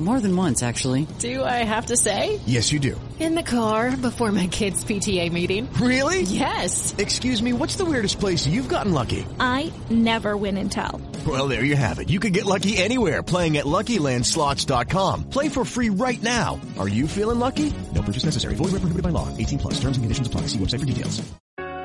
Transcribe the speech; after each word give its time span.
More 0.00 0.20
than 0.20 0.36
once, 0.36 0.62
actually. 0.62 1.08
Do 1.18 1.42
I 1.42 1.64
have 1.64 1.86
to 1.86 1.96
say? 1.96 2.38
Yes, 2.46 2.70
you 2.70 2.78
do. 2.78 3.00
In 3.18 3.34
the 3.34 3.42
car 3.42 3.96
before 3.96 4.30
my 4.30 4.46
kids' 4.46 4.84
PTA 4.84 5.32
meeting. 5.32 5.68
Really? 5.72 6.22
Yes. 6.22 6.94
Excuse 6.98 7.42
me, 7.42 7.52
what's 7.52 7.74
the 7.74 7.84
weirdest 7.84 8.20
place 8.20 8.46
you've 8.46 8.68
gotten 8.68 8.92
lucky? 8.92 9.26
I 9.40 9.72
never 9.90 10.36
win 10.36 10.56
and 10.56 10.70
tell. 10.70 11.00
Well, 11.26 11.48
there 11.48 11.64
you 11.64 11.74
have 11.74 11.98
it. 11.98 12.10
You 12.10 12.20
can 12.20 12.32
get 12.32 12.44
lucky 12.44 12.76
anywhere 12.76 13.24
playing 13.24 13.56
at 13.56 13.64
LuckyLandSlots.com. 13.64 15.30
Play 15.30 15.48
for 15.48 15.64
free 15.64 15.90
right 15.90 16.22
now. 16.22 16.60
Are 16.78 16.88
you 16.88 17.08
feeling 17.08 17.40
lucky? 17.40 17.74
No 17.92 18.02
purchase 18.02 18.24
necessary. 18.24 18.54
Void 18.54 18.70
where 18.70 18.80
prohibited 18.82 19.02
by 19.02 19.10
law. 19.10 19.36
18 19.36 19.58
plus. 19.58 19.74
Terms 19.80 19.96
and 19.96 20.04
conditions 20.04 20.28
apply. 20.28 20.42
See 20.42 20.58
website 20.60 20.78
for 20.78 20.86
details. 20.86 21.20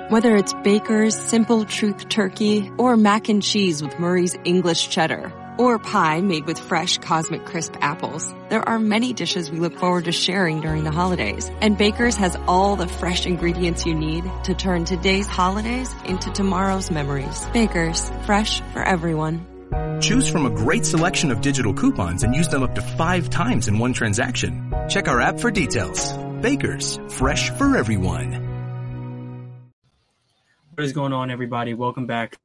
Whether 0.09 0.35
it's 0.35 0.53
Baker's 0.53 1.17
Simple 1.17 1.65
Truth 1.65 2.09
Turkey 2.09 2.69
or 2.77 2.95
mac 2.95 3.29
and 3.29 3.41
cheese 3.41 3.81
with 3.81 3.97
Murray's 3.97 4.37
English 4.43 4.89
Cheddar 4.89 5.31
or 5.57 5.79
pie 5.79 6.21
made 6.21 6.45
with 6.45 6.59
fresh 6.59 6.97
Cosmic 6.97 7.45
Crisp 7.45 7.75
apples, 7.81 8.33
there 8.49 8.67
are 8.67 8.79
many 8.79 9.13
dishes 9.13 9.49
we 9.49 9.59
look 9.59 9.77
forward 9.77 10.05
to 10.05 10.11
sharing 10.11 10.61
during 10.61 10.83
the 10.83 10.91
holidays. 10.91 11.49
And 11.61 11.77
Baker's 11.77 12.15
has 12.17 12.37
all 12.47 12.75
the 12.75 12.87
fresh 12.87 13.25
ingredients 13.25 13.85
you 13.85 13.95
need 13.95 14.23
to 14.43 14.53
turn 14.53 14.85
today's 14.85 15.27
holidays 15.27 15.93
into 16.05 16.31
tomorrow's 16.31 16.91
memories. 16.91 17.45
Baker's, 17.53 18.09
fresh 18.25 18.61
for 18.73 18.83
everyone. 18.83 19.45
Choose 20.01 20.29
from 20.29 20.45
a 20.45 20.49
great 20.49 20.85
selection 20.85 21.31
of 21.31 21.41
digital 21.41 21.73
coupons 21.73 22.23
and 22.23 22.35
use 22.35 22.47
them 22.47 22.63
up 22.63 22.75
to 22.75 22.81
five 22.81 23.29
times 23.29 23.67
in 23.67 23.79
one 23.79 23.93
transaction. 23.93 24.73
Check 24.89 25.07
our 25.07 25.21
app 25.21 25.39
for 25.39 25.49
details. 25.49 26.11
Baker's, 26.41 26.99
fresh 27.09 27.49
for 27.51 27.77
everyone. 27.77 28.53
What 30.75 30.85
is 30.85 30.93
going 30.93 31.13
on, 31.13 31.29
everybody? 31.29 31.75
Welcome 31.75 32.07
back 32.07 32.35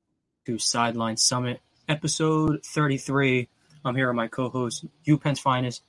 to 0.45 0.59
Sideline 0.59 1.17
Summit, 1.17 1.63
episode 1.89 2.65
33. 2.65 3.49
I'm 3.85 3.97
here 3.97 4.09
with 4.09 4.17
my 4.17 4.29
co-host, 4.29 4.85
UPenn's 5.09 5.41
finest, 5.41 5.83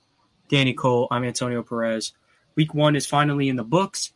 Danny 0.48 0.74
Cole. 0.74 1.08
I'm 1.12 1.24
Antonio 1.24 1.62
Perez. 1.64 2.14
Week 2.56 2.74
one 2.74 2.96
is 2.96 3.06
finally 3.06 3.50
in 3.50 3.56
the 3.56 3.64
books. 3.64 4.14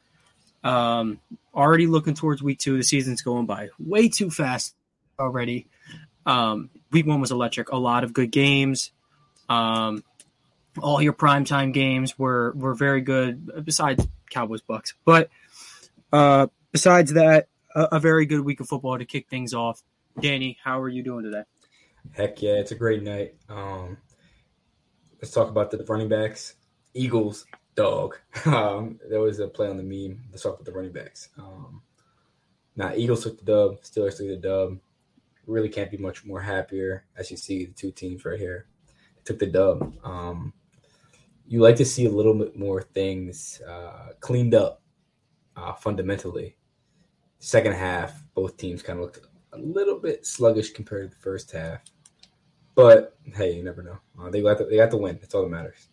Um, 0.64 1.20
already 1.54 1.88
looking 1.88 2.14
towards 2.14 2.42
week 2.42 2.60
two. 2.60 2.78
The 2.78 2.84
season's 2.84 3.22
going 3.22 3.46
by 3.46 3.70
way 3.80 4.08
too 4.10 4.30
fast 4.30 4.76
already. 5.20 5.68
Um, 6.26 6.70
week 6.92 7.06
one 7.06 7.20
was 7.20 7.32
electric. 7.32 7.72
A 7.72 7.78
lot 7.78 8.04
of 8.04 8.14
good 8.14 8.32
games. 8.32 8.92
Um, 9.50 10.04
all 10.82 11.02
your 11.02 11.14
primetime 11.14 11.74
games 11.74 12.18
were 12.18 12.54
were 12.56 12.74
very 12.74 13.02
good. 13.02 13.66
Besides 13.66 14.08
Cowboys 14.30 14.62
Bucks, 14.62 14.94
but 15.06 15.30
uh, 16.12 16.48
besides 16.72 17.14
that, 17.14 17.48
a, 17.76 17.84
a 17.94 18.00
very 18.00 18.26
good 18.26 18.42
week 18.42 18.60
of 18.62 18.68
football 18.68 18.98
to 18.98 19.06
kick 19.06 19.30
things 19.30 19.54
off. 19.54 19.84
Danny, 20.20 20.58
how 20.64 20.80
are 20.80 20.90
you 20.90 21.04
doing 21.04 21.26
today? 21.26 21.44
Heck 22.12 22.42
yeah, 22.42 22.54
it's 22.54 22.72
a 22.72 22.76
great 22.76 23.04
night. 23.04 23.36
Um, 23.50 23.98
let's 25.22 25.34
talk 25.34 25.50
about 25.50 25.72
the 25.72 25.84
running 25.88 26.10
backs. 26.10 26.56
Eagles, 26.94 27.46
dog. 27.76 28.18
Um, 28.46 29.00
there 29.10 29.22
was 29.22 29.40
a 29.40 29.48
play 29.48 29.68
on 29.68 29.78
the 29.78 29.84
meme. 29.84 30.22
Let's 30.30 30.44
talk 30.44 30.56
about 30.56 30.66
the 30.66 30.74
running 30.74 30.92
backs. 30.92 31.30
Um, 31.38 31.82
now, 32.76 32.94
Eagles 32.94 33.24
took 33.24 33.40
the 33.40 33.46
dub. 33.46 33.82
Steelers 33.82 34.18
took 34.18 34.28
the 34.28 34.38
dub. 34.38 34.80
Really 35.48 35.70
can't 35.70 35.92
be 35.92 35.98
much 35.98 36.26
more 36.26 36.42
happier 36.42 37.06
as 37.18 37.32
you 37.32 37.38
see 37.38 37.66
the 37.66 37.74
two 37.74 37.92
teams 37.92 38.26
right 38.26 38.40
here. 38.40 38.68
They 39.16 39.22
took 39.24 39.40
the 39.40 39.48
dub. 39.48 39.94
Um, 40.04 40.54
you 41.48 41.62
like 41.62 41.78
to 41.78 41.86
see 41.86 42.06
a 42.06 42.12
little 42.12 42.34
bit 42.34 42.58
more 42.58 42.82
things 42.82 43.62
uh, 43.68 44.10
cleaned 44.20 44.56
up 44.56 44.82
uh, 45.56 45.74
fundamentally 45.74 46.58
second 47.44 47.74
half, 47.74 48.24
both 48.34 48.56
teams 48.56 48.82
kind 48.82 49.00
of 49.00 49.04
looked 49.04 49.20
a 49.54 49.58
little 49.60 50.00
bit 50.00 50.26
sluggish 50.26 50.72
compared 50.72 51.12
to 51.12 51.16
the 51.16 51.22
first 51.22 51.52
half. 51.52 51.82
But 52.76 53.16
hey, 53.36 53.54
you 53.56 53.64
never 53.64 53.84
know. 53.84 53.98
Uh, 54.20 54.30
they 54.30 54.42
got 54.42 54.58
the, 54.58 54.66
they 54.66 54.78
got 54.78 54.90
the 54.92 54.98
win. 54.98 55.18
That's 55.22 55.36
all 55.36 55.44
that 55.44 55.50
matters. 55.50 55.88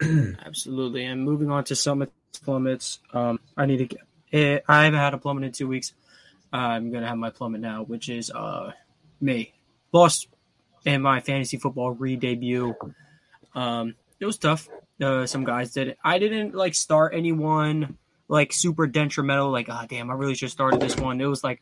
Absolutely. 0.46 1.04
And 1.04 1.24
moving 1.24 1.50
on 1.50 1.64
to 1.64 1.74
summit 1.76 2.12
plummets, 2.42 3.00
um, 3.12 3.40
I 3.56 3.66
need 3.66 3.78
to 3.78 3.86
get. 3.86 4.00
eh, 4.32 4.60
I 4.68 4.84
haven't 4.84 5.00
had 5.00 5.14
a 5.14 5.18
plummet 5.18 5.44
in 5.44 5.52
two 5.52 5.66
weeks. 5.66 5.92
I'm 6.52 6.92
gonna 6.92 7.08
have 7.08 7.18
my 7.18 7.30
plummet 7.30 7.60
now, 7.60 7.82
which 7.82 8.08
is 8.08 8.30
uh, 8.30 8.72
me. 9.20 9.52
Lost 9.92 10.28
in 10.84 11.02
my 11.02 11.20
fantasy 11.20 11.56
football 11.56 11.90
re-debut. 11.90 12.74
Um, 13.54 13.96
it 14.20 14.26
was 14.26 14.38
tough. 14.38 14.68
Uh, 15.02 15.26
some 15.26 15.44
guys 15.44 15.72
did 15.72 15.88
it. 15.88 15.98
I 16.04 16.18
didn't 16.18 16.54
like 16.54 16.74
start 16.74 17.14
anyone 17.14 17.98
like 18.28 18.52
super 18.52 18.86
detrimental. 18.86 19.50
Like, 19.50 19.68
ah, 19.68 19.86
damn, 19.88 20.10
I 20.10 20.14
really 20.14 20.34
have 20.34 20.50
started 20.50 20.80
this 20.80 20.96
one. 20.96 21.20
It 21.20 21.26
was 21.26 21.42
like 21.42 21.60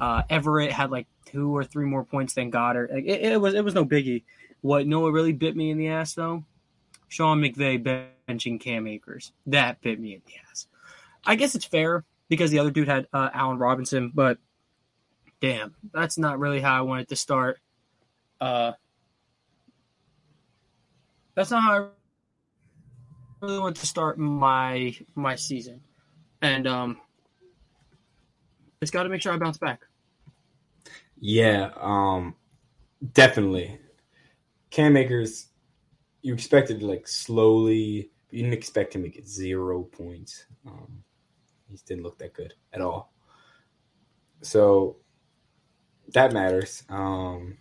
uh, 0.00 0.22
Everett 0.28 0.72
had 0.72 0.90
like 0.90 1.06
two 1.26 1.56
or 1.56 1.64
three 1.64 1.86
more 1.86 2.04
points 2.04 2.34
than 2.34 2.50
Goddard. 2.50 2.90
Like, 2.92 3.04
it, 3.04 3.22
it 3.22 3.40
was 3.40 3.54
it 3.54 3.64
was 3.64 3.74
no 3.74 3.84
biggie. 3.84 4.24
What 4.60 4.86
Noah 4.86 5.12
really 5.12 5.32
bit 5.32 5.56
me 5.56 5.70
in 5.70 5.78
the 5.78 5.88
ass 5.88 6.14
though. 6.14 6.44
Sean 7.08 7.40
McVay 7.40 8.10
benching 8.28 8.60
Cam 8.60 8.86
Akers. 8.86 9.32
That 9.46 9.80
bit 9.80 9.98
me 9.98 10.14
in 10.14 10.22
the 10.26 10.34
ass. 10.50 10.66
I 11.24 11.36
guess 11.36 11.54
it's 11.54 11.64
fair 11.64 12.04
because 12.28 12.50
the 12.50 12.58
other 12.58 12.70
dude 12.70 12.88
had 12.88 13.06
uh, 13.12 13.30
Allen 13.32 13.58
Robinson, 13.58 14.10
but 14.14 14.38
damn, 15.40 15.74
that's 15.92 16.18
not 16.18 16.38
really 16.38 16.60
how 16.60 16.76
I 16.76 16.82
wanted 16.82 17.08
to 17.08 17.16
start. 17.16 17.58
Uh, 18.40 18.72
that's 21.34 21.50
not 21.50 21.62
how 21.62 21.72
I 21.72 21.86
really 23.40 23.58
want 23.58 23.76
to 23.76 23.86
start 23.86 24.18
my 24.18 24.96
my 25.14 25.34
season, 25.34 25.80
and 26.42 26.66
um, 26.66 27.00
just 28.80 28.92
got 28.92 29.04
to 29.04 29.08
make 29.08 29.22
sure 29.22 29.32
I 29.32 29.36
bounce 29.38 29.58
back. 29.58 29.80
Yeah, 31.20 31.70
um, 31.76 32.36
definitely. 33.12 33.78
Cam 34.70 34.96
Akers, 34.96 35.48
you 36.22 36.34
expected 36.34 36.82
like 36.82 37.08
slowly, 37.08 38.10
you 38.30 38.42
didn't 38.42 38.52
expect 38.52 38.94
him 38.94 39.02
to 39.02 39.08
get 39.08 39.26
zero 39.26 39.82
points. 39.82 40.46
Um, 40.66 41.02
he 41.68 41.78
didn't 41.86 42.02
look 42.02 42.18
that 42.18 42.34
good 42.34 42.54
at 42.72 42.80
all. 42.80 43.12
So 44.42 44.98
that 46.12 46.32
matters. 46.32 46.84
Um, 46.88 47.58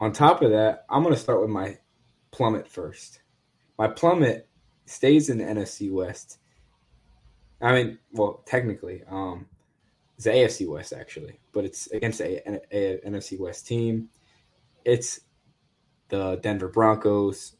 on 0.00 0.12
top 0.12 0.42
of 0.42 0.50
that, 0.50 0.84
I'm 0.90 1.02
going 1.02 1.14
to 1.14 1.20
start 1.20 1.40
with 1.40 1.50
my 1.50 1.78
plummet 2.30 2.68
first. 2.68 3.20
My 3.78 3.88
plummet 3.88 4.48
stays 4.86 5.28
in 5.28 5.38
the 5.38 5.44
NFC 5.44 5.90
West. 5.90 6.38
I 7.60 7.72
mean, 7.72 7.98
well, 8.12 8.42
technically, 8.44 9.02
um, 9.08 9.46
it's 10.16 10.24
the 10.24 10.30
AFC 10.30 10.68
West 10.68 10.92
actually, 10.92 11.38
but 11.52 11.64
it's 11.64 11.86
against 11.92 12.20
a, 12.20 12.42
a, 12.48 12.60
a 12.72 13.00
NFC 13.08 13.38
West 13.38 13.66
team. 13.66 14.08
It's 14.84 15.20
the 16.08 16.36
Denver 16.42 16.68
Broncos. 16.68 17.56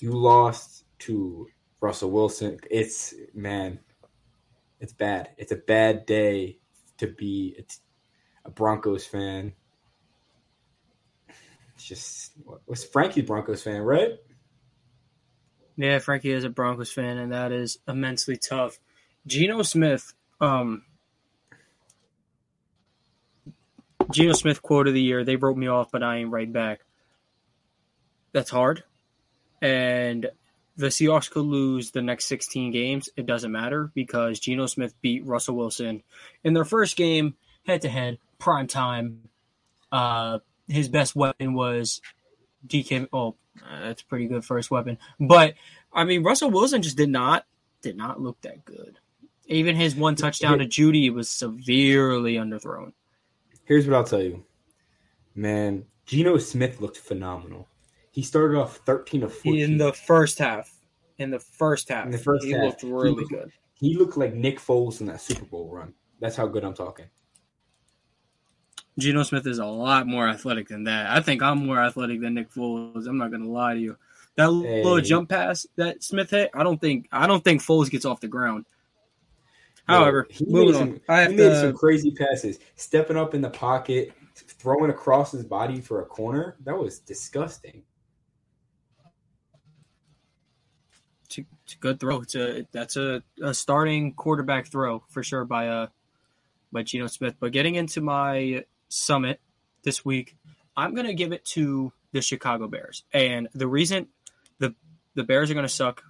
You 0.00 0.12
lost 0.12 0.84
to 1.00 1.46
Russell 1.80 2.10
Wilson. 2.10 2.58
It's 2.70 3.14
man, 3.34 3.80
it's 4.80 4.92
bad. 4.92 5.30
It's 5.38 5.52
a 5.52 5.56
bad 5.56 6.06
day 6.06 6.58
to 6.98 7.06
be 7.06 7.64
a 8.44 8.50
Broncos 8.50 9.06
fan. 9.06 9.52
It's 11.74 11.84
just 11.84 12.32
was 12.66 12.84
Frankie 12.84 13.22
Broncos 13.22 13.62
fan, 13.62 13.80
right? 13.80 14.12
Yeah, 15.80 15.98
Frankie 15.98 16.30
is 16.30 16.44
a 16.44 16.50
Broncos 16.50 16.92
fan, 16.92 17.16
and 17.16 17.32
that 17.32 17.52
is 17.52 17.78
immensely 17.88 18.36
tough. 18.36 18.78
Geno 19.26 19.62
Smith, 19.62 20.12
um, 20.38 20.82
Geno 24.10 24.34
Smith 24.34 24.60
quote 24.60 24.88
of 24.88 24.92
the 24.92 25.00
year. 25.00 25.24
They 25.24 25.36
wrote 25.36 25.56
me 25.56 25.68
off, 25.68 25.90
but 25.90 26.02
I 26.02 26.18
ain't 26.18 26.30
right 26.30 26.52
back. 26.52 26.80
That's 28.32 28.50
hard, 28.50 28.84
and 29.62 30.28
the 30.76 30.88
Seahawks 30.88 31.30
could 31.30 31.46
lose 31.46 31.92
the 31.92 32.02
next 32.02 32.26
16 32.26 32.72
games. 32.72 33.08
It 33.16 33.24
doesn't 33.24 33.50
matter 33.50 33.90
because 33.94 34.38
Geno 34.38 34.66
Smith 34.66 34.92
beat 35.00 35.24
Russell 35.24 35.56
Wilson 35.56 36.02
in 36.44 36.52
their 36.52 36.66
first 36.66 36.94
game, 36.94 37.36
head 37.66 37.80
to 37.80 37.88
head, 37.88 38.18
prime 38.38 38.66
time. 38.66 39.30
Uh, 39.90 40.40
his 40.68 40.90
best 40.90 41.16
weapon 41.16 41.54
was 41.54 42.02
DK. 42.66 43.08
Oh, 43.12 43.36
that's 43.82 44.02
a 44.02 44.06
pretty 44.06 44.26
good 44.26 44.44
first 44.44 44.70
weapon. 44.70 44.98
But 45.18 45.54
I 45.92 46.04
mean, 46.04 46.22
Russell 46.22 46.50
Wilson 46.50 46.82
just 46.82 46.96
did 46.96 47.10
not 47.10 47.46
did 47.82 47.96
not 47.96 48.20
look 48.20 48.40
that 48.42 48.64
good. 48.64 48.98
Even 49.46 49.74
his 49.74 49.96
one 49.96 50.14
touchdown 50.14 50.58
to 50.58 50.66
Jeudy 50.66 51.12
was 51.12 51.28
severely 51.28 52.34
underthrown. 52.34 52.92
Here's 53.64 53.86
what 53.86 53.96
I'll 53.96 54.04
tell 54.04 54.22
you, 54.22 54.44
man. 55.34 55.86
Geno 56.06 56.38
Smith 56.38 56.80
looked 56.80 56.98
phenomenal. 56.98 57.68
He 58.10 58.22
started 58.22 58.58
off 58.58 58.78
13 58.78 59.22
of 59.22 59.32
14. 59.32 59.60
In 59.60 59.78
the 59.78 59.92
first 59.92 60.38
half. 60.38 60.72
In 61.18 61.30
the 61.30 61.38
first 61.38 61.88
half. 61.88 62.06
In 62.06 62.10
the 62.10 62.18
first 62.18 62.44
he 62.44 62.50
half, 62.50 62.64
looked 62.64 62.82
really 62.82 63.10
he 63.10 63.16
looked, 63.16 63.30
good. 63.30 63.52
He 63.74 63.96
looked 63.96 64.16
like 64.16 64.34
Nick 64.34 64.58
Foles 64.58 65.00
in 65.00 65.06
that 65.06 65.20
Super 65.20 65.44
Bowl 65.44 65.70
run. 65.70 65.94
That's 66.20 66.36
how 66.36 66.46
good 66.46 66.64
I'm 66.64 66.74
talking. 66.74 67.06
Geno 68.98 69.22
Smith 69.22 69.46
is 69.46 69.58
a 69.58 69.64
lot 69.66 70.06
more 70.06 70.28
athletic 70.28 70.68
than 70.68 70.84
that. 70.84 71.10
I 71.10 71.20
think 71.20 71.42
I'm 71.42 71.64
more 71.66 71.78
athletic 71.80 72.20
than 72.20 72.34
Nick 72.34 72.50
Foles. 72.52 73.06
I'm 73.06 73.18
not 73.18 73.30
gonna 73.30 73.48
lie 73.48 73.74
to 73.74 73.80
you. 73.80 73.96
That 74.36 74.46
Hey. 74.50 74.82
little 74.84 75.00
jump 75.00 75.28
pass 75.30 75.66
that 75.76 76.02
Smith 76.02 76.30
hit, 76.30 76.50
I 76.54 76.62
don't 76.62 76.80
think 76.80 77.08
I 77.12 77.26
don't 77.26 77.42
think 77.42 77.62
Foles 77.62 77.90
gets 77.90 78.04
off 78.04 78.20
the 78.20 78.28
ground. 78.28 78.66
However, 79.86 80.26
he 80.30 80.44
made 80.46 80.74
some, 80.74 81.00
I 81.08 81.22
he 81.22 81.28
made 81.30 81.36
to- 81.48 81.60
some 81.60 81.72
crazy 81.74 82.12
passes, 82.12 82.58
stepping 82.76 83.16
up 83.16 83.34
in 83.34 83.40
the 83.40 83.50
pocket, 83.50 84.12
throwing 84.36 84.90
across 84.90 85.32
his 85.32 85.44
body 85.44 85.80
for 85.80 86.00
a 86.02 86.06
corner. 86.06 86.56
That 86.64 86.78
was 86.78 86.98
disgusting. 87.00 87.82
it's 91.24 91.38
a, 91.38 91.42
it's 91.64 91.74
a 91.74 91.78
good 91.78 91.98
throw. 92.00 92.20
It's 92.20 92.34
a 92.34 92.66
that's 92.72 92.96
a, 92.96 93.22
a 93.42 93.54
starting 93.54 94.14
quarterback 94.14 94.66
throw 94.68 95.02
for 95.08 95.22
sure 95.22 95.44
by 95.44 95.68
uh 95.68 95.86
by 96.72 96.82
Geno 96.82 97.06
Smith. 97.08 97.34
But 97.40 97.52
getting 97.52 97.74
into 97.76 98.00
my 98.00 98.64
summit 98.90 99.40
this 99.82 100.04
week, 100.04 100.36
I'm 100.76 100.94
gonna 100.94 101.14
give 101.14 101.32
it 101.32 101.44
to 101.46 101.92
the 102.12 102.20
Chicago 102.20 102.68
Bears. 102.68 103.04
And 103.12 103.48
the 103.54 103.66
reason 103.66 104.08
the 104.58 104.74
the 105.14 105.24
Bears 105.24 105.50
are 105.50 105.54
gonna 105.54 105.68
suck, 105.68 106.02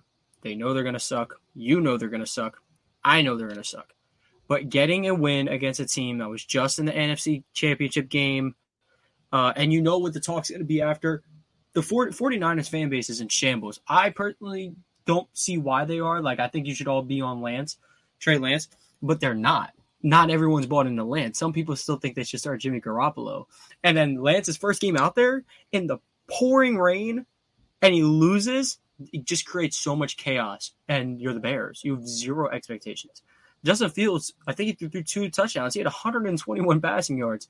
they 0.43 0.55
know 0.55 0.75
they're 0.75 0.83
gonna 0.83 0.99
suck. 0.99 1.41
You 1.55 1.81
know 1.81 1.97
they're 1.97 2.09
gonna 2.09 2.27
suck. 2.27 2.61
I 3.05 3.23
know 3.23 3.37
they're 3.37 3.49
gonna 3.49 3.65
suck. 3.65 3.95
But 4.49 4.69
getting 4.69 5.07
a 5.07 5.15
win 5.15 5.47
against 5.47 5.79
a 5.79 5.87
team 5.87 6.19
that 6.19 6.29
was 6.29 6.45
just 6.45 6.79
in 6.79 6.87
the 6.87 6.93
NFC 6.93 7.45
championship 7.53 8.09
game, 8.09 8.57
uh, 9.33 9.53
and 9.55 9.73
you 9.73 9.81
know 9.81 9.99
what 9.99 10.13
the 10.13 10.21
talk's 10.21 10.51
gonna 10.51 10.65
be 10.65 10.83
after, 10.83 11.23
the 11.73 11.83
40, 11.83 12.13
49ers 12.13 12.69
fan 12.69 12.89
base 12.89 13.11
is 13.11 13.21
in 13.21 13.29
shambles. 13.29 13.81
I 13.87 14.11
personally 14.11 14.75
don't 15.07 15.29
see 15.33 15.57
why 15.57 15.85
they 15.85 16.01
are. 16.01 16.21
Like, 16.21 16.41
I 16.41 16.49
think 16.49 16.67
you 16.67 16.75
should 16.75 16.89
all 16.89 17.03
be 17.03 17.21
on 17.21 17.41
Lance, 17.41 17.79
Trey 18.19 18.39
Lance, 18.39 18.69
but 19.01 19.21
they're 19.21 19.35
not. 19.35 19.73
Not 20.03 20.31
everyone's 20.31 20.67
bought 20.67 20.87
into 20.87 21.05
Lance. 21.05 21.39
Some 21.39 21.53
people 21.53 21.77
still 21.77 21.97
think 21.97 22.15
they 22.15 22.25
should 22.25 22.41
start 22.41 22.61
Jimmy 22.61 22.81
Garoppolo. 22.81 23.47
And 23.85 23.97
then 23.97 24.23
Lance's 24.23 24.57
first 24.57 24.81
game 24.81 24.97
out 24.97 25.15
there 25.15 25.45
in 25.73 25.87
the 25.87 25.99
pouring 26.29 26.79
rain 26.79 27.27
and 27.83 27.95
he 27.95 28.03
loses, 28.03 28.79
it 29.13 29.25
just 29.25 29.47
creates 29.47 29.77
so 29.77 29.95
much 29.95 30.17
chaos. 30.17 30.73
And 30.89 31.21
you're 31.21 31.35
the 31.35 31.41
Bears. 31.41 31.83
You 31.85 31.97
have 31.97 32.07
zero 32.07 32.49
expectations. 32.51 33.23
Justin 33.65 33.91
Fields, 33.91 34.33
I 34.47 34.53
think 34.53 34.79
he 34.79 34.89
threw 34.89 35.03
two 35.03 35.29
touchdowns. 35.29 35.75
He 35.75 35.81
had 35.81 35.87
121 35.87 36.81
passing 36.81 37.19
yards. 37.19 37.49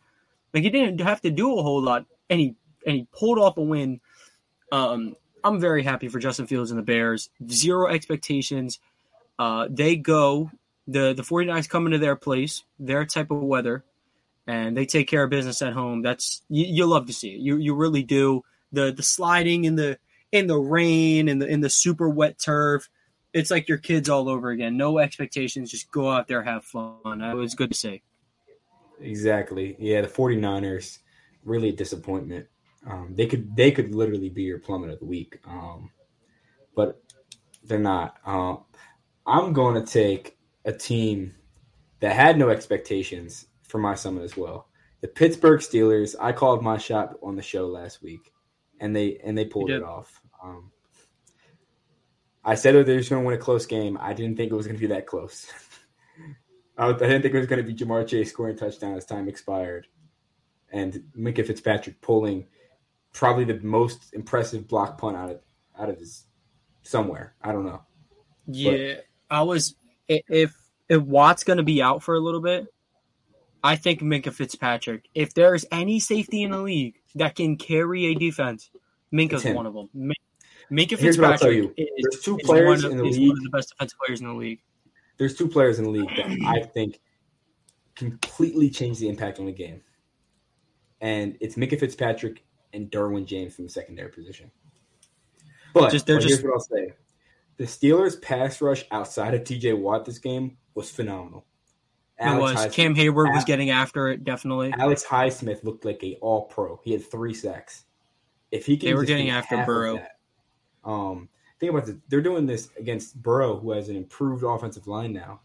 Like 0.53 0.65
he 0.65 0.71
didn't 0.71 1.01
have 1.01 1.21
to 1.21 1.31
do 1.31 1.57
a 1.57 1.63
whole 1.63 1.81
lot, 1.81 2.07
and 2.29 2.41
he 2.41 2.57
and 2.85 2.97
he 2.97 3.07
pulled 3.17 3.39
off 3.39 3.57
a 3.57 3.63
win. 3.63 4.01
Um, 4.73 5.15
I'm 5.45 5.61
very 5.61 5.83
happy 5.83 6.09
for 6.09 6.19
Justin 6.19 6.47
Fields 6.47 6.71
and 6.71 6.79
the 6.79 6.83
Bears. 6.83 7.31
Zero 7.49 7.87
expectations. 7.89 8.81
Uh, 9.39 9.69
they 9.71 9.97
go 9.97 10.51
the 10.87 11.13
the 11.15 11.23
49ers 11.23 11.69
come 11.69 11.87
into 11.87 11.99
their 11.99 12.17
place, 12.17 12.65
their 12.79 13.05
type 13.05 13.31
of 13.31 13.43
weather, 13.43 13.85
and 14.47 14.77
they 14.77 14.87
take 14.87 15.09
care 15.09 15.25
of 15.25 15.31
business 15.31 15.63
at 15.63 15.73
home. 15.73 16.03
That's 16.03 16.43
you, 16.49 16.67
you 16.67 16.87
love 16.87 17.07
to 17.07 17.13
see 17.13 17.31
it. 17.31 17.41
You 17.41 17.57
you 17.57 17.75
really 17.75 18.03
do. 18.03 18.43
The 18.73 18.93
the 18.93 19.03
sliding 19.03 19.65
in 19.65 19.77
the 19.77 19.99
in 20.33 20.47
the 20.47 20.59
rain 20.59 21.29
and 21.29 21.41
the 21.41 21.47
in 21.47 21.61
the 21.61 21.71
super 21.71 22.09
wet 22.09 22.39
turf. 22.39 22.89
It's 23.33 23.51
like 23.51 23.69
your 23.69 23.79
kids 23.79 24.09
all 24.09 24.29
over 24.29 24.51
again. 24.51 24.77
No 24.77 24.99
expectations. 24.99 25.71
Just 25.71 25.93
go 25.93 26.11
out 26.11 26.27
there, 26.27 26.43
have 26.43 26.65
fun. 26.65 27.21
It 27.21 27.35
was 27.35 27.55
good 27.55 27.71
to 27.71 27.77
see. 27.77 28.03
Exactly. 29.01 29.77
Yeah, 29.79 30.01
the 30.01 30.09
49ers 30.09 30.99
really 31.45 31.71
a 31.71 31.73
disappointment. 31.73 32.47
Um, 32.89 33.15
they 33.15 33.27
could 33.27 33.55
they 33.55 33.71
could 33.71 33.95
literally 33.95 34.31
be 34.31 34.43
your 34.43 34.59
plummet 34.59 34.91
of 34.91 34.99
the 34.99 35.05
week. 35.05 35.39
Um, 35.47 35.91
but 36.75 37.01
they're 37.65 37.79
not. 37.79 38.17
Um, 38.25 38.65
I'm 39.27 39.53
going 39.53 39.75
to 39.75 39.91
take 39.91 40.37
a 40.65 40.73
team 40.73 41.35
that 42.01 42.15
had 42.15 42.39
no 42.39 42.49
expectations 42.49 43.47
for 43.63 43.79
my 43.79 43.95
summit 43.95 44.25
as 44.25 44.37
well. 44.37 44.69
The 45.01 45.09
Pittsburgh 45.09 45.61
Steelers. 45.61 46.15
I 46.21 46.33
called 46.33 46.63
my 46.63 46.79
shot 46.79 47.17
on 47.23 47.37
the 47.37 47.43
show 47.43 47.67
last 47.67 48.03
week, 48.03 48.33
and 48.81 48.95
they 48.95 49.19
and 49.25 49.37
they 49.37 49.47
pulled 49.47 49.71
it 49.71 49.83
off. 49.83 50.21
Um, 50.43 50.73
I 52.45 52.55
said 52.55 52.75
that 52.75 52.87
they 52.87 52.97
were 52.97 53.03
going 53.03 53.23
to 53.23 53.27
win 53.27 53.35
a 53.35 53.39
close 53.39 53.67
game. 53.67 53.99
I 54.01 54.13
didn't 54.13 54.37
think 54.37 54.51
it 54.51 54.57
was 54.57 54.67
going 54.67 54.77
to 54.77 54.81
be 54.81 54.95
that 54.95 55.07
close. 55.07 55.51
I 56.79 56.93
didn't 56.93 57.23
think 57.23 57.35
it 57.35 57.39
was 57.39 57.47
going 57.47 57.65
to 57.65 57.73
be 57.73 57.75
Ja'Marr 57.75 58.07
Chase 58.07 58.31
scoring 58.31 58.57
a 58.57 58.59
touchdown 58.59 58.97
as 58.97 59.05
time 59.05 59.29
expired, 59.29 59.87
and 60.71 61.05
Minkah 61.17 61.47
Fitzpatrick 61.47 62.01
pulling 62.01 62.47
probably 63.13 63.45
the 63.45 63.61
most 63.61 64.15
impressive 64.15 64.69
block 64.69 64.99
punt 64.99 65.17
out 65.17 65.31
of 65.31 65.41
out 65.79 65.91
of 65.91 65.99
his 65.99 66.25
somewhere. 66.83 67.35
I 67.43 67.53
don't 67.53 67.67
know. 67.67 67.83
Yeah, 68.47 68.95
I 69.31 69.43
was 69.43 69.75
if 70.29 70.55
if 70.89 71.03
Watt's 71.03 71.45
going 71.45 71.59
to 71.59 71.63
be 71.63 71.81
out 71.81 72.03
for 72.03 72.15
a 72.15 72.21
little 72.21 72.41
bit, 72.41 72.67
I 73.63 73.77
think 73.77 74.01
Minkah 74.01 74.33
Fitzpatrick. 74.33 75.09
If 75.15 75.35
there's 75.35 75.65
any 75.71 76.01
safety 76.01 76.43
in 76.43 76.51
the 76.51 76.59
league 76.59 76.97
that 77.15 77.37
can 77.37 77.57
carry 77.57 78.07
a 78.07 78.15
defense, 78.15 78.71
Minkah's 79.13 79.45
one 79.45 79.67
of 79.67 79.75
them. 79.75 79.89
Min- 79.95 80.15
Minkah 80.71 80.99
Here's 80.99 81.19
what 81.19 81.33
I'll 81.33 81.39
tell 81.39 81.51
Fitzpatrick 81.51 81.79
you. 81.79 81.85
is, 81.85 81.89
There's 82.13 82.25
two 82.25 82.39
is 82.39 82.47
players 82.47 82.83
one 82.85 82.93
of, 82.93 82.93
in 82.93 82.99
the 82.99 83.05
is 83.05 83.19
league. 83.19 83.29
one 83.29 83.39
of 83.39 83.43
the 83.45 83.51
best 83.51 83.71
defensive 83.71 83.99
players 84.05 84.21
in 84.21 84.29
the 84.29 84.35
league. 84.35 84.61
There's 85.19 85.37
two 85.37 85.49
players 85.49 85.79
in 85.79 85.85
the 85.85 85.91
league 85.91 86.09
that 86.17 86.27
I 86.47 86.63
think 86.63 87.01
completely 87.95 88.71
change 88.71 88.99
the 88.99 89.09
impact 89.09 89.39
on 89.39 89.47
the 89.47 89.53
game, 89.53 89.83
and 91.01 91.37
it's 91.41 91.57
Minkah 91.57 91.79
Fitzpatrick 91.79 92.43
and 92.73 92.91
Derwin 92.91 93.27
James 93.27 93.55
from 93.55 93.65
the 93.67 93.71
secondary 93.71 94.11
position. 94.11 94.51
But, 95.75 95.91
Just- 95.91 96.07
they're 96.07 96.17
but 96.19 96.25
here's 96.25 96.43
what 96.43 96.53
I'll 96.55 96.61
say: 96.61 96.93
the 97.61 97.67
Steelers' 97.67 98.21
pass 98.21 98.63
rush 98.63 98.87
outside 98.91 99.35
of 99.35 99.45
T.J. 99.45 99.75
Watt 99.75 100.07
this 100.07 100.19
game 100.19 100.57
was 100.75 100.91
phenomenal. 100.91 101.45
It 102.19 102.41
was 102.41 102.57
Highsmith- 102.57 102.73
Cam 102.73 102.95
Hayward 102.95 103.35
was 103.35 103.45
getting 103.45 103.69
after 103.69 104.09
it 104.09 104.25
definitely. 104.25 104.73
Alex 104.79 105.05
Highsmith 105.05 105.63
looked 105.63 105.85
like 105.85 106.03
a 106.03 106.15
All 106.23 106.47
Pro. 106.47 106.81
He 106.83 106.93
had 106.93 107.05
three 107.05 107.35
sacks. 107.35 107.85
If 108.51 108.65
he 108.65 108.79
can, 108.79 108.89
They 108.89 108.95
were 108.95 109.05
getting 109.05 109.29
after 109.29 109.63
Burrow. 109.67 109.97
That, 109.97 110.17
um 110.85 111.29
think 111.59 111.71
about 111.71 111.85
this. 111.85 111.97
They're 112.09 112.23
doing 112.23 112.47
this 112.47 112.71
against 112.79 113.21
Burrow, 113.21 113.59
who 113.59 113.73
has 113.73 113.91
an 113.91 113.97
improved 113.97 114.43
offensive 114.43 114.87
line 114.87 115.13
now. 115.13 115.41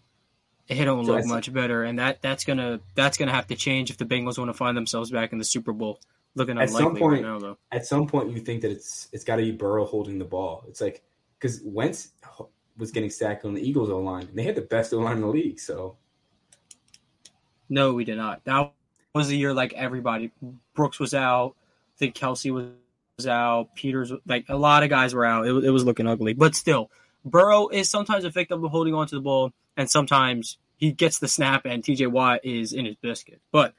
It 0.69 0.83
don't 0.85 1.05
So 1.05 1.11
look 1.15 1.25
much 1.25 1.51
better, 1.51 1.83
and 1.83 1.99
that 1.99 2.21
that's 2.21 2.45
gonna 2.45 2.79
that's 2.95 3.17
gonna 3.17 3.33
have 3.33 3.47
to 3.47 3.55
change 3.55 3.89
if 3.89 3.97
the 3.97 4.05
Bengals 4.05 4.37
want 4.37 4.47
to 4.47 4.53
find 4.53 4.77
themselves 4.77 5.11
back 5.11 5.33
in 5.33 5.37
the 5.37 5.43
Super 5.43 5.73
Bowl. 5.73 5.99
Looking 6.33 6.57
At 6.57 6.69
some 6.69 6.95
point- 6.95 7.13
right 7.13 7.21
now, 7.21 7.39
though. 7.39 7.57
At 7.73 7.85
some 7.85 8.07
point, 8.07 8.31
you 8.31 8.39
think 8.39 8.61
that 8.61 8.71
it's 8.71 9.09
it's 9.11 9.25
got 9.25 9.35
to 9.35 9.41
be 9.41 9.51
Burrow 9.51 9.85
holding 9.85 10.17
the 10.17 10.25
ball. 10.25 10.63
It's 10.69 10.79
like 10.79 11.03
because 11.39 11.61
Wentz 11.63 12.09
was 12.77 12.91
getting 12.91 13.09
sacked 13.09 13.45
on 13.45 13.53
the 13.53 13.61
Eagles 13.61 13.89
O 13.89 13.99
line, 13.99 14.23
and 14.27 14.37
they 14.37 14.43
had 14.43 14.55
the 14.55 14.61
best 14.61 14.93
O 14.93 14.99
line 14.99 15.17
in 15.17 15.21
the 15.21 15.27
league. 15.27 15.59
So 15.59 15.97
No, 17.69 17.93
we 17.93 18.03
did 18.05 18.17
not. 18.17 18.43
That 18.45 18.71
was 19.13 19.27
the 19.27 19.37
year 19.37 19.53
like 19.53 19.73
everybody. 19.73 20.31
Brooks 20.75 20.99
was 20.99 21.13
out. 21.13 21.55
I 21.95 21.97
think 21.97 22.15
Kelce 22.15 22.51
was 23.17 23.27
out. 23.27 23.73
Peters, 23.75 24.11
like 24.27 24.45
a 24.49 24.57
lot 24.57 24.83
of 24.83 24.89
guys 24.89 25.13
were 25.13 25.25
out. 25.25 25.47
It, 25.47 25.51
was- 25.51 25.65
it 25.65 25.69
was 25.69 25.83
looking 25.85 26.07
ugly, 26.07 26.33
but 26.33 26.55
still, 26.55 26.91
Burrow 27.23 27.69
is 27.69 27.89
sometimes 27.89 28.23
a 28.23 28.29
victim 28.29 28.63
of 28.63 28.71
holding 28.71 28.93
on 28.93 29.07
to 29.07 29.15
the 29.15 29.21
ball, 29.21 29.51
and 29.77 29.89
sometimes 29.89 30.57
he 30.77 30.91
gets 30.91 31.19
the 31.19 31.27
snap, 31.27 31.65
and 31.65 31.81
TJ 31.83 32.11
Watt 32.11 32.41
is 32.43 32.73
in 32.73 32.85
his 32.85 32.95
biscuit. 32.97 33.39
But 33.51 33.73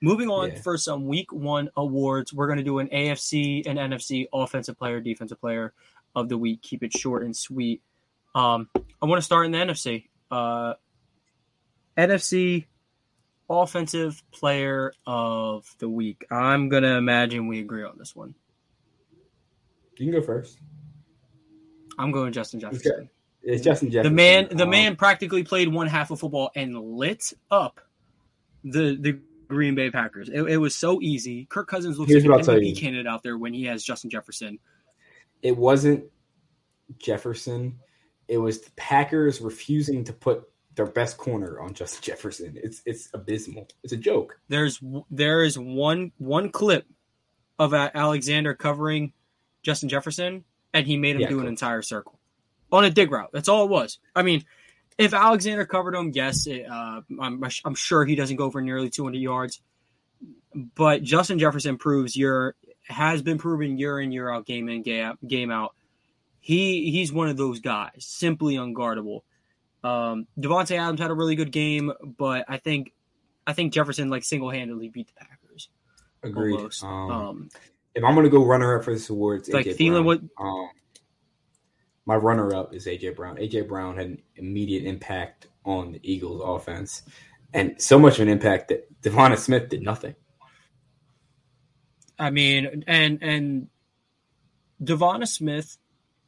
moving 0.00 0.28
on 0.30 0.50
Yeah. 0.50 0.60
for 0.60 0.76
some 0.78 1.06
Week 1.06 1.32
One 1.32 1.68
awards, 1.76 2.32
we're 2.32 2.46
going 2.46 2.58
to 2.58 2.64
do 2.64 2.78
an 2.80 2.88
AFC 2.88 3.62
and 3.66 3.78
NFC 3.78 4.26
Offensive 4.32 4.76
Player, 4.78 5.00
Defensive 5.00 5.40
Player 5.40 5.72
of 6.14 6.28
the 6.28 6.38
Week. 6.38 6.62
Keep 6.62 6.82
it 6.82 6.92
short 6.92 7.22
and 7.22 7.36
sweet. 7.36 7.82
Um, 8.34 8.68
I 9.02 9.06
want 9.06 9.18
to 9.18 9.22
start 9.24 9.46
in 9.46 9.52
the 9.52 9.58
NFC. 9.58 10.08
Uh, 10.30 10.74
NFC 11.96 12.66
offensive 13.48 14.22
player 14.32 14.92
of 15.06 15.66
the 15.78 15.88
week. 15.88 16.24
I'm 16.30 16.68
gonna 16.68 16.96
imagine 16.96 17.46
we 17.46 17.60
agree 17.60 17.84
on 17.84 17.96
this 17.98 18.14
one. 18.16 18.34
you 19.98 20.10
can 20.10 20.20
go 20.20 20.26
first. 20.26 20.58
I'm 21.98 22.10
going 22.10 22.32
Justin 22.32 22.58
Jefferson. 22.60 23.08
It's 23.42 23.62
Justin 23.62 23.90
Jefferson. 23.90 24.12
The 24.12 24.16
man, 24.16 24.48
the 24.50 24.64
Um, 24.64 24.70
man 24.70 24.96
practically 24.96 25.44
played 25.44 25.68
one 25.68 25.86
half 25.86 26.10
of 26.10 26.18
football 26.18 26.50
and 26.56 26.76
lit 26.76 27.32
up 27.50 27.80
the 28.64 28.96
the 28.98 29.20
Green 29.46 29.74
Bay 29.76 29.90
Packers. 29.90 30.28
It, 30.28 30.42
it 30.42 30.56
was 30.56 30.74
so 30.74 31.00
easy. 31.00 31.44
Kirk 31.44 31.68
Cousins 31.68 31.98
looks 31.98 32.10
like 32.12 32.24
an 32.24 32.30
MVP 32.30 32.76
candidate 32.80 33.06
out 33.06 33.22
there 33.22 33.36
when 33.38 33.52
he 33.52 33.64
has 33.66 33.84
Justin 33.84 34.10
Jefferson. 34.10 34.58
It 35.44 35.56
wasn't 35.56 36.04
Jefferson. 36.98 37.78
It 38.26 38.38
was 38.38 38.62
the 38.62 38.70
Packers 38.72 39.40
refusing 39.40 40.02
to 40.04 40.12
put 40.12 40.48
their 40.74 40.86
best 40.86 41.18
corner 41.18 41.60
on 41.60 41.74
Justin 41.74 42.00
Jefferson. 42.02 42.58
It's 42.60 42.82
it's 42.84 43.10
abysmal. 43.14 43.68
It's 43.84 43.92
a 43.92 43.96
joke. 43.96 44.40
There's 44.48 44.80
there 45.10 45.44
is 45.44 45.56
one 45.56 46.10
one 46.18 46.50
clip 46.50 46.86
of 47.58 47.74
uh, 47.74 47.90
Alexander 47.94 48.54
covering 48.54 49.12
Justin 49.62 49.88
Jefferson, 49.90 50.44
and 50.72 50.86
he 50.86 50.96
made 50.96 51.14
him 51.16 51.22
Yeah, 51.22 51.28
do 51.28 51.40
an 51.40 51.46
entire 51.46 51.82
circle 51.82 52.18
on 52.72 52.84
a 52.84 52.90
dig 52.90 53.12
route. 53.12 53.30
That's 53.32 53.48
all 53.48 53.64
it 53.64 53.70
was. 53.70 53.98
I 54.16 54.22
mean, 54.22 54.44
if 54.96 55.12
Alexander 55.12 55.66
covered 55.66 55.94
him, 55.94 56.10
yes, 56.14 56.46
it, 56.46 56.66
uh, 56.68 57.02
I'm, 57.20 57.44
I'm 57.64 57.74
sure 57.74 58.04
he 58.04 58.16
doesn't 58.16 58.36
go 58.36 58.50
for 58.50 58.60
nearly 58.60 58.90
200 58.90 59.18
yards. 59.18 59.60
But 60.74 61.02
Justin 61.02 61.38
Jefferson 61.38 61.78
proves 61.78 62.16
year 62.16 62.56
has 62.84 63.22
been 63.22 63.38
proven 63.38 63.78
year 63.78 64.00
in 64.00 64.12
year 64.12 64.30
out, 64.30 64.46
game 64.46 64.68
in 64.68 64.82
game 64.82 65.04
out, 65.04 65.18
game 65.26 65.50
out. 65.50 65.74
He 66.40 66.90
he's 66.90 67.12
one 67.12 67.28
of 67.28 67.36
those 67.36 67.60
guys, 67.60 67.92
simply 67.98 68.56
unguardable. 68.56 69.20
Um, 69.82 70.26
Davante 70.38 70.76
Adams 70.78 71.00
had 71.00 71.10
a 71.10 71.14
really 71.14 71.36
good 71.36 71.52
game, 71.52 71.92
but 72.02 72.44
I 72.48 72.58
think 72.58 72.92
I 73.46 73.52
think 73.52 73.72
Jefferson 73.72 74.10
like 74.10 74.24
single 74.24 74.50
handedly 74.50 74.88
beat 74.88 75.08
the 75.08 75.14
Packers. 75.14 75.68
Agreed. 76.22 76.58
Um, 76.82 77.10
um, 77.10 77.48
if 77.94 78.02
I'm 78.02 78.14
gonna 78.14 78.28
go 78.28 78.44
runner 78.44 78.78
up 78.78 78.84
for 78.84 78.92
this 78.92 79.10
award, 79.10 79.40
it's 79.40 79.48
like 79.50 79.66
AJ 79.66 79.76
Thielen. 79.76 80.04
What? 80.04 80.20
Um, 80.38 80.70
my 82.06 82.16
runner 82.16 82.54
up 82.54 82.74
is 82.74 82.86
AJ 82.86 83.16
Brown. 83.16 83.36
AJ 83.36 83.68
Brown 83.68 83.96
had 83.96 84.06
an 84.06 84.22
immediate 84.36 84.84
impact 84.84 85.46
on 85.64 85.92
the 85.92 86.00
Eagles 86.02 86.42
offense, 86.44 87.02
and 87.52 87.80
so 87.80 87.98
much 87.98 88.14
of 88.14 88.22
an 88.22 88.28
impact 88.28 88.68
that 88.68 89.02
Devonta 89.02 89.38
Smith 89.38 89.68
did 89.68 89.82
nothing. 89.82 90.14
I 92.18 92.30
mean, 92.30 92.84
and 92.86 93.22
and 93.22 93.68
Devonta 94.82 95.26
Smith, 95.26 95.78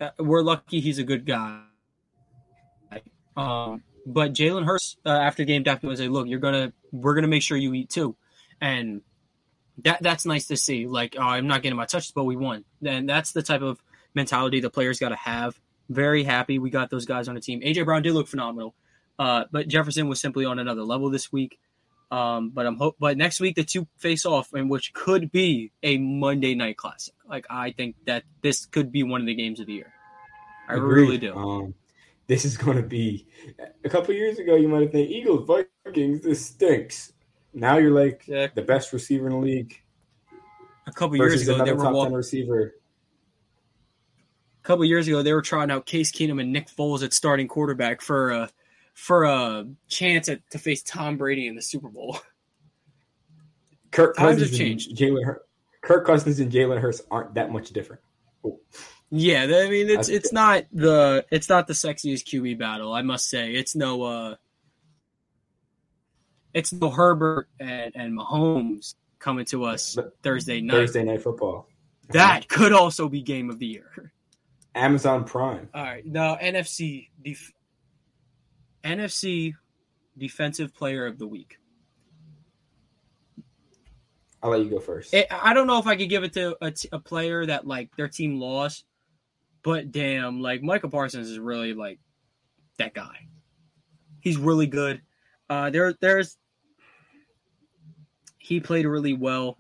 uh, 0.01 0.11
we're 0.19 0.43
lucky 0.43 0.81
he's 0.81 0.99
a 0.99 1.05
good 1.05 1.27
guy. 1.27 1.63
Um, 3.37 3.83
but 4.07 4.33
Jalen 4.33 4.65
Hurts 4.65 4.97
uh, 5.05 5.11
after 5.11 5.45
game 5.45 5.63
definitely 5.63 6.03
like, 6.07 6.13
"Look, 6.13 6.29
you're 6.29 6.41
gonna, 6.41 6.73
we're 6.93 7.15
gonna 7.15 7.29
make 7.29 7.43
sure 7.43 7.57
you 7.57 7.75
eat 7.75 7.91
too," 7.91 8.17
and 8.61 9.03
that 9.85 10.03
that's 10.03 10.25
nice 10.25 10.47
to 10.49 10.57
see. 10.57 10.87
Like, 10.87 11.17
oh, 11.19 11.23
I'm 11.23 11.47
not 11.47 11.63
getting 11.63 11.77
my 11.77 11.87
touches, 11.87 12.13
but 12.13 12.25
we 12.25 12.37
won. 12.37 12.65
And 12.85 13.09
that's 13.09 13.33
the 13.33 13.43
type 13.43 13.63
of 13.63 13.83
mentality 14.15 14.61
the 14.61 14.71
players 14.71 14.99
got 14.99 15.11
to 15.11 15.17
have. 15.17 15.61
Very 15.89 16.25
happy 16.25 16.59
we 16.59 16.71
got 16.71 16.91
those 16.91 17.05
guys 17.05 17.29
on 17.29 17.35
the 17.35 17.41
team. 17.41 17.61
AJ 17.61 17.85
Brown 17.85 18.03
did 18.03 18.15
look 18.15 18.29
phenomenal, 18.29 18.75
uh, 19.19 19.45
but 19.53 19.69
Jefferson 19.69 20.09
was 20.09 20.21
simply 20.21 20.45
on 20.45 20.59
another 20.59 20.83
level 20.83 21.11
this 21.11 21.31
week. 21.31 21.59
Um, 22.11 22.51
but 22.51 22.67
I'm 22.67 22.77
hope, 22.77 22.97
but 23.01 23.17
next 23.17 23.41
week 23.41 23.57
the 23.57 23.65
two 23.65 23.89
face 23.99 24.25
off, 24.25 24.53
and 24.53 24.71
which 24.71 24.93
could 24.93 25.33
be 25.33 25.73
a 25.83 25.99
Monday 25.99 26.55
night 26.55 26.77
classic. 26.77 27.15
Like 27.29 27.47
I 27.51 27.73
think 27.73 27.97
that 28.07 28.23
this 28.43 28.67
could 28.67 28.93
be 28.93 29.03
one 29.03 29.21
of 29.21 29.27
the 29.27 29.35
games 29.35 29.59
of 29.59 29.67
the 29.67 29.75
year. 29.75 29.93
I 30.69 30.75
Agreed. 30.75 31.01
really 31.01 31.19
do. 31.19 31.35
Um, 31.35 31.75
this 32.27 32.45
is 32.45 32.57
going 32.57 32.77
to 32.77 32.83
be 32.83 33.27
a 33.85 33.89
couple 33.89 34.15
years 34.15 34.39
ago. 34.39 34.57
You 34.57 34.69
might 34.69 34.83
have 34.83 34.93
think 34.93 35.11
Eagles 35.11 35.47
Vikings. 35.47 36.23
This 36.23 36.45
stinks. 36.45 37.13
Now 37.55 37.79
you're 37.79 37.93
like 37.93 38.25
yeah. 38.27 38.49
the 38.55 38.63
best 38.63 38.93
receiver 38.93 39.27
in 39.27 39.33
the 39.33 39.39
league. 39.39 39.81
A 40.87 40.93
couple 40.93 41.17
years 41.17 41.43
ago, 41.43 41.65
they 41.65 41.73
were 41.73 41.83
top 41.83 41.95
walk- 41.95 42.09
10 42.09 42.15
receiver. 42.15 42.75
A 44.63 44.67
couple 44.67 44.85
years 44.85 45.07
ago, 45.07 45.23
they 45.23 45.33
were 45.33 45.43
trying 45.43 45.71
out 45.71 45.87
Case 45.87 46.11
Keenum 46.11 46.41
and 46.41 46.53
Nick 46.53 46.69
Foles 46.69 47.05
at 47.05 47.13
starting 47.13 47.47
quarterback 47.47 48.01
for 48.01 48.31
a 48.31 48.51
for 48.97 49.25
a 49.25 49.67
chance 49.89 50.27
at, 50.31 50.41
to 50.51 50.59
face 50.59 50.83
Tom 50.83 51.19
Brady 51.19 51.47
in 51.47 51.55
the 51.55 51.61
Super 51.61 51.89
Bowl. 51.89 52.19
Kirk 53.91 54.17
Times 54.17 54.39
Cousins 54.39 54.51
have 54.51 54.59
changed. 54.59 54.97
Jalen 54.97 55.25
Hur- 55.25 55.43
Kirk 55.83 56.07
Cousins 56.07 56.41
and 56.41 56.51
Jalen 56.51 56.81
Hurts 56.81 57.03
aren't 57.11 57.35
that 57.35 57.53
much 57.53 57.71
different. 57.71 58.01
Oh. 58.43 58.59
Yeah, 59.11 59.43
I 59.45 59.69
mean 59.69 59.91
it's 59.91 60.09
it's 60.09 60.33
not 60.33 60.65
the 60.73 61.25
it's 61.31 61.49
not 61.49 61.67
the 61.67 61.75
sexiest 61.75 62.25
QB 62.25 62.59
battle, 62.59 62.93
I 62.93 63.03
must 63.03 63.29
say. 63.29 63.53
It's 63.53 63.77
no 63.77 64.03
uh 64.03 64.35
it's 66.55 66.73
no 66.73 66.91
Herbert 66.91 67.49
and, 67.61 67.93
and 67.95 68.19
Mahomes 68.19 68.95
coming 69.19 69.45
to 69.47 69.65
us 69.65 69.97
Thursday 70.23 70.61
night. 70.61 70.73
Thursday 70.73 71.05
night 71.05 71.23
football. 71.23 71.69
That 72.09 72.49
could 72.49 72.73
also 72.73 73.09
be 73.09 73.23
game 73.23 73.51
of 73.51 73.59
the 73.59 73.67
year. 73.67 74.13
Amazon 74.75 75.25
Prime. 75.25 75.69
All 75.73 75.83
right. 75.85 76.05
Now 76.05 76.37
NFC 76.37 77.09
NFC 78.87 79.55
defensive 80.17 80.75
player 80.75 81.07
of 81.07 81.19
the 81.19 81.27
week. 81.27 81.59
I'll 84.43 84.51
let 84.51 84.61
you 84.61 84.71
go 84.71 84.79
first. 84.79 85.13
It, 85.13 85.27
I 85.31 85.55
don't 85.55 85.67
know 85.67 85.79
if 85.79 85.87
I 85.87 85.97
could 85.97 86.09
give 86.09 86.23
it 86.23 86.33
to 86.35 86.57
a, 86.65 86.71
t- 86.71 86.89
a 86.93 86.99
player 86.99 87.45
that 87.47 87.67
like 87.67 87.95
their 87.97 88.09
team 88.09 88.39
lost, 88.39 88.85
but 89.63 89.91
damn, 89.91 90.41
like 90.41 90.63
Michael 90.63 90.91
Parsons 90.91 91.29
is 91.29 91.39
really 91.39 91.75
like 91.75 91.99
that 92.79 92.95
guy. 92.95 93.27
He's 94.21 94.37
really 94.37 94.67
good. 94.67 95.03
Uh, 95.49 95.71
there, 95.71 95.95
there's 96.01 96.37
he 98.39 98.61
played 98.61 98.87
really 98.87 99.15
well. 99.15 99.57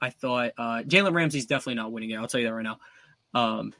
I 0.00 0.10
thought 0.10 0.52
uh, 0.56 0.82
Jalen 0.86 1.12
Ramsey's 1.12 1.46
definitely 1.46 1.74
not 1.74 1.92
winning 1.92 2.10
it. 2.10 2.16
I'll 2.16 2.28
tell 2.28 2.40
you 2.40 2.46
that 2.46 2.54
right 2.54 2.62
now. 2.64 2.78
Um, 3.34 3.74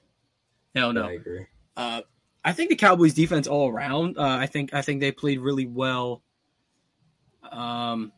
hell 0.74 0.92
no. 0.92 1.04
I 1.04 1.12
agree. 1.12 1.46
Uh, 1.76 2.02
I 2.44 2.52
think 2.52 2.70
the 2.70 2.76
Cowboys 2.76 3.14
defense 3.14 3.46
all 3.46 3.68
around. 3.68 4.16
Uh, 4.18 4.22
I 4.22 4.46
think 4.46 4.72
I 4.72 4.82
think 4.82 5.00
they 5.00 5.12
played 5.12 5.40
really 5.40 5.66
well. 5.66 6.22
Um, 7.50 8.12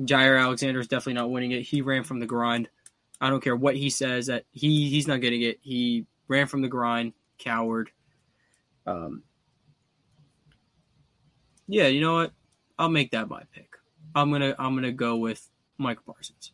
Jaire 0.00 0.40
Alexander 0.40 0.80
is 0.80 0.88
definitely 0.88 1.14
not 1.14 1.30
winning 1.30 1.52
it. 1.52 1.62
He 1.62 1.82
ran 1.82 2.04
from 2.04 2.20
the 2.20 2.26
grind. 2.26 2.68
I 3.20 3.30
don't 3.30 3.42
care 3.42 3.56
what 3.56 3.76
he 3.76 3.90
says 3.90 4.26
that 4.26 4.44
he 4.52 4.88
he's 4.88 5.06
not 5.06 5.20
getting 5.20 5.42
it. 5.42 5.58
He 5.62 6.06
ran 6.28 6.46
from 6.46 6.62
the 6.62 6.68
grind, 6.68 7.12
coward. 7.38 7.90
Um, 8.86 9.22
yeah, 11.66 11.86
you 11.86 12.00
know 12.00 12.14
what? 12.14 12.32
I'll 12.78 12.88
make 12.88 13.10
that 13.12 13.28
my 13.28 13.42
pick. 13.52 13.70
I'm 14.14 14.30
gonna 14.30 14.54
I'm 14.58 14.74
gonna 14.74 14.92
go 14.92 15.16
with 15.16 15.46
Mike 15.78 16.04
Parsons. 16.06 16.52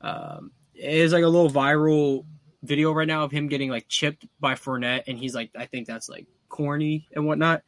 Um, 0.00 0.52
it's 0.74 1.12
like 1.12 1.24
a 1.24 1.28
little 1.28 1.50
viral 1.50 2.24
video 2.62 2.92
right 2.92 3.08
now 3.08 3.24
of 3.24 3.32
him 3.32 3.48
getting 3.48 3.70
like 3.70 3.88
chipped 3.88 4.26
by 4.38 4.54
Fournette, 4.54 5.04
and 5.06 5.18
he's 5.18 5.34
like, 5.34 5.50
I 5.56 5.66
think 5.66 5.86
that's 5.86 6.08
like 6.08 6.26
corny 6.48 7.08
and 7.14 7.26
whatnot. 7.26 7.62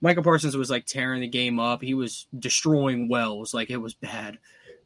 Michael 0.00 0.22
Parsons 0.22 0.56
was 0.56 0.70
like 0.70 0.86
tearing 0.86 1.20
the 1.20 1.28
game 1.28 1.58
up. 1.58 1.82
He 1.82 1.94
was 1.94 2.26
destroying 2.38 3.08
wells, 3.08 3.54
like 3.54 3.70
it 3.70 3.78
was 3.78 3.94
bad. 3.94 4.38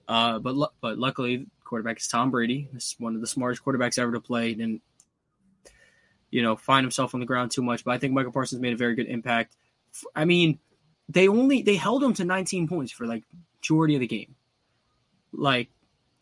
Uh, 0.07 0.39
but 0.39 0.73
but 0.81 0.99
luckily, 0.99 1.47
quarterback 1.65 1.99
is 1.99 2.09
Tom 2.09 2.31
Brady. 2.31 2.69
He's 2.73 2.97
one 2.99 3.15
of 3.15 3.21
the 3.21 3.27
smartest 3.27 3.65
quarterbacks 3.65 3.99
ever 3.99 4.13
to 4.13 4.21
play. 4.21 4.55
Didn't 4.55 4.83
you 6.31 6.43
know 6.43 6.57
find 6.57 6.85
himself 6.85 7.15
on 7.15 7.21
the 7.21 7.27
ground 7.27 7.51
too 7.51 7.63
much. 7.63 7.85
But 7.85 7.93
I 7.93 7.99
think 7.99 8.13
Michael 8.13 8.33
Parsons 8.33 8.61
made 8.61 8.73
a 8.73 8.77
very 8.77 8.95
good 8.95 9.07
impact. 9.07 9.57
I 10.15 10.25
mean, 10.25 10.59
they 11.09 11.29
only 11.29 11.63
they 11.63 11.77
held 11.77 12.03
him 12.03 12.15
to 12.15 12.25
19 12.25 12.69
points 12.69 12.93
for 12.93 13.07
like 13.07 13.25
majority 13.61 13.95
of 13.95 14.01
the 14.01 14.07
game. 14.07 14.37
Like, 15.33 15.69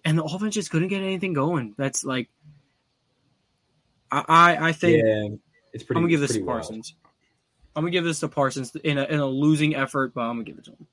and 0.04 0.18
the 0.18 0.24
offense 0.24 0.54
just 0.54 0.70
couldn't 0.70 0.88
get 0.88 1.02
anything 1.02 1.32
going. 1.32 1.74
That's 1.78 2.04
like, 2.04 2.28
I 4.10 4.24
I, 4.28 4.68
I 4.68 4.72
think 4.72 5.04
yeah, 5.04 5.36
it's 5.72 5.84
pretty. 5.84 5.98
I'm 5.98 6.04
gonna 6.04 6.10
give 6.10 6.20
this 6.20 6.34
to 6.34 6.44
Parsons. 6.44 6.94
Wild. 6.94 7.14
I'm 7.76 7.82
gonna 7.84 7.92
give 7.92 8.04
this 8.04 8.20
to 8.20 8.28
Parsons 8.28 8.74
in 8.76 8.98
a 8.98 9.04
in 9.04 9.20
a 9.20 9.26
losing 9.26 9.74
effort, 9.74 10.14
but 10.14 10.22
I'm 10.22 10.36
gonna 10.36 10.44
give 10.44 10.58
it 10.58 10.64
to 10.64 10.72
him. 10.72 10.86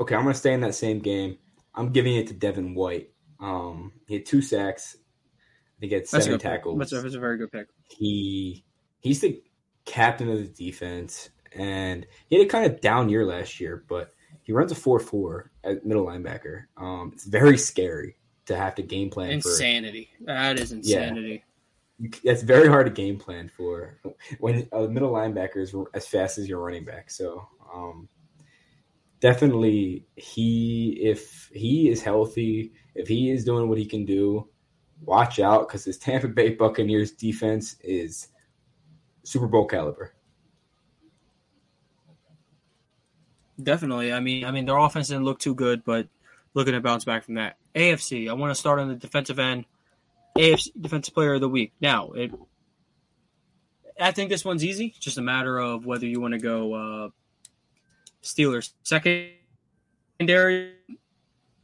Okay, 0.00 0.14
I'm 0.14 0.22
gonna 0.22 0.34
stay 0.34 0.52
in 0.52 0.60
that 0.60 0.74
same 0.74 0.98
game. 0.98 1.38
I'm 1.74 1.90
giving 1.90 2.16
it 2.16 2.26
to 2.28 2.34
Devin 2.34 2.74
White. 2.74 3.10
Um, 3.40 3.92
he 4.06 4.14
had 4.14 4.26
two 4.26 4.42
sacks. 4.42 4.96
I 4.96 5.80
think 5.80 5.90
he 5.90 5.94
had 5.96 6.08
seven 6.08 6.32
that's 6.32 6.42
tackles. 6.42 6.78
That's 6.78 6.92
a, 6.92 7.00
that's 7.00 7.14
a 7.14 7.20
very 7.20 7.38
good 7.38 7.52
pick. 7.52 7.68
He 7.88 8.64
he's 9.00 9.20
the 9.20 9.42
captain 9.84 10.30
of 10.30 10.38
the 10.38 10.48
defense 10.48 11.30
and 11.54 12.06
he 12.28 12.36
had 12.36 12.46
a 12.46 12.48
kind 12.48 12.66
of 12.66 12.80
down 12.80 13.08
year 13.08 13.24
last 13.24 13.60
year, 13.60 13.84
but 13.88 14.12
he 14.42 14.52
runs 14.52 14.72
a 14.72 14.74
four 14.74 14.98
four 14.98 15.50
at 15.62 15.84
middle 15.84 16.06
linebacker. 16.06 16.64
Um, 16.76 17.12
it's 17.14 17.24
very 17.24 17.56
scary 17.56 18.16
to 18.46 18.56
have 18.56 18.74
to 18.76 18.82
game 18.82 19.10
plan. 19.10 19.30
Insanity. 19.30 20.10
For, 20.18 20.26
that 20.26 20.58
is 20.58 20.72
insanity. 20.72 21.44
That's 22.24 22.42
very 22.42 22.68
hard 22.68 22.86
to 22.86 22.92
game 22.92 23.18
plan 23.18 23.48
for 23.48 24.00
when 24.40 24.68
a 24.72 24.88
middle 24.88 25.12
linebacker 25.12 25.58
is 25.58 25.74
as 25.94 26.06
fast 26.06 26.38
as 26.38 26.48
your 26.48 26.60
running 26.60 26.84
back. 26.84 27.10
So 27.10 27.46
um, 27.72 28.08
definitely, 29.20 30.06
he 30.16 30.98
if 31.00 31.50
he 31.52 31.88
is 31.88 32.02
healthy, 32.02 32.72
if 32.94 33.06
he 33.06 33.30
is 33.30 33.44
doing 33.44 33.68
what 33.68 33.78
he 33.78 33.86
can 33.86 34.04
do, 34.04 34.48
watch 35.02 35.38
out 35.38 35.68
because 35.68 35.84
this 35.84 35.98
Tampa 35.98 36.28
Bay 36.28 36.50
Buccaneers 36.50 37.12
defense 37.12 37.76
is 37.82 38.28
Super 39.22 39.46
Bowl 39.46 39.66
caliber. 39.66 40.14
Definitely. 43.62 44.12
I 44.12 44.20
mean, 44.20 44.44
I 44.44 44.50
mean, 44.50 44.66
their 44.66 44.76
offense 44.76 45.08
didn't 45.08 45.24
look 45.24 45.38
too 45.38 45.54
good, 45.54 45.84
but 45.84 46.08
looking 46.54 46.72
to 46.74 46.80
bounce 46.80 47.04
back 47.04 47.24
from 47.24 47.34
that. 47.34 47.56
AFC. 47.74 48.28
I 48.28 48.32
want 48.32 48.50
to 48.50 48.58
start 48.58 48.78
on 48.78 48.88
the 48.88 48.94
defensive 48.94 49.38
end. 49.38 49.66
AFC 50.36 50.70
Defensive 50.80 51.14
Player 51.14 51.34
of 51.34 51.40
the 51.40 51.48
Week. 51.48 51.72
Now, 51.80 52.12
it. 52.12 52.32
I 54.00 54.10
think 54.10 54.30
this 54.30 54.44
one's 54.44 54.64
easy. 54.64 54.94
Just 54.98 55.18
a 55.18 55.22
matter 55.22 55.58
of 55.58 55.86
whether 55.86 56.06
you 56.06 56.20
want 56.20 56.34
to 56.34 56.40
go 56.40 56.74
uh, 56.74 57.08
Steelers 58.22 58.72
secondary 58.82 60.72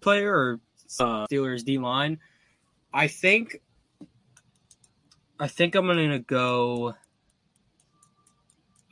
player 0.01 0.33
or 0.33 0.61
uh, 1.01 1.27
Steelers 1.27 1.65
D 1.65 1.79
line. 1.79 2.19
I 2.93 3.09
think. 3.09 3.61
I 5.39 5.49
think 5.49 5.75
I'm 5.75 5.87
gonna 5.87 6.19
go. 6.19 6.95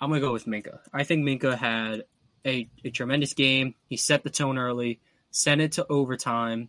I'm 0.01 0.11
gonna 0.11 0.21
go 0.21 0.33
with 0.33 0.47
Minkah. 0.47 0.81
I 0.93 1.05
think 1.05 1.25
Minkah 1.25 1.57
had 1.57 2.05
a, 2.45 2.69
a 2.85 2.91
tremendous 2.91 3.35
game. 3.35 3.75
He 3.89 3.97
set 3.97 4.25
the 4.25 4.31
tone 4.31 4.59
early, 4.59 5.01
sent 5.31 5.61
it 5.61 5.73
to 5.73 5.87
overtime. 5.89 6.69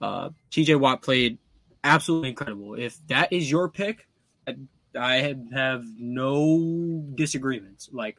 Uh, 0.00 0.30
TJ 0.50 0.78
Watt 0.78 1.02
played 1.02 1.38
absolutely 1.84 2.30
incredible. 2.30 2.74
If 2.74 2.98
that 3.08 3.32
is 3.32 3.50
your 3.50 3.68
pick, 3.68 4.06
I 4.98 5.14
have, 5.16 5.38
have 5.52 5.84
no 5.98 7.04
disagreements. 7.14 7.88
Like 7.92 8.18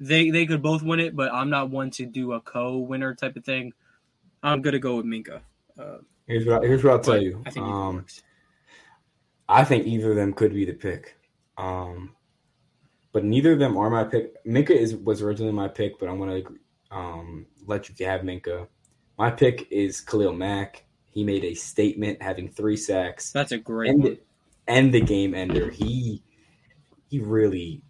they 0.00 0.30
they 0.30 0.46
could 0.46 0.62
both 0.62 0.82
win 0.82 1.00
it, 1.00 1.16
but 1.16 1.32
I'm 1.32 1.50
not 1.50 1.70
one 1.70 1.90
to 1.92 2.06
do 2.06 2.32
a 2.32 2.40
co-winner 2.40 3.14
type 3.14 3.36
of 3.36 3.44
thing. 3.44 3.72
I'm 4.42 4.62
gonna 4.62 4.78
go 4.78 4.96
with 4.96 5.06
Minkah. 5.06 5.40
Uh, 5.78 5.98
Here's 6.26 6.44
what 6.44 6.64
I, 6.64 6.66
here's 6.66 6.82
what 6.82 6.92
I'll 6.92 7.00
tell 7.00 7.22
you. 7.22 7.42
I 7.46 7.50
think 7.50 7.66
either 7.66 7.74
Um. 7.74 8.06
I 9.48 9.64
think 9.64 9.86
either 9.86 10.10
of 10.10 10.16
them 10.16 10.32
could 10.32 10.52
be 10.52 10.64
the 10.64 10.72
pick. 10.72 11.16
Um, 11.56 12.16
but 13.12 13.24
neither 13.24 13.52
of 13.52 13.58
them 13.58 13.76
are 13.76 13.88
my 13.88 14.04
pick. 14.04 14.44
Minkah 14.44 14.70
is 14.70 14.96
was 14.96 15.22
originally 15.22 15.52
my 15.52 15.68
pick, 15.68 15.98
but 15.98 16.08
I'm 16.08 16.18
gonna 16.18 16.42
um, 16.90 17.46
let 17.66 17.88
you 17.88 18.06
have 18.06 18.22
Minkah. 18.22 18.66
My 19.18 19.30
pick 19.30 19.70
is 19.70 20.00
Khalil 20.00 20.32
Mack. 20.32 20.84
He 21.16 21.24
made 21.24 21.44
a 21.44 21.54
statement, 21.54 22.20
having 22.20 22.46
three 22.46 22.76
sacks 22.76 23.32
That's 23.32 23.50
a 23.50 23.56
great 23.56 23.88
and 23.88 24.02
one. 24.02 24.12
the, 24.12 24.20
and 24.68 24.92
the 24.92 25.00
game 25.00 25.32
ender. 25.34 25.70
He 25.70 26.22
he 27.08 27.20
really, 27.20 27.80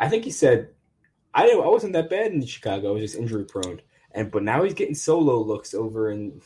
I 0.00 0.08
think 0.08 0.24
he 0.24 0.30
said, 0.30 0.70
I 1.34 1.44
didn't, 1.44 1.64
I 1.64 1.68
wasn't 1.68 1.92
that 1.92 2.08
bad 2.08 2.32
in 2.32 2.42
Chicago. 2.46 2.88
I 2.88 2.92
was 2.92 3.02
just 3.02 3.16
injury 3.16 3.44
prone, 3.44 3.82
and 4.12 4.30
but 4.30 4.42
now 4.42 4.62
he's 4.62 4.72
getting 4.72 4.94
solo 4.94 5.42
looks 5.42 5.74
over 5.74 6.12
in 6.12 6.40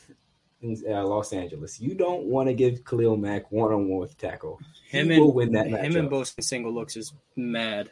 in 0.61 0.75
uh, 0.89 1.05
Los 1.05 1.31
Angeles. 1.31 1.79
You 1.79 1.95
don't 1.95 2.25
want 2.25 2.49
to 2.49 2.53
give 2.53 2.83
Khalil 2.83 3.15
Mack 3.15 3.49
one 3.49 3.71
on 3.71 3.87
one 3.87 4.01
with 4.01 4.17
tackle. 4.17 4.59
Him 4.89 5.05
he 5.07 5.13
and 5.13 5.21
will 5.21 5.33
win 5.33 5.53
that 5.53 5.67
him 5.67 5.95
and 5.95 6.09
both 6.09 6.35
single 6.41 6.73
looks 6.73 6.97
is 6.97 7.13
mad. 7.37 7.89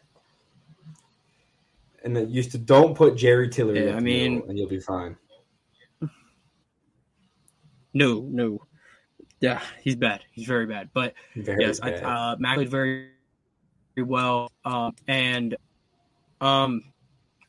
and 2.03 2.13
then 2.13 2.29
used 2.29 2.51
to 2.51 2.57
don't 2.57 2.95
put 2.97 3.15
Jerry 3.15 3.47
Tillery. 3.47 3.85
Yeah, 3.87 3.95
I 3.95 4.01
mean- 4.01 4.43
and 4.49 4.57
you'll 4.57 4.67
be 4.67 4.81
fine. 4.81 5.15
No, 7.95 8.27
no. 8.29 8.61
Yeah, 9.39 9.61
he's 9.81 9.95
bad. 9.95 10.21
He's 10.33 10.45
very 10.45 10.67
bad. 10.67 10.89
But 10.93 11.13
Very 11.35 11.65
yes, 11.65 11.79
I, 11.81 11.93
uh, 11.93 12.35
Mack 12.37 12.55
played 12.55 12.69
very, 12.69 13.09
very 13.95 14.05
well. 14.05 14.51
Um, 14.63 14.93
and 15.07 15.55
um, 16.41 16.83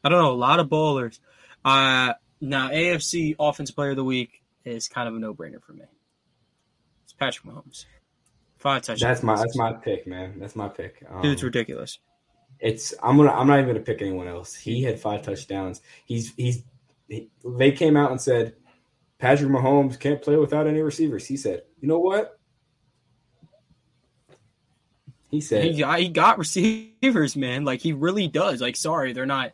I 0.02 0.08
don't 0.08 0.22
know, 0.22 0.32
a 0.32 0.34
lot 0.34 0.60
of 0.60 0.68
bowlers. 0.68 1.20
Uh, 1.64 2.14
now 2.40 2.70
AFC 2.70 3.34
Offense 3.40 3.72
Player 3.72 3.90
of 3.90 3.96
the 3.96 4.04
Week 4.04 4.42
is 4.64 4.88
kind 4.88 5.08
of 5.08 5.16
a 5.16 5.18
no-brainer 5.18 5.60
for 5.62 5.72
me. 5.72 5.84
It's 7.04 7.12
Patrick 7.12 7.52
Mahomes. 7.52 7.84
Five 8.58 8.82
touchdowns. 8.82 9.00
that's 9.00 9.22
my 9.22 9.36
that's 9.36 9.56
my 9.56 9.72
pick, 9.72 10.06
man. 10.06 10.38
That's 10.38 10.56
my 10.56 10.68
pick. 10.68 11.04
Um, 11.10 11.22
Dude's 11.22 11.42
ridiculous. 11.42 11.98
It's 12.58 12.94
I'm 13.02 13.16
gonna 13.16 13.32
I'm 13.32 13.46
not 13.46 13.58
even 13.58 13.68
gonna 13.68 13.84
pick 13.84 14.00
anyone 14.00 14.28
else. 14.28 14.54
He 14.54 14.82
had 14.82 14.98
five 14.98 15.22
touchdowns. 15.22 15.82
He's 16.04 16.32
he's 16.36 16.62
he, 17.08 17.28
they 17.44 17.72
came 17.72 17.96
out 17.96 18.10
and 18.10 18.20
said 18.20 18.54
Patrick 19.18 19.50
Mahomes 19.50 19.98
can't 19.98 20.20
play 20.20 20.36
without 20.36 20.66
any 20.66 20.80
receivers. 20.80 21.26
He 21.26 21.36
said, 21.36 21.62
you 21.80 21.88
know 21.88 21.98
what? 21.98 22.38
He 25.30 25.40
said, 25.40 25.64
He 25.64 25.78
got, 25.78 25.98
he 25.98 26.08
got 26.08 26.38
receivers, 26.38 27.36
man. 27.36 27.64
Like 27.64 27.80
he 27.80 27.92
really 27.92 28.28
does. 28.28 28.60
Like, 28.60 28.76
sorry, 28.76 29.12
they're 29.12 29.26
not 29.26 29.52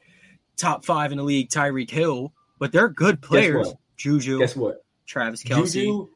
top 0.57 0.85
five 0.85 1.12
in 1.12 1.19
the 1.19 1.25
league. 1.25 1.49
Tyreek 1.49 1.90
Hill, 1.90 2.33
but 2.59 2.73
they're 2.73 2.88
good 2.88 3.23
players. 3.23 3.69
what? 3.69 3.76
Juju, 3.97 4.38
guess 4.38 4.57
what? 4.57 4.85
Travis 5.07 5.42
Kelce. 5.42 5.73
Juju, 5.73 6.09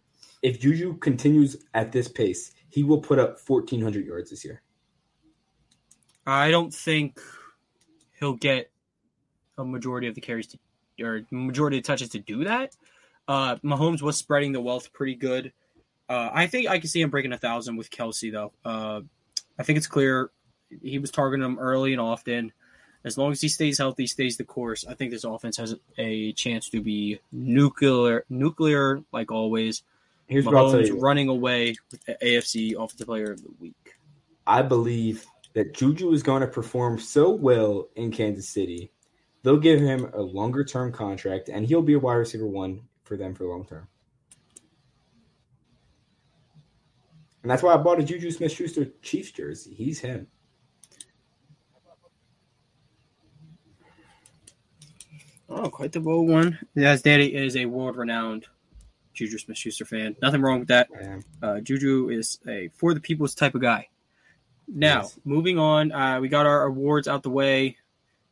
if 0.43 0.61
Juju 0.61 0.99
continues 0.99 1.57
at 1.75 1.93
this 1.93 2.09
pace, 2.09 2.53
he 2.69 2.83
will 2.83 2.99
put 3.00 3.19
up 3.19 3.38
1,400 3.47 4.05
yards 4.05 4.31
this 4.31 4.45
year. 4.45 4.62
I 6.26 6.50
don't 6.50 6.75
think 6.75 7.21
he'll 8.19 8.35
get 8.35 8.71
a 9.57 9.65
majority 9.65 10.09
of 10.09 10.15
the 10.15 10.21
carries 10.21 10.49
to, 10.49 10.59
or 11.00 11.23
majority 11.31 11.79
of 11.79 11.85
touches 11.85 12.11
to 12.11 12.19
do 12.19 12.45
that. 12.45 12.76
Uh, 13.28 13.56
Mahomes 13.56 14.02
was 14.02 14.16
spreading 14.16 14.52
the 14.52 14.61
wealth 14.61 14.92
pretty 14.92 15.14
good. 15.14 15.52
Uh, 16.09 16.30
I 16.33 16.47
think 16.47 16.68
I 16.68 16.78
can 16.78 16.88
see 16.88 17.00
him 17.00 17.11
breaking 17.11 17.33
a 17.33 17.38
thousand 17.38 17.76
with 17.76 17.90
Kelce 17.90 18.33
though. 18.33 18.52
Uh, 18.64 19.00
I 19.59 19.62
think 19.62 19.76
it's 19.76 19.87
clear 19.87 20.30
he 20.83 20.99
was 20.99 21.11
targeting 21.11 21.45
him 21.45 21.59
early 21.59 21.92
and 21.92 22.00
often. 22.00 22.52
As 23.04 23.16
long 23.16 23.30
as 23.30 23.40
he 23.40 23.49
stays 23.49 23.78
healthy, 23.78 24.06
stays 24.06 24.37
the 24.37 24.45
course, 24.45 24.85
I 24.85 24.95
think 24.95 25.12
this 25.12 25.23
offense 25.23 25.56
has 25.59 25.76
a 25.97 26.33
chance 26.33 26.68
to 26.71 26.80
be 26.80 27.21
nuclear, 27.30 28.25
nuclear 28.28 29.02
like 29.12 29.30
always. 29.30 29.82
Here's 30.26 30.45
what 30.45 30.54
Mahomes 30.56 30.89
you. 30.89 30.99
running 30.99 31.28
away 31.28 31.76
with 31.91 32.04
AFC 32.21 32.75
Offensive 32.75 33.06
Player 33.06 33.30
of 33.30 33.43
the 33.43 33.50
Week. 33.60 33.95
I 34.45 34.62
believe 34.62 35.25
that 35.56 35.73
Juju 35.73 36.12
is 36.12 36.23
going 36.23 36.43
to 36.43 36.49
perform 36.49 36.99
so 36.99 37.30
well 37.30 37.89
in 37.97 38.10
Kansas 38.10 38.49
City, 38.49 38.91
they'll 39.43 39.56
give 39.56 39.80
him 39.80 40.10
a 40.12 40.21
longer 40.21 40.65
term 40.65 40.93
contract, 40.93 41.49
and 41.49 41.65
he'll 41.65 41.82
be 41.82 41.95
a 41.95 41.99
wide 41.99 42.15
receiver 42.15 42.47
one 42.47 42.82
for 43.06 43.16
them 43.16 43.34
for 43.34 43.45
the 43.45 43.49
long 43.49 43.64
term. 43.64 43.88
And 47.42 47.50
that's 47.50 47.62
why 47.62 47.73
I 47.75 47.76
bought 47.76 48.00
a 48.00 48.02
Juju 48.02 48.30
Smith 48.32 48.50
Schuster 48.52 48.86
Chiefs 49.02 49.30
jersey. 49.30 49.73
He's 49.73 50.00
him. 50.00 50.26
Oh, 55.49 55.71
quite 55.71 55.92
the 55.92 56.00
bold 56.00 56.28
one. 56.28 56.58
Yes, 56.75 57.02
Danny 57.02 57.26
is 57.32 57.56
a 57.56 57.66
world 57.66 57.97
renowned 57.97 58.47
Juju 59.14 59.38
Smith 59.38 59.56
Schuster 59.56 59.84
fan. 59.84 60.16
Nothing 60.21 60.42
wrong 60.42 60.58
with 60.60 60.69
that. 60.69 60.88
Uh, 61.40 61.60
Juju 61.60 62.08
is 62.10 62.40
a 62.49 62.69
for 62.75 62.95
the 62.95 63.00
people's 63.00 63.34
type 63.34 63.54
of 63.54 63.60
guy. 63.60 63.88
Now, 64.69 65.02
Yes. 65.02 65.19
moving 65.25 65.58
on, 65.58 65.92
uh, 65.92 66.19
we 66.21 66.28
got 66.28 66.47
our 66.47 66.64
awards 66.64 67.06
out 67.06 67.23
the 67.23 67.30
way. 67.30 67.76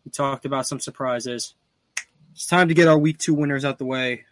We 0.04 0.10
talked 0.10 0.44
about 0.44 0.66
some 0.66 0.80
surprises. 0.80 1.54
It's 2.32 2.46
time 2.48 2.66
to 2.66 2.74
get 2.74 2.88
our 2.88 2.98
week 2.98 3.18
two 3.18 3.32
winners 3.34 3.64
out 3.64 3.78
the 3.78 3.84
way. 3.84 4.24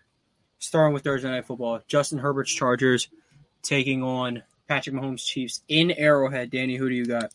Starting 0.62 0.94
with 0.94 1.03
Thursday 1.03 1.29
Night 1.29 1.44
Football. 1.44 1.81
Justin 1.88 2.20
Herbert's 2.20 2.53
Chargers 2.53 3.09
taking 3.62 4.01
on 4.01 4.44
Patrick 4.68 4.94
Mahomes' 4.94 5.27
Chiefs 5.27 5.62
in 5.66 5.90
Arrowhead. 5.90 6.53
Danny, 6.53 6.77
who 6.77 6.88
do 6.88 6.94
you 6.94 7.05
got? 7.05 7.33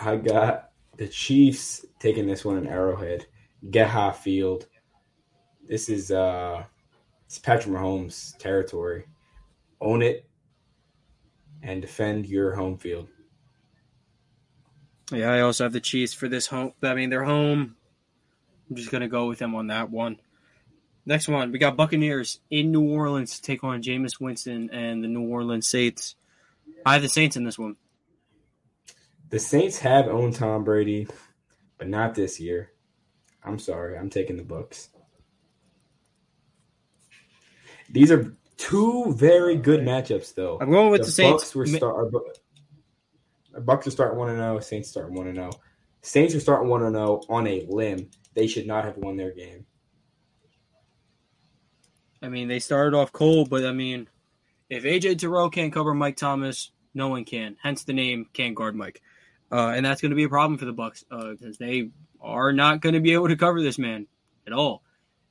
I 0.00 0.16
got 0.16 0.70
the 0.96 1.06
Chiefs 1.06 1.86
taking 2.00 2.26
this 2.26 2.44
one 2.44 2.58
in 2.58 2.66
Arrowhead. 2.66 3.26
Get 3.70 3.88
high 3.88 4.10
field. 4.10 4.66
This 5.68 5.88
is 5.88 6.10
uh 6.10 6.64
it's 7.26 7.38
Patrick 7.38 7.72
Mahomes 7.72 8.36
territory. 8.36 9.04
Own 9.80 10.02
it 10.02 10.28
and 11.62 11.80
defend 11.80 12.26
your 12.26 12.52
home 12.56 12.78
field. 12.78 13.06
Yeah, 15.12 15.30
I 15.30 15.42
also 15.42 15.62
have 15.62 15.72
the 15.72 15.80
Chiefs 15.80 16.14
for 16.14 16.26
this 16.26 16.48
home. 16.48 16.72
I 16.82 16.94
mean, 16.94 17.10
they're 17.10 17.22
home. 17.22 17.76
I'm 18.68 18.74
just 18.74 18.90
gonna 18.90 19.06
go 19.06 19.28
with 19.28 19.38
them 19.38 19.54
on 19.54 19.68
that 19.68 19.88
one. 19.88 20.18
Next 21.04 21.26
one, 21.26 21.50
we 21.50 21.58
got 21.58 21.76
Buccaneers 21.76 22.40
in 22.50 22.70
New 22.70 22.88
Orleans 22.88 23.36
to 23.36 23.42
take 23.42 23.64
on 23.64 23.82
Jameis 23.82 24.20
Winston 24.20 24.70
and 24.70 25.02
the 25.02 25.08
New 25.08 25.28
Orleans 25.28 25.66
Saints. 25.66 26.14
I 26.86 26.94
have 26.94 27.02
the 27.02 27.08
Saints 27.08 27.36
in 27.36 27.44
this 27.44 27.58
one. 27.58 27.76
The 29.30 29.38
Saints 29.38 29.78
have 29.78 30.06
owned 30.06 30.34
Tom 30.36 30.62
Brady, 30.62 31.08
but 31.78 31.88
not 31.88 32.14
this 32.14 32.38
year. 32.38 32.70
I'm 33.42 33.58
sorry. 33.58 33.98
I'm 33.98 34.10
taking 34.10 34.36
the 34.36 34.44
Bucks. 34.44 34.90
These 37.90 38.12
are 38.12 38.36
two 38.56 39.12
very 39.14 39.56
good 39.56 39.80
matchups, 39.80 40.34
though. 40.34 40.58
I'm 40.60 40.70
going 40.70 40.90
with 40.90 41.02
the, 41.02 41.10
Saints. 41.10 41.44
Bucks 41.44 41.54
were 41.54 41.66
start. 41.66 41.94
Our, 41.96 42.10
Bu- 42.10 42.32
our 43.54 43.60
Bucks 43.60 43.88
are 43.88 43.90
starting 43.90 44.18
one 44.18 44.28
and 44.28 44.38
zero. 44.38 44.60
Saints 44.60 44.88
starting 44.88 45.16
one 45.16 45.26
and 45.26 45.36
zero. 45.36 45.50
Saints 46.02 46.34
are 46.34 46.40
starting 46.40 46.68
one 46.68 46.82
and 46.84 46.94
zero 46.94 47.22
on 47.28 47.46
a 47.48 47.66
limb. 47.68 48.08
They 48.34 48.46
should 48.46 48.66
not 48.66 48.84
have 48.84 48.96
won 48.96 49.16
their 49.16 49.32
game. 49.32 49.66
I 52.22 52.28
mean, 52.28 52.48
they 52.48 52.60
started 52.60 52.96
off 52.96 53.12
cold, 53.12 53.50
but 53.50 53.64
I 53.64 53.72
mean, 53.72 54.08
if 54.70 54.84
AJ 54.84 55.18
Terrell 55.18 55.50
can't 55.50 55.72
cover 55.72 55.92
Mike 55.92 56.16
Thomas, 56.16 56.70
no 56.94 57.08
one 57.08 57.24
can. 57.24 57.56
Hence 57.62 57.84
the 57.84 57.92
name 57.92 58.26
can't 58.32 58.54
guard 58.54 58.76
Mike, 58.76 59.02
uh, 59.50 59.72
and 59.74 59.84
that's 59.84 60.00
going 60.00 60.10
to 60.10 60.16
be 60.16 60.24
a 60.24 60.28
problem 60.28 60.58
for 60.58 60.64
the 60.64 60.72
Bucks 60.72 61.04
because 61.10 61.58
they 61.58 61.90
are 62.20 62.52
not 62.52 62.80
going 62.80 62.94
to 62.94 63.00
be 63.00 63.12
able 63.12 63.28
to 63.28 63.36
cover 63.36 63.60
this 63.60 63.78
man 63.78 64.06
at 64.46 64.52
all. 64.52 64.82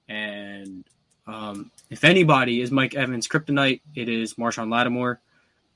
And 0.09 0.83
um, 1.25 1.71
if 1.89 2.03
anybody 2.03 2.61
is 2.61 2.71
Mike 2.71 2.95
Evans' 2.95 3.27
kryptonite, 3.27 3.81
it 3.95 4.09
is 4.09 4.35
Marshon 4.35 4.69
Lattimore. 4.69 5.21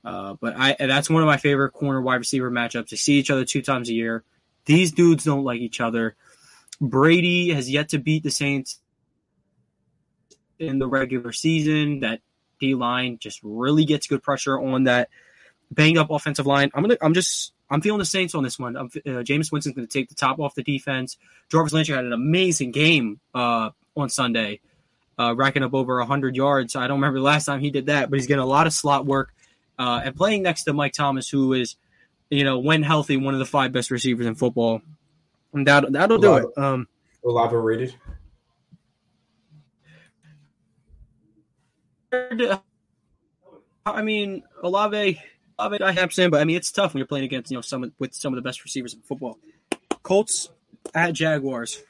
Uh, 0.04 0.34
but 0.40 0.54
I 0.56 0.76
that's 0.78 1.10
one 1.10 1.22
of 1.22 1.26
my 1.26 1.36
favorite 1.36 1.72
corner 1.72 2.00
wide 2.00 2.16
receiver 2.16 2.50
matchups. 2.50 2.90
They 2.90 2.96
see 2.96 3.14
each 3.14 3.30
other 3.30 3.44
two 3.44 3.62
times 3.62 3.88
a 3.88 3.94
year. 3.94 4.22
These 4.66 4.92
dudes 4.92 5.24
don't 5.24 5.44
like 5.44 5.60
each 5.60 5.80
other. 5.80 6.14
Brady 6.80 7.50
has 7.54 7.70
yet 7.70 7.88
to 7.88 7.98
beat 7.98 8.22
the 8.22 8.30
Saints 8.30 8.78
in 10.58 10.78
the 10.78 10.86
regular 10.86 11.32
season. 11.32 12.00
That 12.00 12.20
D 12.60 12.74
line 12.74 13.18
just 13.18 13.40
really 13.42 13.84
gets 13.84 14.06
good 14.06 14.22
pressure 14.22 14.58
on 14.58 14.84
that 14.84 15.08
banged 15.70 15.98
up 15.98 16.10
offensive 16.10 16.46
line. 16.46 16.70
I'm 16.74 16.82
gonna, 16.82 16.96
I'm 17.00 17.14
just, 17.14 17.52
I'm 17.70 17.80
feeling 17.80 17.98
the 17.98 18.04
Saints 18.04 18.34
on 18.34 18.44
this 18.44 18.58
one. 18.58 18.76
I'm, 18.76 18.86
uh, 18.86 19.22
Jameis 19.22 19.50
Winston's 19.50 19.74
going 19.74 19.86
to 19.86 19.92
take 19.92 20.08
the 20.08 20.14
top 20.14 20.38
off 20.38 20.54
the 20.54 20.62
defense. 20.62 21.16
Jarvis 21.50 21.72
Landry 21.72 21.94
had 21.96 22.04
an 22.04 22.12
amazing 22.12 22.70
game 22.70 23.20
uh, 23.34 23.70
on 23.96 24.08
Sunday, 24.08 24.60
uh, 25.18 25.34
racking 25.34 25.62
up 25.62 25.74
over 25.74 25.98
100 25.98 26.36
yards. 26.36 26.76
I 26.76 26.86
don't 26.86 26.98
remember 26.98 27.18
the 27.18 27.24
last 27.24 27.46
time 27.46 27.60
he 27.60 27.70
did 27.70 27.86
that, 27.86 28.10
but 28.10 28.18
he's 28.18 28.26
getting 28.26 28.42
a 28.42 28.46
lot 28.46 28.66
of 28.66 28.72
slot 28.72 29.06
work 29.06 29.34
uh, 29.78 30.02
and 30.04 30.14
playing 30.14 30.42
next 30.42 30.64
to 30.64 30.72
Mike 30.72 30.92
Thomas, 30.92 31.28
who 31.28 31.52
is, 31.52 31.76
you 32.30 32.44
know, 32.44 32.58
when 32.58 32.82
healthy, 32.82 33.16
one 33.16 33.34
of 33.34 33.40
the 33.40 33.46
five 33.46 33.72
best 33.72 33.90
receivers 33.90 34.26
in 34.26 34.34
football. 34.34 34.82
And 35.52 35.66
that 35.66 35.90
that'll 35.92 36.18
do 36.18 36.36
it. 36.36 36.58
Um, 36.58 36.86
rated. 37.60 37.94
I 42.12 44.02
mean, 44.02 44.42
Olave, 44.62 45.20
Olave 45.58 45.82
I 45.82 45.86
have 45.88 45.96
Hampson, 45.96 46.30
but 46.30 46.40
I 46.40 46.44
mean 46.44 46.56
it's 46.56 46.70
tough 46.72 46.94
when 46.94 46.98
you're 46.98 47.06
playing 47.06 47.24
against 47.24 47.50
you 47.50 47.56
know 47.56 47.60
some 47.62 47.92
with 47.98 48.14
some 48.14 48.32
of 48.32 48.36
the 48.36 48.42
best 48.42 48.64
receivers 48.64 48.94
in 48.94 49.00
football. 49.00 49.38
Colts 50.02 50.50
at 50.94 51.12
Jaguars. 51.12 51.82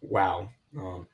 Wow. 0.00 0.50
Um, 0.76 1.06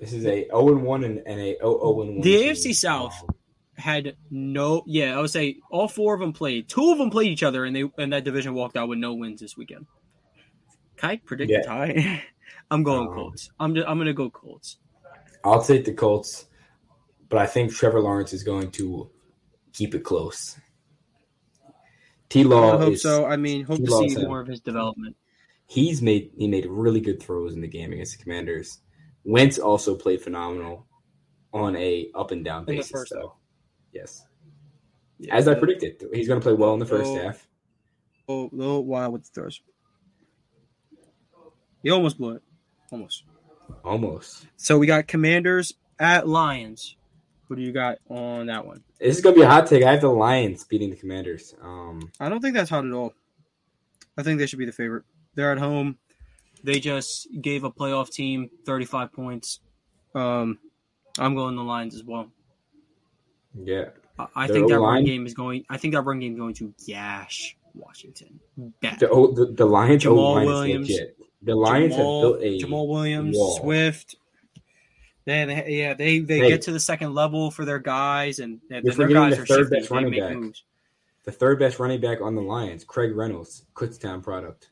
this 0.00 0.12
is 0.12 0.26
a 0.26 0.46
0 0.46 0.68
and 0.68 0.82
1 0.82 1.04
and, 1.04 1.18
and 1.26 1.40
a 1.40 1.56
0 1.58 2.00
and 2.02 2.14
1. 2.16 2.20
The 2.22 2.36
team. 2.38 2.52
AFC 2.52 2.74
South 2.74 3.14
Um, 3.28 3.34
had 3.76 4.16
no 4.30 4.82
yeah, 4.86 5.16
I 5.16 5.20
would 5.20 5.30
say 5.30 5.58
all 5.70 5.88
four 5.88 6.14
of 6.14 6.20
them 6.20 6.32
played. 6.32 6.68
Two 6.68 6.92
of 6.92 6.98
them 6.98 7.10
played 7.10 7.30
each 7.30 7.42
other 7.42 7.64
and 7.64 7.74
they 7.74 7.84
and 7.98 8.12
that 8.12 8.24
division 8.24 8.54
walked 8.54 8.76
out 8.76 8.88
with 8.88 8.98
no 8.98 9.14
wins 9.14 9.40
this 9.40 9.56
weekend. 9.56 9.86
Can 10.96 11.10
I 11.10 11.16
predict 11.16 11.50
Yeah. 11.50 11.60
a 11.60 11.64
tie? 11.64 12.22
I'm 12.70 12.82
going 12.82 13.08
Um, 13.08 13.14
Colts. 13.14 13.50
I'm 13.60 13.74
just, 13.74 13.86
I'm 13.88 13.98
gonna 13.98 14.12
go 14.14 14.30
Colts. 14.30 14.78
I'll 15.44 15.62
take 15.62 15.84
the 15.84 15.92
Colts, 15.92 16.46
but 17.32 17.40
I 17.40 17.46
think 17.46 17.72
Trevor 17.72 18.00
Lawrence 18.02 18.34
is 18.34 18.42
going 18.44 18.70
to 18.72 19.10
keep 19.72 19.94
it 19.94 20.04
close. 20.04 20.58
T 22.28 22.44
Law, 22.44 22.74
I 22.74 22.78
hope 22.78 22.92
is 22.92 23.02
so. 23.02 23.24
I 23.24 23.36
mean, 23.38 23.64
hope 23.64 23.78
to 23.78 23.84
T-Law 23.84 24.06
see 24.06 24.26
more 24.26 24.40
of 24.40 24.46
his 24.46 24.60
development. 24.60 25.16
he's 25.66 26.02
made 26.02 26.30
he 26.36 26.46
made 26.46 26.66
really 26.66 27.00
good 27.00 27.22
throws 27.22 27.54
in 27.54 27.62
the 27.62 27.68
game 27.68 27.90
against 27.90 28.18
the 28.18 28.22
Commanders. 28.22 28.80
Wentz 29.24 29.58
also 29.58 29.94
played 29.96 30.20
phenomenal 30.20 30.86
on 31.54 31.74
a 31.76 32.10
up 32.14 32.32
and 32.32 32.44
down 32.44 32.60
In 32.68 32.76
basis, 32.76 32.90
first 32.90 33.12
though. 33.14 33.36
Yes, 33.94 34.26
Yeah, 35.18 35.34
as 35.34 35.48
I 35.48 35.54
predicted, 35.54 36.02
he's 36.12 36.28
going 36.28 36.38
to 36.40 36.44
play 36.44 36.54
well 36.54 36.74
in 36.74 36.80
the 36.80 36.86
first 36.86 37.10
Oh. 37.12 37.16
half. 37.22 37.48
Oh, 38.28 38.50
oh, 38.58 38.80
wow, 38.80 39.08
with 39.08 39.24
the 39.24 39.30
throws. 39.32 39.62
He 41.82 41.90
almost 41.90 42.18
blew 42.18 42.36
it. 42.36 42.42
Almost. 42.90 43.24
Almost. 43.84 44.46
So 44.56 44.78
we 44.78 44.86
got 44.86 45.08
Commanders 45.08 45.74
at 45.98 46.28
Lions. 46.28 46.96
Who 47.52 47.56
do 47.56 47.62
you 47.62 47.72
got 47.72 47.98
on 48.08 48.46
that 48.46 48.64
one? 48.64 48.82
This 48.98 49.16
is 49.18 49.22
going 49.22 49.34
to 49.34 49.40
be 49.42 49.44
a 49.44 49.46
hot 49.46 49.66
take. 49.66 49.84
I 49.84 49.92
have 49.92 50.00
the 50.00 50.08
Lions 50.08 50.64
beating 50.64 50.88
the 50.88 50.96
Commanders. 50.96 51.54
Um, 51.60 52.10
I 52.18 52.30
don't 52.30 52.40
think 52.40 52.54
that's 52.54 52.70
hot 52.70 52.86
at 52.86 52.92
all. 52.92 53.12
I 54.16 54.22
think 54.22 54.38
they 54.38 54.46
should 54.46 54.58
be 54.58 54.64
the 54.64 54.72
favorite. 54.72 55.04
They're 55.34 55.52
at 55.52 55.58
home. 55.58 55.98
They 56.64 56.80
just 56.80 57.28
gave 57.42 57.64
a 57.64 57.70
playoff 57.70 58.08
team 58.08 58.48
35 58.64 59.12
points. 59.12 59.60
Um, 60.14 60.60
I'm 61.18 61.34
going 61.34 61.54
the 61.54 61.62
Lions 61.62 61.94
as 61.94 62.02
well. 62.04 62.32
yeah, 63.54 63.90
I, 64.18 64.28
I 64.34 64.46
think 64.46 64.70
that 64.70 64.80
run 64.80 64.88
O-line? 64.88 65.04
game 65.04 65.26
is 65.26 65.34
going. 65.34 65.66
I 65.68 65.76
think 65.76 65.92
that 65.92 66.00
run 66.00 66.20
game 66.20 66.32
is 66.32 66.38
going 66.38 66.54
to 66.54 66.72
gash 66.86 67.54
Washington. 67.74 68.40
Bad. 68.80 68.98
the 68.98 69.08
the, 69.08 69.52
the 69.54 69.66
Lions 69.66 70.04
Jamaal 70.04 70.16
O-line 70.16 70.46
Williams. 70.46 70.90
The 71.42 71.54
Lions 71.54 71.96
Jamaal, 71.96 72.32
have 72.32 72.40
built 72.40 72.42
a 72.42 72.66
Jamaal 72.66 72.88
Williams, 72.88 73.36
wall. 73.36 73.58
Swift. 73.58 74.16
They, 75.24 75.44
they, 75.44 75.78
yeah, 75.78 75.94
they 75.94 76.18
they 76.18 76.38
Hey. 76.38 76.48
get 76.48 76.62
to 76.62 76.72
the 76.72 76.80
second 76.80 77.14
level 77.14 77.50
for 77.50 77.64
their 77.64 77.78
guys, 77.78 78.38
and 78.40 78.60
their 78.68 78.82
guys 78.82 78.96
the 79.36 79.42
are 79.42 79.46
third 79.46 79.70
best 79.70 79.90
running 79.90 80.18
back. 80.18 80.34
moves. 80.34 80.64
the 81.24 81.30
third 81.32 81.58
best 81.60 81.78
running 81.78 82.00
back 82.00 82.20
on 82.20 82.34
the 82.34 82.42
Lions, 82.42 82.82
Craig 82.84 83.14
Reynolds, 83.14 83.64
Kutztown 83.74 84.22
product. 84.22 84.68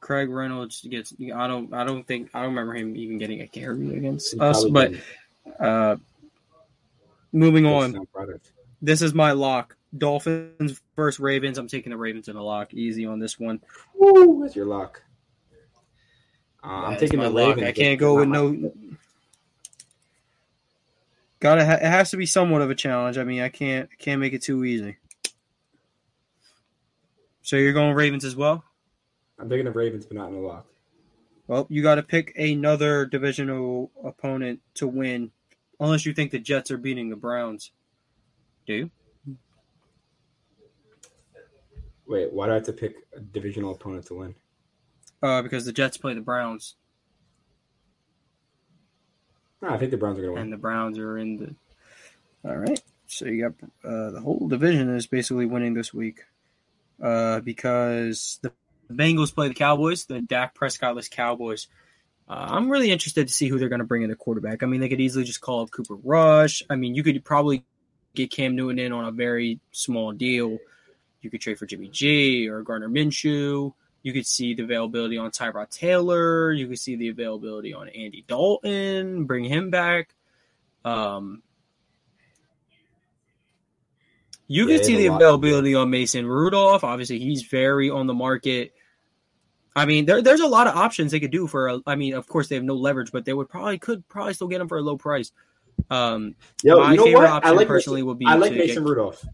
Craig 0.00 0.28
Reynolds 0.30 0.80
gets. 0.82 1.12
I 1.34 1.46
don't. 1.46 1.72
I 1.72 1.84
don't 1.84 2.04
think. 2.06 2.30
I 2.34 2.40
don't 2.40 2.48
remember 2.50 2.74
him 2.74 2.96
even 2.96 3.18
getting 3.18 3.42
a 3.42 3.46
carry 3.46 3.94
against 3.96 4.32
He 4.34 4.40
us. 4.40 4.64
But 4.64 4.94
uh, 5.60 5.96
moving 7.32 7.66
on, 7.66 8.06
product. 8.12 8.50
this 8.82 9.02
is 9.02 9.14
my 9.14 9.32
lock. 9.32 9.76
Dolphins 9.96 10.80
versus 10.96 11.20
Ravens. 11.20 11.58
I'm 11.58 11.68
taking 11.68 11.90
the 11.90 11.96
Ravens 11.96 12.28
in 12.28 12.36
a 12.36 12.42
lock. 12.42 12.72
Easy 12.74 13.04
on 13.06 13.18
this 13.18 13.38
one. 13.38 13.60
Woo, 13.94 14.40
that's 14.42 14.56
your 14.56 14.66
lock. 14.66 15.02
Uh, 16.62 16.66
I'm 16.86 16.98
taking 16.98 17.20
the 17.20 17.28
lock. 17.30 17.56
Ravens. 17.56 17.66
I 17.68 17.72
can't 17.72 17.98
go 18.00 18.16
with 18.16 18.28
no. 18.28 18.72
Gotta. 21.40 21.64
Ha- 21.64 21.72
it 21.74 21.82
has 21.82 22.10
to 22.10 22.16
be 22.16 22.26
somewhat 22.26 22.62
of 22.62 22.70
a 22.70 22.74
challenge. 22.74 23.18
I 23.18 23.24
mean, 23.24 23.40
I 23.42 23.48
can't. 23.48 23.88
I 23.90 24.02
can't 24.02 24.20
make 24.20 24.32
it 24.32 24.42
too 24.42 24.64
easy. 24.64 24.98
So 27.42 27.56
you're 27.56 27.72
going 27.72 27.94
Ravens 27.94 28.24
as 28.24 28.36
well. 28.36 28.62
I'm 29.38 29.48
taking 29.48 29.64
the 29.64 29.72
Ravens, 29.72 30.06
but 30.06 30.16
not 30.16 30.28
in 30.28 30.34
the 30.34 30.40
lock. 30.40 30.66
Well, 31.46 31.66
you 31.68 31.82
got 31.82 31.96
to 31.96 32.02
pick 32.02 32.32
another 32.38 33.06
divisional 33.06 33.90
opponent 34.04 34.60
to 34.74 34.86
win, 34.86 35.32
unless 35.80 36.06
you 36.06 36.12
think 36.12 36.30
the 36.30 36.38
Jets 36.38 36.70
are 36.70 36.78
beating 36.78 37.10
the 37.10 37.16
Browns. 37.16 37.72
Do 38.66 38.74
you? 38.74 38.90
Wait, 42.06 42.32
why 42.32 42.46
do 42.46 42.52
I 42.52 42.54
have 42.56 42.64
to 42.64 42.72
pick 42.72 42.94
a 43.16 43.20
divisional 43.20 43.72
opponent 43.72 44.06
to 44.06 44.14
win? 44.14 44.34
Uh, 45.22 45.42
because 45.42 45.64
the 45.64 45.72
Jets 45.72 45.96
play 45.96 46.14
the 46.14 46.20
Browns, 46.20 46.76
I 49.62 49.76
think 49.76 49.90
the 49.90 49.96
Browns 49.96 50.18
are 50.18 50.22
going 50.22 50.30
to 50.30 50.34
win. 50.34 50.42
and 50.44 50.52
the 50.52 50.56
Browns 50.56 50.98
are 50.98 51.18
in 51.18 51.36
the. 51.36 51.54
All 52.48 52.56
right. 52.56 52.80
So 53.06 53.26
you 53.26 53.42
got 53.42 53.68
uh, 53.84 54.10
the 54.10 54.20
whole 54.20 54.48
division 54.48 54.94
is 54.94 55.06
basically 55.06 55.46
winning 55.46 55.74
this 55.74 55.92
week, 55.92 56.20
uh, 57.02 57.40
because 57.40 58.38
the 58.42 58.52
Bengals 58.90 59.34
play 59.34 59.48
the 59.48 59.54
Cowboys, 59.54 60.04
the 60.06 60.20
Dak 60.20 60.56
Prescottless 60.56 61.10
Cowboys. 61.10 61.66
Uh, 62.28 62.46
I'm 62.50 62.70
really 62.70 62.92
interested 62.92 63.26
to 63.26 63.34
see 63.34 63.48
who 63.48 63.58
they're 63.58 63.68
going 63.68 63.80
to 63.80 63.86
bring 63.86 64.02
in 64.02 64.10
the 64.10 64.16
quarterback. 64.16 64.62
I 64.62 64.66
mean, 64.66 64.80
they 64.80 64.88
could 64.88 65.00
easily 65.00 65.24
just 65.24 65.40
call 65.40 65.62
up 65.62 65.70
Cooper 65.72 65.96
Rush. 65.96 66.62
I 66.70 66.76
mean, 66.76 66.94
you 66.94 67.02
could 67.02 67.24
probably 67.24 67.64
get 68.14 68.30
Cam 68.30 68.54
Newton 68.54 68.78
in 68.78 68.92
on 68.92 69.04
a 69.04 69.10
very 69.10 69.58
small 69.72 70.12
deal. 70.12 70.58
You 71.20 71.30
could 71.30 71.40
trade 71.40 71.58
for 71.58 71.66
Jimmy 71.66 71.88
G 71.88 72.48
or 72.48 72.62
Gardner 72.62 72.88
Minshew. 72.88 73.74
You 74.02 74.12
could 74.12 74.26
see 74.26 74.54
the 74.54 74.62
availability 74.62 75.18
on 75.18 75.30
Tyrod 75.30 75.70
Taylor. 75.70 76.52
You 76.52 76.66
could 76.68 76.78
see 76.78 76.96
the 76.96 77.08
availability 77.08 77.74
on 77.74 77.88
Andy 77.88 78.24
Dalton. 78.26 79.24
Bring 79.24 79.44
him 79.44 79.70
back. 79.70 80.14
Um, 80.84 81.42
you 84.48 84.66
Yeah, 84.68 84.76
could 84.78 84.86
see 84.86 84.96
the 84.96 85.04
have 85.04 85.12
a 85.12 85.12
lot 85.12 85.18
to 85.18 85.22
do. 85.22 85.24
availability 85.24 85.74
on 85.74 85.90
Mason 85.90 86.26
Rudolph. 86.26 86.82
Obviously, 86.82 87.18
he's 87.18 87.42
very 87.42 87.90
on 87.90 88.06
the 88.06 88.14
market. 88.14 88.72
I 89.76 89.84
mean, 89.86 90.06
there, 90.06 90.20
there's 90.22 90.40
a 90.40 90.48
lot 90.48 90.66
of 90.66 90.76
options 90.76 91.12
they 91.12 91.20
could 91.20 91.30
do 91.30 91.46
for. 91.46 91.68
A, 91.68 91.80
I 91.86 91.94
mean, 91.94 92.14
of 92.14 92.26
course, 92.26 92.48
they 92.48 92.56
have 92.56 92.64
no 92.64 92.74
leverage, 92.74 93.12
but 93.12 93.24
they 93.24 93.32
would 93.32 93.48
probably 93.48 93.78
could 93.78 94.06
probably 94.08 94.34
still 94.34 94.48
get 94.48 94.60
him 94.60 94.68
for 94.68 94.78
a 94.78 94.82
low 94.82 94.96
price. 94.96 95.30
Um, 95.90 96.34
Yo, 96.62 96.78
my 96.78 96.90
you 96.92 96.96
know 96.96 97.04
favorite 97.04 97.20
what? 97.20 97.30
option 97.30 97.52
I 97.52 97.54
like 97.54 97.68
personally 97.68 98.00
Mason, 98.02 98.08
would 98.08 98.18
be 98.18 98.26
I 98.26 98.34
like 98.34 98.52
Mason 98.52 98.82
get 98.82 98.88
Rudolph. 98.90 99.24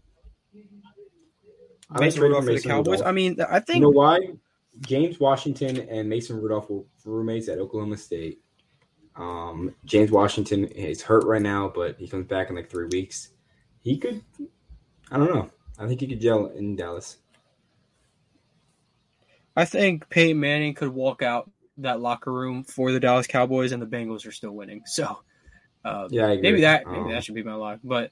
I 1.89 1.99
Mason 1.99 2.21
Rudolph 2.21 2.45
for 2.45 2.53
the 2.53 2.61
Cowboys. 2.61 2.91
Rudolph. 2.99 3.07
I 3.07 3.11
mean, 3.13 3.37
I 3.49 3.59
think. 3.59 3.77
You 3.77 3.81
know 3.83 3.89
why? 3.89 4.19
James 4.81 5.19
Washington 5.19 5.77
and 5.89 6.07
Mason 6.09 6.39
Rudolph 6.39 6.69
were 6.69 6.83
roommates 7.05 7.49
at 7.49 7.57
Oklahoma 7.57 7.97
State. 7.97 8.41
Um, 9.15 9.73
James 9.85 10.11
Washington 10.11 10.65
is 10.65 11.01
hurt 11.01 11.25
right 11.25 11.41
now, 11.41 11.71
but 11.73 11.97
he 11.97 12.07
comes 12.07 12.27
back 12.27 12.49
in 12.49 12.55
like 12.55 12.69
three 12.69 12.87
weeks. 12.91 13.29
He 13.81 13.97
could, 13.97 14.23
I 15.11 15.17
don't 15.17 15.33
know. 15.33 15.49
I 15.79 15.87
think 15.87 16.01
he 16.01 16.07
could 16.07 16.21
gel 16.21 16.47
in 16.47 16.75
Dallas. 16.75 17.17
I 19.55 19.65
think 19.65 20.07
Peyton 20.09 20.39
Manning 20.39 20.75
could 20.75 20.89
walk 20.89 21.23
out 21.23 21.49
that 21.77 21.99
locker 21.99 22.31
room 22.31 22.63
for 22.63 22.91
the 22.91 22.99
Dallas 22.99 23.27
Cowboys, 23.27 23.71
and 23.71 23.81
the 23.81 23.87
Bengals 23.87 24.27
are 24.27 24.31
still 24.31 24.51
winning. 24.51 24.83
So, 24.85 25.19
uh, 25.83 26.07
Yeah, 26.11 26.27
maybe 26.27 26.61
that 26.61 26.85
maybe 26.85 26.99
Um, 26.99 27.11
that 27.11 27.23
should 27.23 27.35
be 27.35 27.43
my 27.43 27.55
lock. 27.55 27.79
But 27.83 28.11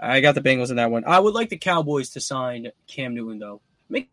I 0.00 0.20
got 0.20 0.34
the 0.34 0.40
Bengals 0.40 0.70
in 0.70 0.76
that 0.76 0.90
one. 0.90 1.04
I 1.06 1.20
would 1.20 1.34
like 1.34 1.50
the 1.50 1.58
Cowboys 1.58 2.10
to 2.10 2.20
sign 2.20 2.68
Cam 2.86 3.14
Newton 3.14 3.38
though. 3.38 3.60
Make 3.88 4.10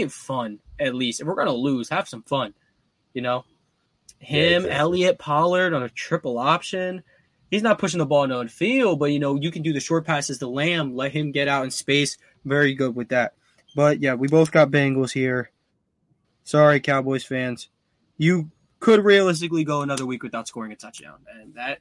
it 0.00 0.12
fun 0.12 0.60
at 0.78 0.94
least. 0.94 1.20
If 1.20 1.26
we're 1.26 1.34
gonna 1.34 1.52
lose, 1.52 1.88
have 1.88 2.08
some 2.08 2.22
fun. 2.22 2.54
You 3.12 3.22
know, 3.22 3.44
him, 4.18 4.64
exactly. 4.64 4.70
Elliott, 4.70 5.18
Pollard 5.18 5.74
on 5.74 5.82
a 5.82 5.88
triple 5.88 6.38
option. 6.38 7.02
He's 7.50 7.62
not 7.62 7.78
pushing 7.78 7.98
the 7.98 8.06
ball 8.06 8.26
no 8.26 8.46
field, 8.48 8.98
but 8.98 9.12
you 9.12 9.18
know 9.18 9.36
you 9.36 9.50
can 9.50 9.62
do 9.62 9.72
the 9.72 9.80
short 9.80 10.04
passes 10.04 10.38
to 10.38 10.48
Lamb. 10.48 10.96
Let 10.96 11.12
him 11.12 11.30
get 11.30 11.46
out 11.46 11.64
in 11.64 11.70
space. 11.70 12.16
Very 12.44 12.74
good 12.74 12.96
with 12.96 13.10
that. 13.10 13.34
But 13.76 14.00
yeah, 14.00 14.14
we 14.14 14.28
both 14.28 14.50
got 14.50 14.70
Bengals 14.70 15.12
here. 15.12 15.50
Sorry, 16.42 16.80
Cowboys 16.80 17.24
fans. 17.24 17.68
You 18.16 18.50
could 18.80 19.04
realistically 19.04 19.64
go 19.64 19.82
another 19.82 20.06
week 20.06 20.22
without 20.22 20.48
scoring 20.48 20.72
a 20.72 20.76
touchdown, 20.76 21.18
and 21.40 21.54
that 21.54 21.78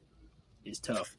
is 0.64 0.80
tough. 0.80 1.18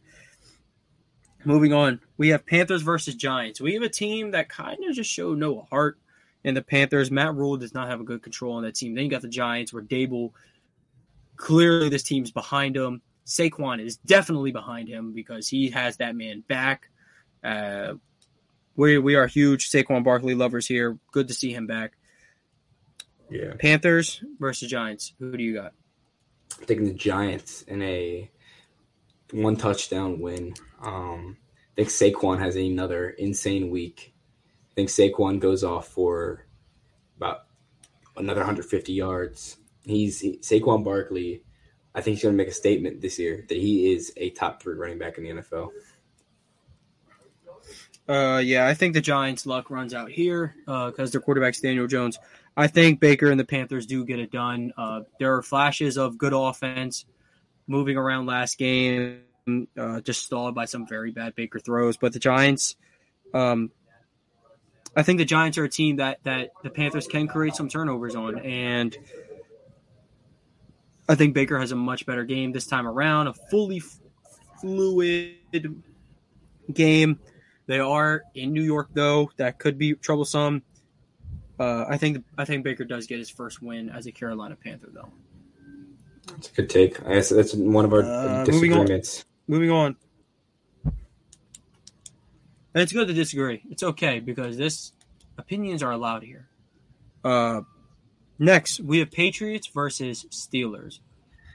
Moving 1.44 1.74
on, 1.74 2.00
we 2.16 2.28
have 2.30 2.46
Panthers 2.46 2.83
versus 2.83 3.14
Giants. 3.14 3.61
We 3.61 3.74
have 3.74 3.83
a 3.83 3.88
team 3.88 4.30
that 4.30 4.48
kind 4.48 4.83
of 4.85 4.94
just 4.94 5.11
showed 5.11 5.38
no 5.38 5.66
heart 5.70 5.98
in 6.44 6.54
the 6.54 6.62
Panthers. 6.62 7.11
Matt 7.11 7.35
Rhule 7.35 7.57
does 7.57 7.74
not 7.74 7.88
have 7.88 8.00
a 8.00 8.04
good 8.04 8.22
control 8.22 8.54
on 8.54 8.62
that 8.62 8.74
team. 8.74 8.94
Then 8.94 9.04
you 9.04 9.11
got 9.11 9.22
the 9.22 9.28
Giants, 9.28 9.72
where 9.72 9.83
Daboll 9.83 10.33
clearly 11.37 11.88
this 11.88 12.02
team's 12.02 12.30
behind 12.30 12.76
him. 12.76 13.02
Saquon 13.26 13.85
is 13.85 13.96
definitely 13.96 14.52
behind 14.52 14.88
him 14.88 15.12
because 15.12 15.48
he 15.48 15.70
has 15.70 15.96
that 15.96 16.14
man 16.14 16.44
back. 16.46 16.90
Uh, 17.42 17.94
we 18.76 18.98
we 18.98 19.14
are 19.14 19.26
huge 19.26 19.70
Saquon 19.70 20.04
Barkley 20.04 20.35
lovers 20.35 20.66
here. 20.66 20.98
Good 21.12 21.28
to 21.28 21.35
see 21.35 21.52
him 21.52 21.66
back. 21.66 21.92
Yeah. 23.30 23.54
Panthers 23.59 24.22
versus 24.38 24.68
Giants. 24.68 25.14
Who 25.18 25.37
do 25.37 25.42
you 25.42 25.54
got? 25.54 25.72
I'm 26.61 26.66
taking 26.66 26.85
the 26.85 26.92
Giants 26.92 27.62
in 27.62 27.83
a 27.83 28.30
one 29.33 29.57
touchdown 29.57 30.20
win. 30.20 30.54
Um, 30.83 31.38
I 31.72 31.85
think 31.85 31.88
Saquon 31.88 32.38
has 32.38 32.57
another 32.57 33.11
insane 33.11 33.70
week. 33.70 34.13
I 34.74 34.80
think 34.80 34.88
Saquon 34.88 35.38
goes 35.38 35.62
off 35.62 35.87
for 35.87 36.44
about 37.16 37.44
another 38.16 38.40
150 38.40 38.92
yards. 38.92 39.56
He's 39.84 40.18
he, 40.18 40.38
Saquon 40.38 40.82
Barkley. 40.82 41.44
I 41.94 42.00
think 42.00 42.16
he's 42.16 42.24
going 42.24 42.34
to 42.34 42.37
make 42.37 42.48
a 42.48 42.52
statement 42.52 43.00
this 43.00 43.20
year 43.20 43.44
that 43.48 43.56
he 43.56 43.92
is 43.92 44.12
a 44.16 44.30
top 44.30 44.60
three 44.60 44.74
running 44.74 44.98
back 44.98 45.16
in 45.16 45.22
the 45.22 45.30
NFL. 45.30 45.70
Uh, 48.08 48.42
yeah, 48.44 48.66
I 48.66 48.74
think 48.74 48.94
the 48.94 49.00
Giants' 49.00 49.46
luck 49.46 49.70
runs 49.70 49.94
out 49.94 50.10
here 50.10 50.56
because 50.66 51.12
their 51.12 51.20
quarterback's 51.20 51.60
Daniel 51.60 51.87
Jones. 51.87 52.18
I 52.56 52.66
think 52.66 52.98
Baker 52.98 53.30
and 53.30 53.38
the 53.38 53.44
Panthers 53.44 53.87
do 53.87 54.04
get 54.04 54.18
it 54.18 54.32
done. 54.32 54.72
Uh, 54.76 55.02
there 55.20 55.37
are 55.37 55.42
flashes 55.42 55.96
of 55.96 56.18
good 56.18 56.32
offense 56.32 57.04
moving 57.68 57.96
around 57.96 58.26
last 58.26 58.58
game, 58.58 59.20
uh, 59.78 60.00
just 60.00 60.24
stalled 60.24 60.56
by 60.56 60.64
some 60.64 60.84
very 60.87 61.12
bad 61.12 61.37
Baker 61.37 61.60
throws. 61.60 61.96
But 61.96 62.12
the 62.12 62.18
Giants, 62.18 62.74
um, 63.32 63.70
I 64.96 65.02
think 65.02 65.18
the 65.18 65.24
Giants 65.24 65.59
are 65.59 65.64
a 65.64 65.68
team 65.68 65.96
that 65.96 66.22
that 66.24 66.50
the 66.62 66.70
Panthers 66.70 67.07
can 67.07 67.26
create 67.28 67.54
some 67.54 67.68
turnovers 67.68 68.14
on, 68.14 68.38
and 68.38 68.96
I 71.09 71.14
think 71.14 71.35
Baker 71.35 71.59
has 71.59 71.72
a 71.72 71.76
much 71.76 72.07
better 72.07 72.24
game 72.24 72.52
this 72.52 72.66
time 72.66 72.87
around. 72.87 73.26
A 73.26 73.35
fully 73.35 73.78
f- 73.78 73.98
fluid 74.61 75.83
game. 76.72 77.18
They 77.66 77.78
are 77.80 78.22
in 78.35 78.52
New 78.52 78.62
York 78.62 78.88
though. 78.94 79.30
That 79.37 79.59
could 79.59 79.78
be 79.78 79.94
troublesome. 79.94 80.62
Uh, 81.59 81.85
I 81.88 81.96
think 81.98 82.24
I 82.38 82.44
think 82.44 82.64
Baker 82.64 82.85
does 82.85 83.07
get 83.07 83.18
his 83.18 83.30
first 83.30 83.62
win 83.62 83.88
as 83.90 84.07
a 84.07 84.12
Carolina 84.12 84.57
Panther 84.57 84.90
though. 84.92 85.09
That's 86.28 86.50
a 86.50 86.52
good 86.54 86.70
take. 86.70 87.04
I 87.07 87.14
guess 87.14 87.28
that's 87.30 87.54
one 87.54 87.85
of 87.85 87.92
our 87.92 88.02
Uh, 88.02 88.44
moving 88.48 88.72
on. 88.72 88.80
disagreements. 88.87 89.24
Moving 89.46 89.70
on. 89.70 89.96
And 92.74 92.82
it's 92.82 92.92
good 92.92 93.08
to 93.08 93.14
disagree. 93.14 93.62
It's 93.70 93.82
okay 93.82 94.20
because 94.20 94.56
this 94.56 94.92
opinions 95.38 95.82
are 95.82 95.92
allowed 95.92 96.22
here. 96.24 96.48
Uh, 97.22 97.62
next 98.38 98.80
we 98.80 98.98
have 98.98 99.10
Patriots 99.10 99.68
versus 99.68 100.26
Steelers. 100.30 100.98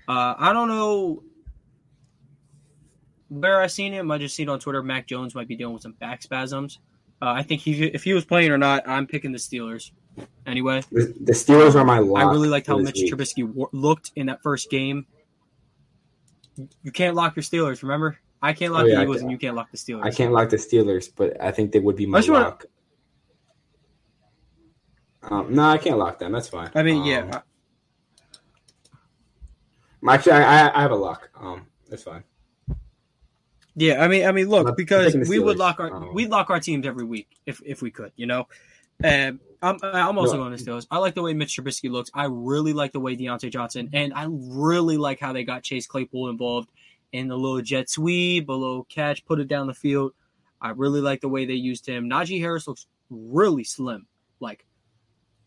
Uh, 0.08 0.34
I 0.38 0.54
don't 0.54 0.70
know 0.70 1.24
where 3.28 3.62
I 3.62 3.68
seen 3.68 3.94
it. 3.94 4.04
I 4.10 4.18
just 4.18 4.36
seen 4.36 4.50
it 4.50 4.52
on 4.52 4.60
Twitter. 4.60 4.82
Mac 4.82 5.08
Jones 5.08 5.36
might 5.36 5.48
be 5.48 5.56
dealing 5.56 5.74
with 5.74 5.84
some 5.84 5.92
back 5.92 6.24
spasms. 6.24 6.80
Uh, 7.22 7.32
I 7.32 7.44
think 7.44 7.62
he, 7.62 7.84
if 7.84 8.04
he 8.04 8.14
was 8.14 8.26
playing 8.26 8.50
or 8.50 8.58
not, 8.58 8.88
I'm 8.88 9.06
picking 9.06 9.32
the 9.34 9.38
Steelers. 9.38 9.92
Anyway, 10.46 10.82
The, 10.92 11.14
the 11.20 11.34
Steelers 11.34 11.76
are 11.76 11.86
my 11.86 12.00
lock. 12.00 12.24
I 12.24 12.32
really 12.32 12.48
liked 12.48 12.68
how 12.68 12.78
Mitch 12.78 12.96
week. 12.96 13.14
Trubisky 13.14 13.68
looked 13.72 14.12
in 14.16 14.28
that 14.28 14.42
first 14.42 14.70
game. 14.70 15.06
You 16.82 16.92
can't 16.92 17.16
lock 17.16 17.36
your 17.36 17.44
Steelers, 17.44 17.84
remember? 17.84 18.18
I 18.42 18.54
can't 18.54 18.72
lock 18.74 18.84
Oh, 18.84 18.88
yeah, 18.88 18.96
the 18.96 19.02
Eagles, 19.04 19.22
and 19.22 19.32
you 19.32 19.38
can't 19.38 19.56
lock 19.56 19.70
the 19.72 19.78
Steelers. 19.78 20.04
I 20.04 20.12
can't 20.12 20.32
lock 20.32 20.50
the 20.50 20.56
Steelers, 20.58 21.10
but 21.14 21.42
I 21.42 21.52
think 21.52 21.72
they 21.74 21.80
would 21.80 21.96
be 21.98 22.06
my 22.06 22.20
wanna- 22.22 22.32
lock. 22.34 22.66
Um, 25.24 25.54
no, 25.54 25.64
I 25.64 25.78
can't 25.78 25.98
lock 25.98 26.20
them. 26.20 26.32
That's 26.32 26.48
fine. 26.48 26.70
I 26.74 26.84
mean, 26.84 27.02
Um, 27.02 27.06
yeah, 27.06 27.42
Actually, 30.08 30.32
I, 30.34 30.70
I, 30.74 30.82
have 30.82 30.92
a 30.92 30.96
lock. 30.96 31.30
Um, 31.40 31.68
that's 31.90 32.04
fine. 32.04 32.24
yeah. 33.76 34.02
I 34.02 34.08
mean, 34.08 34.26
I 34.26 34.32
mean, 34.32 34.48
look, 34.48 34.78
because 34.78 35.14
we 35.28 35.40
would 35.40 35.58
lock 35.58 35.82
our 35.82 35.94
Um, 35.94 36.14
we'd 36.14 36.30
lock 36.30 36.50
our 36.50 36.62
teams 36.62 36.88
every 36.88 37.04
week 37.04 37.28
if 37.46 37.62
if 37.66 37.82
we 37.82 37.92
could, 37.92 38.14
you 38.16 38.26
know. 38.26 38.48
And 39.04 39.40
I'm 39.62 39.78
I'm 39.84 40.18
also 40.18 40.38
No. 40.38 40.44
going 40.46 40.58
to 40.58 40.64
Steelers. 40.64 40.88
I 40.90 41.00
like 41.00 41.16
the 41.16 41.22
way 41.22 41.34
Mitch 41.34 41.58
Trubisky 41.58 41.92
looks. 41.92 42.10
I 42.14 42.26
really 42.30 42.72
like 42.72 42.94
the 42.94 43.02
way 43.02 43.18
Diontae 43.18 43.52
Johnson, 43.52 43.90
and 43.92 44.14
I 44.14 44.26
really 44.30 44.96
like 44.96 45.20
how 45.20 45.34
they 45.34 45.44
got 45.44 45.64
Chase 45.64 45.86
Claypool 45.86 46.30
involved 46.30 46.70
in 47.12 47.28
the 47.28 47.38
little 47.38 47.62
jet 47.62 47.90
sweep, 47.90 48.50
a 48.50 48.54
little 48.54 48.84
catch, 48.86 49.26
put 49.26 49.40
it 49.40 49.48
down 49.48 49.68
the 49.68 49.74
field. 49.74 50.14
I 50.62 50.72
really 50.72 51.02
like 51.02 51.22
the 51.22 51.30
way 51.30 51.46
they 51.46 51.54
used 51.54 51.86
him. 51.86 52.10
Najee 52.10 52.40
Harris 52.40 52.68
looks 52.68 52.88
really 53.10 53.64
slim. 53.64 54.08
Like, 54.40 54.66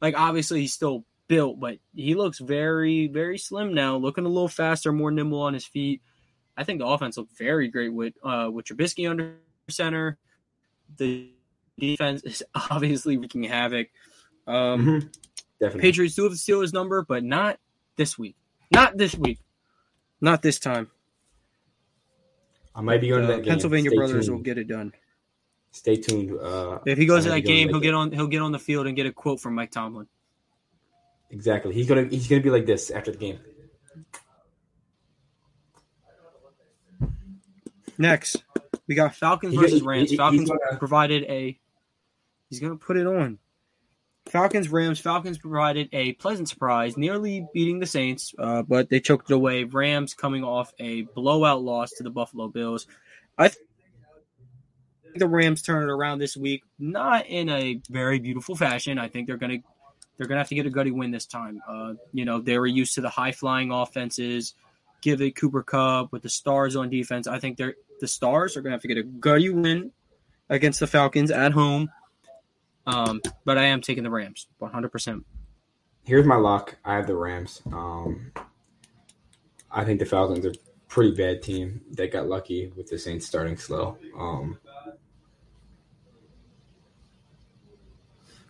like 0.01 0.18
obviously 0.18 0.61
he's 0.61 0.72
still 0.72 1.05
built, 1.29 1.61
but 1.61 1.79
he 1.94 2.14
looks 2.14 2.38
very, 2.38 3.09
very 3.09 3.38
slim 3.38 3.75
now. 3.75 3.96
Looking 3.96 4.25
a 4.25 4.29
little 4.29 4.48
faster, 4.48 4.92
more 4.92 5.11
nimble 5.11 5.40
on 5.40 5.55
his 5.55 5.64
feet. 5.64 6.03
I 6.57 6.64
think 6.64 6.81
the 6.81 6.87
offense 6.87 7.16
looked 7.16 7.37
very 7.37 7.68
great 7.68 7.92
with 7.92 8.14
uh, 8.22 8.51
with 8.53 8.66
Trubisky 8.66 9.09
under 9.09 9.37
center. 9.68 10.18
The 10.96 11.31
defense 11.79 12.22
is 12.25 12.42
obviously 12.70 13.16
wreaking 13.16 13.44
havoc. 13.44 13.88
Um, 14.46 14.87
Mhm. 14.87 15.12
Definitely. 15.61 15.81
Patriots 15.83 16.14
do 16.16 16.25
have 16.25 16.33
the 16.33 16.38
Steelers 16.38 16.72
number, 16.72 17.03
but 17.03 17.22
not 17.22 17.57
this 17.96 18.18
week. 18.18 18.35
Not 18.72 18.98
this 18.98 19.14
week. 19.14 19.38
Not 20.20 20.42
this 20.42 20.59
time. 20.59 20.90
I 22.74 22.80
might 22.80 23.00
be 23.00 23.08
going 23.08 23.22
to 23.22 23.26
that 23.28 23.37
game. 23.42 23.50
Pennsylvania 23.50 23.90
Stay 23.90 23.96
brothers 23.96 24.26
tuned. 24.26 24.37
will 24.37 24.42
get 24.42 24.58
it 24.58 24.66
done. 24.68 24.92
Stay 25.72 25.96
tuned. 25.96 26.38
Uh, 26.38 26.78
If 26.87 26.98
he 26.98 27.06
goes 27.06 27.24
to 27.24 27.30
that 27.30 27.40
game, 27.40 27.68
he'll 27.68 27.80
get 27.80 27.94
on. 27.94 28.12
He'll 28.12 28.26
get 28.26 28.42
on 28.42 28.52
the 28.52 28.58
field 28.58 28.87
and 28.87 28.94
get 28.96 29.06
a 29.06 29.12
quote 29.12 29.40
from 29.40 29.54
Mike 29.54 29.70
Tomlin. 29.70 30.06
Exactly. 31.30 31.72
He's 31.74 31.88
gonna 31.88 32.04
he's 32.04 32.28
gonna 32.28 32.42
be 32.42 32.50
like 32.50 32.66
this 32.66 32.90
after 32.90 33.11
the 33.11 33.16
game. 33.18 33.38
Next, 37.98 38.42
we 38.87 38.94
got 38.94 39.14
Falcons 39.14 39.52
He- 39.54 39.61
versus 39.61 39.82
Rams. 39.82 40.11
he- 40.11 40.16
Falcons 40.16 40.48
gonna- 40.48 40.78
provided 40.78 41.24
a. 41.24 41.58
He's 42.48 42.61
gonna 42.61 42.76
put 42.76 42.96
it 42.96 43.06
on. 43.06 43.38
Falcons 44.26 44.68
Rams. 44.68 45.00
Falcons 45.00 45.38
provided 45.38 45.88
a 45.92 46.12
pleasant 46.14 46.48
surprise, 46.48 46.96
nearly 46.96 47.46
beating 47.52 47.80
the 47.80 47.87
Saints, 47.87 48.35
uh, 48.38 48.62
but 48.62 48.88
they 48.88 49.00
choked 49.00 49.30
it 49.30 49.35
away. 49.35 49.64
Rams 49.64 50.14
coming 50.14 50.44
off 50.44 50.72
a 50.78 51.02
blowout 51.02 51.62
loss 51.62 51.90
to 51.92 52.02
the 52.02 52.11
Buffalo 52.11 52.48
Bills. 52.48 52.87
I 53.37 53.48
think 53.48 53.66
the 55.16 55.28
Rams 55.28 55.62
turn 55.62 55.82
it 55.82 55.92
around 55.92 56.18
this 56.18 56.37
week, 56.37 56.62
not 56.78 57.26
in 57.26 57.48
a 57.48 57.80
very 57.90 58.18
beautiful 58.18 58.54
fashion. 58.54 58.98
I 58.98 59.08
think 59.08 59.26
they're 59.26 59.37
gonna 59.37 59.58
they're 60.16 60.26
gonna 60.26 60.40
have 60.40 60.48
to 60.48 60.54
get 60.54 60.66
a 60.66 60.70
gutty 60.70 60.92
win 60.92 61.11
this 61.11 61.26
time. 61.26 61.61
Uh, 61.68 61.94
you 62.12 62.24
know 62.24 62.40
they 62.40 62.58
were 62.58 62.66
used 62.66 62.94
to 62.94 63.00
the 63.00 63.11
high 63.11 63.32
flying 63.32 63.72
offenses. 63.72 64.54
Give 65.00 65.20
it 65.20 65.35
Cooper 65.35 65.64
Kupp 65.64 66.12
with 66.12 66.22
the 66.22 66.28
Stars 66.28 66.76
on 66.76 66.88
defense. 66.88 67.26
I 67.26 67.40
think 67.40 67.58
they're 67.58 67.74
the 68.00 68.08
Stars 68.08 68.56
are 68.56 68.62
gonna 68.62 68.74
have 68.74 68.82
to 68.82 68.88
get 68.88 68.98
a 68.98 69.02
gutty 69.02 69.50
win 69.50 69.90
against 70.48 70.80
the 70.80 70.87
Falcons 70.87 71.30
at 71.30 71.52
home. 71.52 71.90
Um, 72.87 73.21
but 73.45 73.59
I 73.59 73.64
am 73.64 73.81
taking 73.81 74.03
the 74.05 74.11
Rams 74.11 74.49
100. 74.59 74.88
percent 74.90 75.25
Here's 76.05 76.27
my 76.27 76.35
lock. 76.37 76.77
I 76.85 76.97
have 76.97 77.07
the 77.07 77.14
Rams. 77.16 77.62
Um, 77.66 78.33
I 79.71 79.85
think 79.85 80.01
the 80.01 80.05
Falcons 80.07 80.45
are 80.45 80.51
a 80.51 80.55
pretty 80.88 81.12
bad 81.14 81.42
team. 81.42 81.81
They 81.92 82.09
got 82.09 82.27
lucky 82.27 82.73
with 82.77 82.88
the 82.88 82.99
Saints 82.99 83.25
starting 83.27 83.57
slow. 83.57 83.99
Um, 84.18 84.59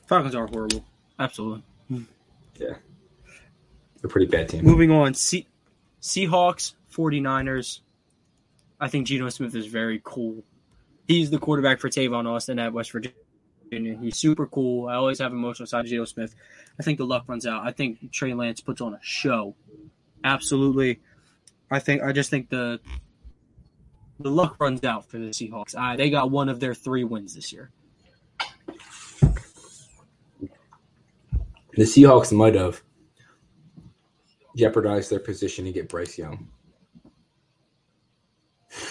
Falcons 0.06 0.34
are 0.34 0.46
horrible. 0.46 0.84
Absolutely. 1.18 1.62
yeah, 1.90 2.04
they're 2.58 2.78
a 4.04 4.08
pretty 4.08 4.26
bad 4.26 4.48
team. 4.48 4.64
Moving 4.64 4.90
on, 4.90 5.14
Se- 5.14 5.46
Seahawks, 6.00 6.74
49ers. 6.92 7.80
I 8.80 8.88
think 8.88 9.06
Geno 9.06 9.28
Smith 9.28 9.54
is 9.54 9.66
very 9.66 10.00
cool. 10.02 10.42
He's 11.06 11.30
the 11.30 11.38
quarterback 11.38 11.80
for 11.80 11.88
Tavon 11.88 12.26
Austin 12.26 12.58
at 12.58 12.72
West 12.72 12.90
Virginia. 12.92 13.16
He's 13.72 14.18
super 14.18 14.46
cool. 14.46 14.88
I 14.88 14.94
always 14.94 15.18
have 15.20 15.32
emotional 15.32 15.66
side 15.66 15.80
of 15.84 15.86
Geno 15.90 16.04
Smith. 16.04 16.34
I 16.78 16.82
think 16.82 16.98
the 16.98 17.06
luck 17.06 17.24
runs 17.26 17.46
out. 17.46 17.64
I 17.66 17.72
think 17.72 18.12
Trey 18.12 18.34
Lance 18.34 18.60
puts 18.60 18.80
on 18.82 18.92
a 18.92 18.98
show. 19.02 19.54
Absolutely. 20.22 21.00
I 21.70 21.78
think 21.78 22.02
I 22.02 22.12
just 22.12 22.28
think 22.28 22.50
the 22.50 22.80
the 24.20 24.30
luck 24.30 24.56
runs 24.60 24.84
out 24.84 25.08
for 25.08 25.18
the 25.18 25.30
Seahawks. 25.30 25.74
I, 25.76 25.96
they 25.96 26.10
got 26.10 26.30
one 26.30 26.48
of 26.50 26.60
their 26.60 26.74
three 26.74 27.02
wins 27.04 27.34
this 27.34 27.52
year. 27.52 27.70
The 31.74 31.84
Seahawks 31.84 32.30
might 32.32 32.54
have 32.54 32.82
jeopardized 34.56 35.10
their 35.10 35.18
position 35.18 35.64
to 35.64 35.72
get 35.72 35.88
Bryce 35.88 36.18
Young. 36.18 36.48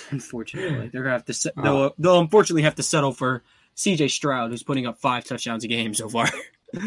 Unfortunately, 0.10 0.90
they're 0.92 1.04
gonna 1.04 1.14
have 1.14 1.26
to. 1.26 1.34
Se- 1.34 1.52
Uh, 1.56 1.62
they'll, 1.62 1.96
they'll 2.00 2.20
unfortunately 2.20 2.64
have 2.64 2.76
to 2.76 2.84
settle 2.84 3.14
for 3.14 3.44
C.J. 3.76 4.08
Stroud, 4.10 4.52
who's 4.52 4.64
putting 4.64 4.86
up 4.86 5.00
five 5.00 5.24
touchdowns 5.24 5.64
a 5.64 5.68
game 5.68 5.94
so 5.94 6.10
far. 6.10 6.28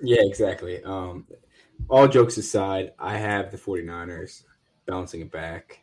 Yeah, 0.00 0.20
exactly. 0.20 0.82
Um, 0.84 1.26
all 1.88 2.08
jokes 2.08 2.36
aside, 2.36 2.92
I 2.98 3.16
have 3.16 3.50
the 3.50 3.56
49ers 3.56 4.44
bouncing 4.86 5.20
it 5.20 5.30
back. 5.30 5.82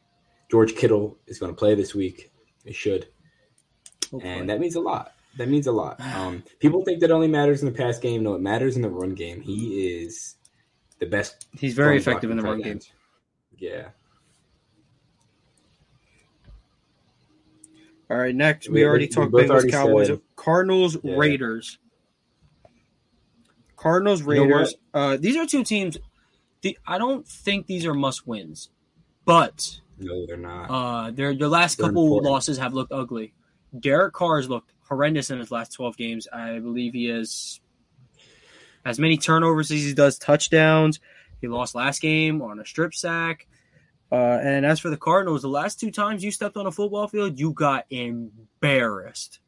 George 0.49 0.75
Kittle 0.75 1.17
is 1.27 1.39
going 1.39 1.51
to 1.51 1.57
play 1.57 1.75
this 1.75 1.95
week. 1.95 2.31
He 2.63 2.73
should. 2.73 3.07
And 4.23 4.49
that 4.49 4.59
means 4.59 4.75
a 4.75 4.79
lot. 4.79 5.13
That 5.37 5.49
means 5.49 5.67
a 5.67 5.71
lot. 5.71 5.99
Um, 6.15 6.43
people 6.59 6.83
think 6.85 7.01
that 7.01 7.11
only 7.11 7.27
matters 7.27 7.61
in 7.61 7.65
the 7.65 7.77
pass 7.77 7.99
game. 7.99 8.23
No, 8.23 8.35
it 8.35 8.41
matters 8.41 8.75
in 8.75 8.81
the 8.81 8.89
run 8.89 9.15
game. 9.15 9.41
He 9.41 9.97
is 9.97 10.35
the 10.99 11.05
best. 11.05 11.47
He's 11.51 11.73
very 11.73 11.97
effective 11.97 12.31
in 12.31 12.37
the 12.37 12.43
run 12.43 12.61
game. 12.61 12.71
end. 12.73 12.87
Yeah. 13.57 13.89
All 18.09 18.17
right, 18.17 18.35
next 18.35 18.67
we, 18.69 18.75
We- 18.75 18.85
already 18.85 19.05
we 19.05 19.09
talked 19.09 19.31
both 19.31 19.43
Bengals, 19.45 19.49
already 19.49 19.71
Cowboys, 19.71 20.07
said- 20.07 20.21
Cardinals, 20.35 20.97
Yeah. 21.03 21.15
Raiders. 21.17 21.79
Cardinals, 23.75 24.21
You 24.21 24.25
know 24.35 24.41
Raiders. 24.43 24.75
uh, 24.93 25.17
these 25.17 25.35
are 25.37 25.45
two 25.45 25.63
teams. 25.63 25.97
The, 26.61 26.77
I 26.87 26.97
don't 26.97 27.27
think 27.27 27.67
these 27.67 27.85
are 27.85 27.93
must 27.93 28.25
wins, 28.25 28.69
but 29.25 29.79
No, 29.99 30.25
they're 30.25 30.37
not. 30.37 30.65
uh, 30.69 31.11
their 31.11 31.35
their 31.35 31.47
last 31.47 31.77
They're 31.77 31.87
couple 31.87 32.03
important. 32.05 32.31
losses 32.31 32.57
have 32.57 32.73
looked 32.73 32.91
ugly. 32.91 33.33
Derek 33.77 34.13
Carr 34.13 34.37
has 34.37 34.49
looked 34.49 34.71
horrendous 34.87 35.29
in 35.29 35.39
his 35.39 35.51
last 35.51 35.73
twelve 35.73 35.97
games. 35.97 36.27
I 36.31 36.59
believe 36.59 36.93
he 36.93 37.05
has 37.05 37.59
as 38.85 38.97
many 38.99 39.17
turnovers 39.17 39.69
as 39.71 39.81
he 39.83 39.93
does 39.93 40.17
touchdowns. 40.17 40.99
He 41.41 41.47
lost 41.47 41.75
last 41.75 42.01
game 42.01 42.41
on 42.41 42.59
a 42.59 42.65
strip 42.65 42.93
sack. 42.95 43.47
Uh, 44.11 44.39
and 44.41 44.65
as 44.65 44.79
for 44.79 44.89
the 44.89 44.97
Cardinals, 44.97 45.41
the 45.41 45.47
last 45.47 45.79
two 45.79 45.91
times 45.91 46.23
you 46.23 46.31
stepped 46.31 46.57
on 46.57 46.67
a 46.67 46.71
football 46.71 47.07
field, 47.07 47.39
you 47.39 47.51
got 47.53 47.85
embarrassed. 47.89 49.39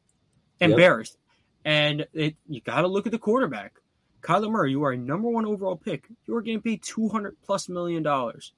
embarrassed. 0.60 1.16
And 1.64 2.06
it, 2.12 2.36
you 2.48 2.60
got 2.60 2.82
to 2.82 2.88
look 2.88 3.06
at 3.06 3.12
the 3.12 3.18
quarterback. 3.18 3.74
Kyler 4.20 4.50
Murray, 4.50 4.72
you 4.72 4.82
are 4.84 4.92
a 4.92 4.96
number 4.96 5.28
one 5.28 5.46
overall 5.46 5.76
pick. 5.76 6.08
You 6.26 6.34
are 6.36 6.42
getting 6.42 6.60
paid 6.60 6.82
200 6.82 7.36
plus 7.44 7.68
million 7.68 8.02
dollars. 8.02 8.52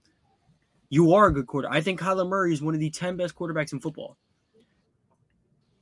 You 0.88 1.14
are 1.14 1.26
a 1.26 1.32
good 1.32 1.46
quarterback. 1.46 1.76
I 1.76 1.80
think 1.82 2.00
Kyler 2.00 2.28
Murray 2.28 2.52
is 2.52 2.62
one 2.62 2.74
of 2.74 2.80
the 2.80 2.90
10 2.90 3.16
best 3.16 3.34
quarterbacks 3.34 3.72
in 3.72 3.80
football. 3.80 4.16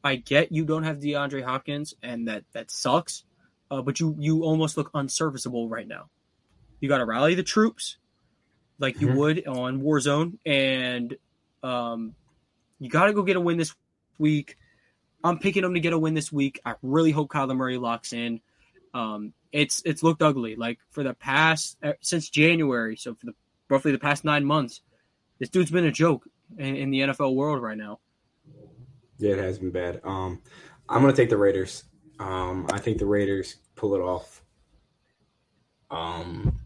I 0.02 0.16
get 0.16 0.52
you 0.52 0.64
don't 0.64 0.84
have 0.84 0.98
DeAndre 0.98 1.42
Hopkins, 1.42 1.94
and 2.02 2.28
that 2.28 2.44
that 2.52 2.70
sucks. 2.70 3.24
Uh, 3.70 3.82
but 3.82 4.00
you 4.00 4.16
you 4.18 4.42
almost 4.44 4.76
look 4.76 4.90
unserviceable 4.94 5.68
right 5.68 5.86
now. 5.86 6.08
You 6.80 6.88
got 6.88 6.98
to 6.98 7.04
rally 7.04 7.34
the 7.34 7.42
troops, 7.42 7.98
like 8.78 9.00
you 9.00 9.08
Mhm. 9.08 9.16
would 9.16 9.46
on 9.46 9.80
Warzone, 9.82 10.38
and 10.46 11.16
um, 11.62 12.14
you 12.78 12.88
got 12.88 13.06
to 13.06 13.12
go 13.12 13.22
get 13.22 13.36
a 13.36 13.40
win 13.40 13.56
this 13.58 13.74
week. 14.18 14.56
I'm 15.24 15.38
picking 15.38 15.62
them 15.62 15.74
to 15.74 15.80
get 15.80 15.92
a 15.92 15.98
win 15.98 16.14
this 16.14 16.30
week. 16.32 16.60
I 16.64 16.74
really 16.82 17.10
hope 17.10 17.28
Kyler 17.30 17.56
Murray 17.56 17.76
locks 17.78 18.12
in. 18.12 18.40
Um, 18.94 19.32
it's 19.52 19.82
it's 19.84 20.02
looked 20.02 20.22
ugly. 20.22 20.54
Like 20.56 20.78
for 20.90 21.02
the 21.02 21.14
past 21.14 21.76
uh, 21.82 21.94
since 22.00 22.28
January, 22.30 22.96
so 22.96 23.14
for 23.14 23.26
the 23.26 23.34
roughly 23.68 23.92
the 23.92 23.98
past 23.98 24.24
nine 24.24 24.44
months, 24.44 24.80
this 25.38 25.48
dude's 25.48 25.70
been 25.70 25.84
a 25.86 25.90
joke 25.92 26.28
in, 26.56 26.76
in 26.76 26.90
the 26.90 27.00
NFL 27.00 27.34
world 27.34 27.60
right 27.62 27.76
now. 27.76 27.98
Yeah, 29.18 29.32
it 29.32 29.38
has 29.38 29.58
been 29.58 29.70
bad. 29.72 30.00
Um, 30.04 30.40
I'm 30.88 31.00
gonna 31.00 31.12
take 31.12 31.30
the 31.30 31.36
Raiders. 31.36 31.82
Um, 32.20 32.66
I 32.72 32.78
think 32.78 32.98
the 32.98 33.06
Raiders 33.06 33.56
pull 33.74 33.94
it 33.94 34.00
off. 34.00 34.42
Um, 35.90 36.60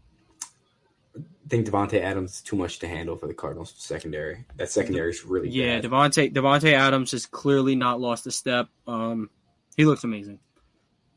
think 1.49 1.67
Davante 1.67 2.01
Adams 2.01 2.35
is 2.35 2.41
too 2.41 2.55
much 2.55 2.79
to 2.79 2.87
handle 2.87 3.15
for 3.15 3.27
the 3.27 3.33
Cardinals 3.33 3.73
secondary. 3.77 4.45
That 4.55 4.69
secondary 4.69 5.11
is 5.11 5.25
really 5.25 5.49
Yeah. 5.49 5.81
Davante 5.81 6.33
Davante 6.33 6.73
Adams 6.73 7.11
has 7.11 7.25
clearly 7.25 7.75
not 7.75 7.99
lost 7.99 8.27
a 8.27 8.31
step. 8.31 8.69
Um, 8.87 9.29
he 9.75 9.85
looks 9.85 10.03
amazing. 10.03 10.39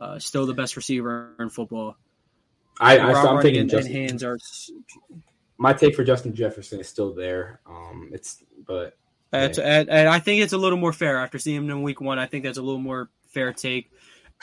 Uh, 0.01 0.19
still 0.19 0.47
the 0.47 0.55
best 0.55 0.77
receiver 0.77 1.35
in 1.39 1.49
football. 1.49 1.97
I, 2.79 2.99
I 2.99 3.13
so 3.15 3.29
I'm 3.37 3.43
taking 3.43 3.63
and, 3.63 3.71
Justin. 3.71 3.97
and 3.97 4.11
hands 4.11 4.25
are. 4.25 4.39
My 5.59 5.73
take 5.73 5.95
for 5.97 6.05
Justin 6.05 6.35
Jefferson 6.35 6.81
is 6.81 6.89
still 6.89 7.15
there. 7.15 7.61
Um, 7.67 8.11
it's 8.13 8.43
but 8.67 8.99
and, 9.33 9.59
and 9.59 10.09
I 10.09 10.19
think 10.19 10.43
it's 10.43 10.53
a 10.53 10.59
little 10.59 10.79
more 10.79 10.93
fair 10.93 11.19
after 11.19 11.39
seeing 11.39 11.57
him 11.57 11.71
in 11.71 11.83
week 11.83 12.01
one. 12.01 12.19
I 12.19 12.27
think 12.27 12.45
that's 12.45 12.59
a 12.59 12.63
little 12.63 12.81
more 12.81 13.09
fair 13.29 13.53
take. 13.53 13.91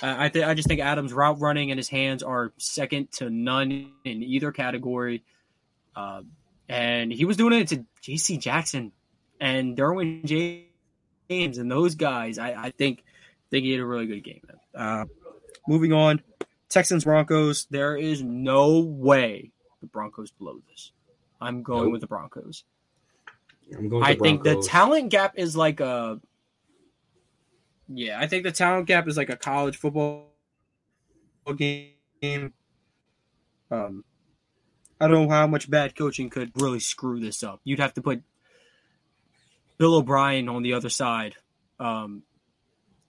Uh, 0.02 0.16
I 0.18 0.30
think 0.30 0.46
I 0.46 0.56
just 0.56 0.68
think 0.68 0.82
Adams' 0.82 1.14
route 1.14 1.40
running 1.40 1.70
and 1.70 1.78
his 1.78 1.90
hands 1.90 2.24
are 2.24 2.54
second 2.58 3.12
to 3.14 3.30
none 3.30 3.92
in 4.04 4.24
either 4.24 4.52
category. 4.52 5.24
Um, 5.96 6.32
and 6.70 7.12
he 7.12 7.26
was 7.26 7.38
doing 7.38 7.54
it 7.54 7.68
to 7.70 7.86
J.C. 8.02 8.38
Jackson 8.38 8.92
and 9.40 9.78
Derwin 9.78 10.26
James 10.26 11.58
and 11.58 11.70
those 11.72 11.96
guys. 11.96 12.38
I, 12.38 12.66
I 12.66 12.70
think 12.72 13.04
think 13.52 13.66
he 13.66 13.72
had 13.72 13.82
a 13.82 13.86
really 13.86 14.08
good 14.08 14.24
game. 14.24 14.42
Uh, 14.74 15.06
moving 15.68 15.94
on, 15.94 16.22
Texans 16.70 17.04
Broncos. 17.04 17.68
There 17.70 17.96
is 17.96 18.24
no 18.24 18.80
way 18.80 19.52
the 19.82 19.88
Broncos 19.88 20.32
blow 20.32 20.60
this. 20.70 20.92
I'm 21.40 21.62
going 21.62 21.84
Nope. 21.84 21.92
with 21.92 22.02
the 22.02 22.08
Broncos. 22.08 22.64
I'm 23.78 23.90
going. 23.90 24.04
I 24.04 24.14
the 24.16 24.20
think 24.20 24.44
the 24.44 24.62
talent 24.62 25.12
gap 25.12 25.34
is 25.36 25.56
like 25.56 25.80
a 25.80 26.20
yeah. 27.88 28.20
I 28.20 28.28
think 28.28 28.44
the 28.44 28.52
talent 28.52 28.88
gap 28.88 29.08
is 29.08 29.18
like 29.18 29.30
a 29.30 29.36
college 29.38 29.78
football 29.78 30.30
game. 31.56 32.54
Um, 33.70 34.04
I 35.04 35.08
don't 35.08 35.28
know 35.28 35.30
how 35.30 35.48
much 35.48 35.70
bad 35.70 35.98
coaching 35.98 36.30
could 36.30 36.52
really 36.56 36.80
screw 36.80 37.20
this 37.20 37.44
up. 37.44 37.60
You'd 37.66 37.80
have 37.80 37.94
to 37.96 38.02
put 38.02 38.24
Bill 39.78 39.96
O'Brien 39.96 40.48
on 40.48 40.64
the 40.64 40.74
other 40.74 40.88
side 40.88 41.36
um, 41.78 42.24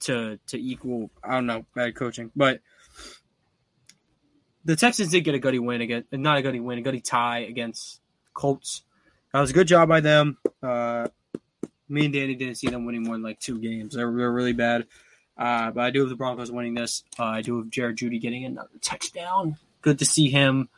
to 0.01 0.41
to 0.49 0.61
equal. 0.61 1.11
I 1.23 1.35
don't 1.35 1.47
know 1.47 1.65
bad 1.75 1.95
coaching, 1.95 2.33
but 2.35 2.61
the 4.65 4.75
Texans 4.75 5.11
did 5.11 5.21
get 5.23 5.37
a 5.37 5.39
gutty 5.39 5.61
win 5.61 5.83
against 5.83 6.13
not 6.13 6.39
a 6.39 6.43
gutty 6.43 6.59
win, 6.59 6.79
a 6.79 6.83
gutty 6.83 7.01
tie 7.01 7.41
against 7.41 8.01
Colts. 8.33 8.83
That 9.33 9.41
was 9.41 9.51
a 9.51 9.55
good 9.55 9.69
job 9.69 9.89
by 9.89 10.01
them. 10.01 10.37
Uh, 10.61 11.07
me 11.89 12.07
and 12.07 12.15
Danny 12.15 12.35
didn't 12.35 12.57
see 12.57 12.69
them 12.69 12.87
winning 12.87 13.05
more 13.05 13.15
than 13.15 13.23
like 13.23 13.39
two 13.39 13.61
games. 13.61 13.95
They 13.95 14.05
were, 14.05 14.11
they 14.11 14.23
were 14.23 14.33
really 14.33 14.53
bad. 14.53 14.87
Uh, 15.39 15.71
but 15.71 15.85
I 15.85 15.91
do 15.91 16.01
have 16.01 16.09
the 16.09 16.17
Broncos 16.17 16.51
winning 16.51 16.75
this. 16.75 17.05
Uh, 17.19 17.25
I 17.25 17.43
do 17.43 17.59
have 17.59 17.71
Jared 17.71 17.99
Jeudy 17.99 18.21
getting 18.21 18.45
another 18.45 18.71
touchdown. 18.81 19.59
Good 19.81 20.01
to 20.01 20.05
see 20.05 20.29
him 20.29 20.69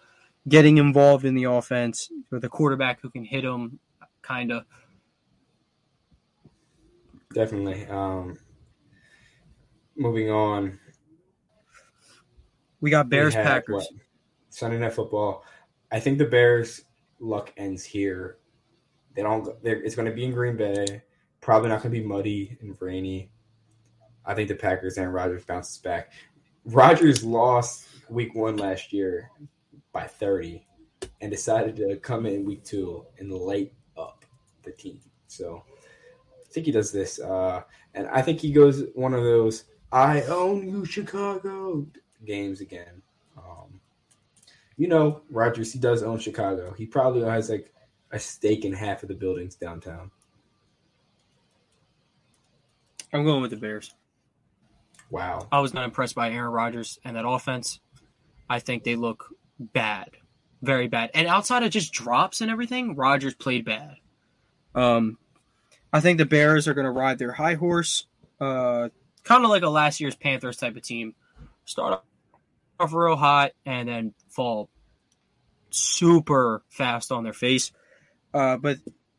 getting 0.49 0.79
involved 0.79 1.25
in 1.25 1.35
the 1.35 1.45
offense 1.45 2.11
with 2.31 2.45
a 2.45 2.49
quarterback 2.49 3.01
who 3.01 3.11
can 3.11 3.25
hit 3.25 3.45
him, 3.45 3.79
kind 4.23 4.53
of. 4.53 4.65
definitely. 7.33 7.87
Um, 7.87 8.39
moving 9.97 10.31
on. 10.31 10.79
We 12.81 12.91
got 12.91 13.07
we 13.07 13.11
Bears 13.11 13.35
have, 13.35 13.45
Packers. 13.45 13.75
what, 13.75 13.87
Sunday 14.51 14.79
Night 14.79 14.93
Football. 14.93 15.45
I 15.91 16.01
think 16.01 16.19
the 16.19 16.27
Bears' 16.27 16.83
luck 17.21 17.53
ends 17.57 17.85
here. 17.85 18.39
They 19.15 19.23
don't. 19.23 19.49
It's 19.63 19.97
going 19.97 20.09
to 20.09 20.15
be 20.15 20.25
in 20.25 20.33
Green 20.33 20.57
Bay. 20.57 21.03
Probably 21.41 21.69
not 21.69 21.83
going 21.83 21.95
to 21.95 22.01
be 22.01 22.07
muddy 22.07 22.57
and 22.61 22.77
rainy. 22.81 23.31
I 24.25 24.35
think 24.35 24.49
the 24.49 24.55
Packers 24.55 24.99
and 24.99 25.13
Rodgers 25.13 25.45
bounces 25.45 25.79
back. 25.79 26.13
Rodgers 26.65 27.23
lost 27.23 27.87
Week 28.09 28.35
One 28.35 28.57
last 28.57 28.93
year 28.93 29.31
by 29.97 30.07
thirty, 30.07 30.67
and 31.23 31.31
decided 31.31 31.75
to 31.77 31.97
come 31.97 32.27
in 32.27 32.45
Week 32.45 32.63
Two 32.63 33.07
and 33.19 33.33
light 33.33 33.73
up 33.97 34.27
the 34.63 34.71
team. 34.71 35.01
So 35.27 35.63
I 36.31 36.53
think 36.53 36.67
he 36.67 36.73
does 36.73 36.93
this, 36.93 37.19
uh, 37.19 37.63
and 37.95 38.07
I 38.09 38.21
think 38.21 38.39
he 38.41 38.53
goes 38.53 38.85
one 38.95 39.15
of 39.15 39.23
those 39.23 39.65
"I 39.91 40.21
own 40.25 40.69
you, 40.69 40.85
Chicago" 40.85 41.87
games 42.27 42.61
again. 42.61 43.01
Um, 43.39 43.81
you 44.77 44.87
know, 44.87 45.23
Rodgers, 45.31 45.73
he 45.73 45.79
does 45.79 46.03
own 46.03 46.19
Chicago. 46.19 46.75
He 46.77 46.85
probably 46.85 47.23
has 47.23 47.49
like 47.49 47.73
a 48.11 48.19
stake 48.19 48.67
in 48.67 48.75
half 48.75 49.03
of 49.03 49.09
the 49.09 49.15
buildings 49.15 49.55
downtown. 49.55 50.11
I'm 53.15 53.25
going 53.25 53.41
with 53.41 53.51
the 53.51 53.57
Bears. 53.57 53.95
Wow. 55.11 55.49
I 55.51 55.61
was 55.61 55.73
not 55.73 55.85
impressed 55.85 56.15
by 56.15 56.31
Aaron 56.31 56.53
Rodgers 56.53 56.99
and 57.03 57.17
that 57.17 57.27
offense. 57.27 57.81
I 58.51 58.59
think 58.59 58.85
they 58.85 58.95
look 58.95 59.36
bad, 59.59 60.11
very 60.62 60.88
bad. 60.88 61.11
And 61.14 61.27
outside 61.27 61.62
of 61.62 61.71
just 61.71 61.92
drops 61.92 62.40
and 62.40 62.51
everything, 62.51 62.95
Rodgers 62.95 63.35
played 63.35 63.64
bad. 63.64 63.97
Um, 64.75 65.19
I 65.92 66.01
think 66.01 66.19
the 66.19 66.27
Bears 66.27 66.69
are 66.69 66.75
going 66.75 66.85
to 66.85 66.90
ride 66.90 67.19
their 67.19 67.33
high 67.33 67.55
horse, 67.55 68.07
uh, 68.40 68.88
kind 69.25 69.45
of 69.45 69.51
like 69.51 69.62
a 69.62 69.71
last 69.71 70.01
year's 70.01 70.14
Panthers 70.14 70.59
type 70.59 70.77
of 70.77 70.83
team. 70.83 71.14
Start 71.64 72.03
off 72.79 72.92
real 72.92 73.16
hot 73.16 73.53
and 73.64 73.88
then 73.88 74.14
fall 74.29 74.69
super 75.71 76.62
fast 76.69 77.12
on 77.12 77.25
their 77.25 77.33
face. 77.33 77.73
Uh, 78.35 78.57
but 78.57 78.79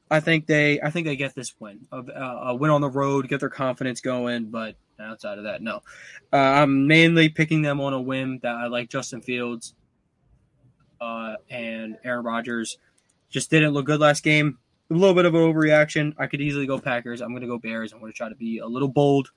I 0.09 0.19
think 0.19 0.45
they, 0.45 0.79
I 0.79 0.91
think 0.91 1.07
they 1.07 1.15
get 1.15 1.33
this 1.35 1.53
win, 1.59 1.87
a, 1.91 1.97
a 1.97 2.55
win 2.55 2.71
on 2.71 2.81
the 2.81 2.89
road, 2.89 3.27
get 3.27 3.39
their 3.39 3.49
confidence 3.49 3.99
going. 4.01 4.45
But 4.45 4.75
outside 4.99 5.39
of 5.39 5.45
that, 5.45 5.61
no. 5.61 5.81
Uh, 6.31 6.37
I'm 6.37 6.87
mainly 6.87 7.29
picking 7.29 7.61
them 7.61 7.81
on 7.81 7.93
a 7.93 8.01
whim 8.01 8.39
that 8.43 8.55
I 8.55 8.67
like 8.67 8.89
Justin 8.89 9.21
Fields 9.21 9.73
uh, 10.99 11.35
and 11.49 11.97
Aaron 12.03 12.25
Rodgers. 12.25 12.77
Just 13.29 13.49
didn't 13.49 13.73
look 13.73 13.85
good 13.85 13.99
last 13.99 14.23
game. 14.23 14.57
A 14.89 14.93
little 14.93 15.13
bit 15.13 15.25
of 15.25 15.35
an 15.35 15.41
overreaction. 15.41 16.13
I 16.17 16.27
could 16.27 16.39
easily 16.39 16.65
go 16.65 16.79
Packers. 16.79 17.21
I'm 17.21 17.29
going 17.29 17.41
to 17.41 17.47
go 17.47 17.57
Bears. 17.57 17.91
I'm 17.91 17.99
going 17.99 18.11
to 18.11 18.17
try 18.17 18.29
to 18.29 18.35
be 18.35 18.59
a 18.59 18.67
little 18.67 18.87
bold 18.87 19.31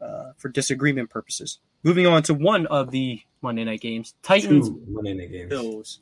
uh, 0.00 0.32
for 0.36 0.48
disagreement 0.48 1.10
purposes. 1.10 1.58
Moving 1.82 2.06
on 2.06 2.22
to 2.24 2.34
one 2.34 2.66
of 2.66 2.90
the 2.90 3.20
Monday 3.42 3.64
night 3.64 3.80
games 3.80 4.14
Titans 4.22 4.68
Two 4.68 4.82
Monday 4.88 5.14
night 5.14 5.32
games. 5.32 5.48
Bills. 5.48 6.00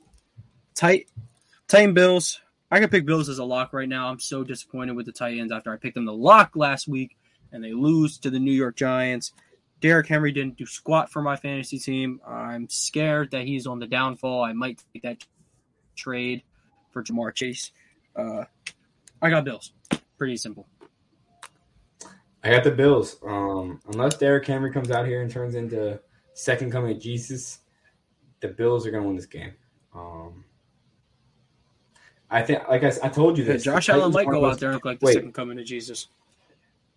Tight, 0.75 1.09
Titan 1.69 1.95
Bills. 1.95 2.41
I 2.71 2.81
could 2.81 2.91
pick 2.91 3.07
Bills 3.07 3.29
as 3.29 3.39
a 3.39 3.45
lock 3.45 3.73
right 3.73 3.89
now. 3.89 4.09
I'm 4.09 4.19
so 4.19 4.43
disappointed 4.43 4.97
with 4.97 5.07
the 5.07 5.13
Titans 5.13 5.53
after 5.53 5.73
I 5.73 5.77
picked 5.77 5.95
them 5.95 6.05
the 6.05 6.13
lock 6.13 6.57
last 6.57 6.89
week 6.89 7.17
and 7.53 7.63
they 7.63 7.73
lose 7.73 8.19
to 8.19 8.31
the 8.31 8.39
New 8.39 8.53
York 8.53 8.77
Giants. 8.77 9.33
Derrick 9.87 10.09
Henry 10.09 10.33
didn't 10.33 10.57
do 10.57 10.67
squat 10.67 11.13
for 11.13 11.23
my 11.23 11.37
fantasy 11.37 11.79
team. 11.79 12.21
I'm 12.27 12.69
scared 12.69 13.31
that 13.31 13.43
he's 13.43 13.69
on 13.69 13.79
the 13.79 13.87
downfall. 13.87 14.43
I 14.43 14.53
might 14.53 14.83
take 14.93 15.05
that 15.05 15.25
trade 15.95 16.43
for 16.91 17.05
Ja'Marr 17.05 17.33
Chase. 17.33 17.71
Uh, 18.17 18.43
I 19.23 19.31
got 19.31 19.45
Bills. 19.45 19.75
Pretty 20.19 20.37
simple. 20.39 20.67
I 22.43 22.51
got 22.51 22.65
the 22.65 22.73
Bills. 22.73 23.19
Um, 23.25 23.81
unless 23.93 24.17
Derrick 24.17 24.45
Henry 24.45 24.73
comes 24.73 24.91
out 24.91 25.07
here 25.07 25.23
and 25.23 25.31
turns 25.31 25.55
into 25.55 26.01
second 26.35 26.73
coming 26.73 26.97
of 26.97 27.01
Jesus, 27.01 27.61
the 28.41 28.49
Bills 28.49 28.89
are 28.89 28.91
going 28.91 29.05
to 29.05 29.07
win 29.07 29.15
this 29.15 29.27
game. 29.27 29.53
Um, 29.95 30.45
I 32.29 32.43
think, 32.43 32.67
like 32.69 32.83
I, 32.83 32.93
I 33.05 33.09
told 33.09 33.39
you 33.39 33.45
this, 33.45 33.63
Josh 33.63 33.89
Allen 33.89 34.11
might 34.11 34.27
go 34.27 34.47
out 34.47 34.59
there 34.59 34.71
and 34.71 34.75
look 34.75 34.85
like 34.85 34.99
the 34.99 35.07
wait. 35.07 35.15
second 35.15 35.33
coming 35.33 35.61
of 35.61 35.65
Jesus. 35.65 36.09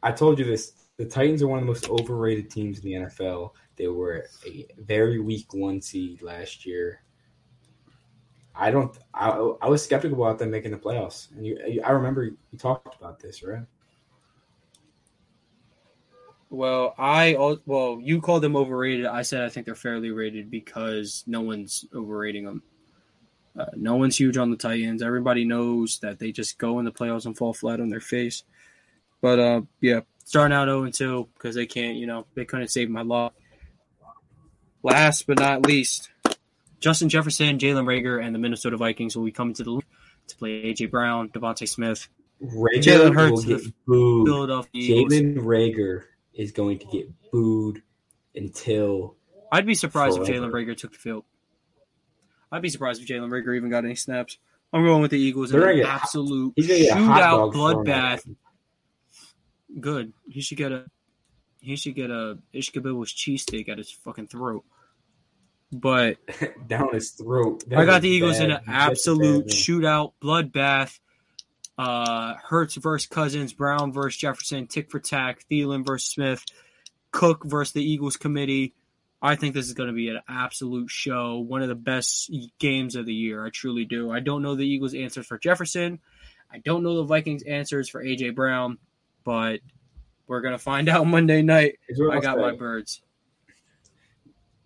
I 0.01 0.11
told 0.11 0.39
you 0.39 0.45
this. 0.45 0.73
The 0.99 1.05
Titans 1.05 1.41
are 1.41 1.47
one 1.47 1.59
of 1.59 1.65
the 1.65 1.71
most 1.71 1.89
overrated 1.89 2.51
teams 2.51 2.79
in 2.79 2.83
the 2.83 3.07
NFL. 3.07 3.51
They 3.77 3.87
were 3.87 4.25
a 4.45 4.67
very 4.79 5.21
weak 5.21 5.53
one 5.53 5.81
seed 5.81 6.21
last 6.21 6.65
year. 6.65 7.03
I 8.53 8.69
don't. 8.69 8.93
I, 9.13 9.29
I 9.61 9.69
was 9.69 9.81
skeptical 9.81 10.21
about 10.21 10.39
them 10.39 10.51
making 10.51 10.71
the 10.71 10.77
playoffs. 10.77 11.31
And 11.31 11.47
you, 11.47 11.81
I 11.85 11.91
remember 11.91 12.25
you 12.25 12.57
talked 12.57 12.99
about 12.99 13.17
this, 13.17 13.41
right? 13.41 13.63
Well, 16.49 16.95
I 16.97 17.37
well, 17.65 18.01
you 18.03 18.19
called 18.19 18.43
them 18.43 18.57
overrated. 18.57 19.05
I 19.05 19.21
said 19.21 19.43
I 19.43 19.49
think 19.49 19.65
they're 19.65 19.75
fairly 19.75 20.11
rated 20.11 20.51
because 20.51 21.23
no 21.25 21.39
one's 21.39 21.85
overrating 21.95 22.43
them. 22.43 22.61
Uh, 23.57 23.67
no 23.77 23.95
one's 23.95 24.19
huge 24.19 24.35
on 24.35 24.51
the 24.51 24.57
Titans. 24.57 25.01
Everybody 25.01 25.45
knows 25.45 25.99
that 25.99 26.19
they 26.19 26.33
just 26.33 26.57
go 26.57 26.77
in 26.79 26.83
the 26.83 26.91
playoffs 26.91 27.25
and 27.25 27.37
fall 27.37 27.53
flat 27.53 27.79
on 27.79 27.87
their 27.87 28.01
face. 28.01 28.43
But 29.21 29.39
uh, 29.39 29.61
yeah, 29.79 30.01
starting 30.29 30.55
out 30.55 30.65
0 30.65 30.91
2 30.91 31.27
because 31.33 31.55
they 31.55 31.65
can't, 31.65 31.97
you 31.97 32.05
know, 32.05 32.27
they 32.35 32.45
couldn't 32.45 32.67
save 32.67 32.87
my 32.87 33.01
luck. 33.01 33.33
Last 34.83 35.25
but 35.25 35.39
not 35.39 35.65
least, 35.65 36.11
Justin 36.79 37.09
Jefferson, 37.09 37.57
Jalen 37.57 37.85
Reagor, 37.85 38.23
and 38.23 38.35
the 38.35 38.37
Minnesota 38.37 38.77
Vikings 38.77 39.17
will 39.17 39.25
be 39.25 39.31
coming 39.31 39.55
to 39.55 39.63
the 39.63 39.71
league 39.71 39.85
to 40.27 40.35
play 40.37 40.71
AJ 40.71 40.91
Brown, 40.91 41.29
DeVonta 41.29 41.67
Smith, 41.67 42.07
Reagor 42.43 42.79
Jalen 42.79 43.15
Hurts 43.15 43.43
will 43.43 43.57
get 43.57 43.85
booed. 43.87 44.27
Philadelphia 44.27 45.03
Jalen 45.03 45.37
Reagor 45.37 46.03
is 46.35 46.51
going 46.51 46.77
to 46.77 46.85
get 46.85 47.09
booed 47.31 47.81
until 48.35 49.15
I'd 49.51 49.65
be 49.65 49.73
surprised 49.73 50.19
if 50.19 50.27
Jalen 50.27 50.51
Reagor 50.51 50.77
took 50.77 50.91
the 50.91 50.99
field. 50.99 51.25
I'd 52.51 52.61
be 52.61 52.69
surprised 52.69 53.01
if 53.01 53.07
Jalen 53.07 53.29
Reagor 53.29 53.57
even 53.57 53.71
got 53.71 53.83
any 53.83 53.95
snaps. 53.95 54.37
I'm 54.71 54.85
going 54.85 55.01
with 55.01 55.09
the 55.09 55.19
Eagles 55.19 55.51
in 55.51 55.63
an 55.63 55.81
absolute 55.81 56.53
he's 56.55 56.67
going 56.67 56.81
to 56.81 56.85
get 56.85 56.97
a 56.99 57.03
hot 57.03 57.21
shootout 57.23 57.53
bloodbath. 57.53 58.35
Good. 59.79 60.13
He 60.27 60.41
should 60.41 60.57
get 60.57 60.71
a 60.71 60.85
he 61.61 61.75
should 61.75 61.95
get 61.95 62.09
a 62.09 62.37
Ishkabibble's 62.53 63.13
cheesesteak 63.13 63.69
at 63.69 63.77
his 63.77 63.91
fucking 63.91 64.27
throat. 64.27 64.63
But 65.71 66.17
down 66.67 66.93
his 66.93 67.11
throat. 67.11 67.63
I 67.75 67.85
got 67.85 68.01
the 68.01 68.09
Eagles 68.09 68.39
in 68.39 68.51
an 68.51 68.61
absolute 68.67 69.47
bad 69.47 69.55
shootout 69.55 70.13
bloodbath. 70.21 70.99
Uh, 71.77 72.33
Hurts 72.43 72.75
versus 72.75 73.07
Cousins, 73.07 73.53
Brown 73.53 73.93
versus 73.93 74.19
Jefferson, 74.19 74.67
tick 74.67 74.91
for 74.91 74.99
tack, 74.99 75.45
Thielen 75.49 75.85
versus 75.85 76.09
Smith, 76.09 76.43
Cook 77.11 77.45
versus 77.45 77.71
the 77.71 77.83
Eagles 77.83 78.17
committee. 78.17 78.73
I 79.21 79.35
think 79.35 79.53
this 79.53 79.67
is 79.67 79.73
going 79.73 79.87
to 79.87 79.93
be 79.93 80.09
an 80.09 80.19
absolute 80.27 80.89
show, 80.89 81.39
one 81.39 81.61
of 81.61 81.69
the 81.69 81.75
best 81.75 82.31
games 82.57 82.95
of 82.95 83.05
the 83.05 83.13
year. 83.13 83.45
I 83.45 83.49
truly 83.49 83.85
do. 83.85 84.11
I 84.11 84.19
don't 84.19 84.41
know 84.41 84.55
the 84.55 84.67
Eagles' 84.67 84.93
answers 84.93 85.25
for 85.25 85.37
Jefferson. 85.37 85.99
I 86.51 86.57
don't 86.59 86.83
know 86.83 86.97
the 86.97 87.03
Vikings' 87.03 87.43
answers 87.43 87.89
for 87.89 88.03
AJ 88.03 88.35
Brown, 88.35 88.77
but 89.23 89.59
we're 90.27 90.41
going 90.41 90.53
to 90.53 90.57
find 90.59 90.89
out 90.89 91.05
Monday 91.07 91.41
night. 91.41 91.77
I 91.89 92.19
got 92.19 92.35
say. 92.35 92.41
my 92.41 92.51
birds. 92.55 93.01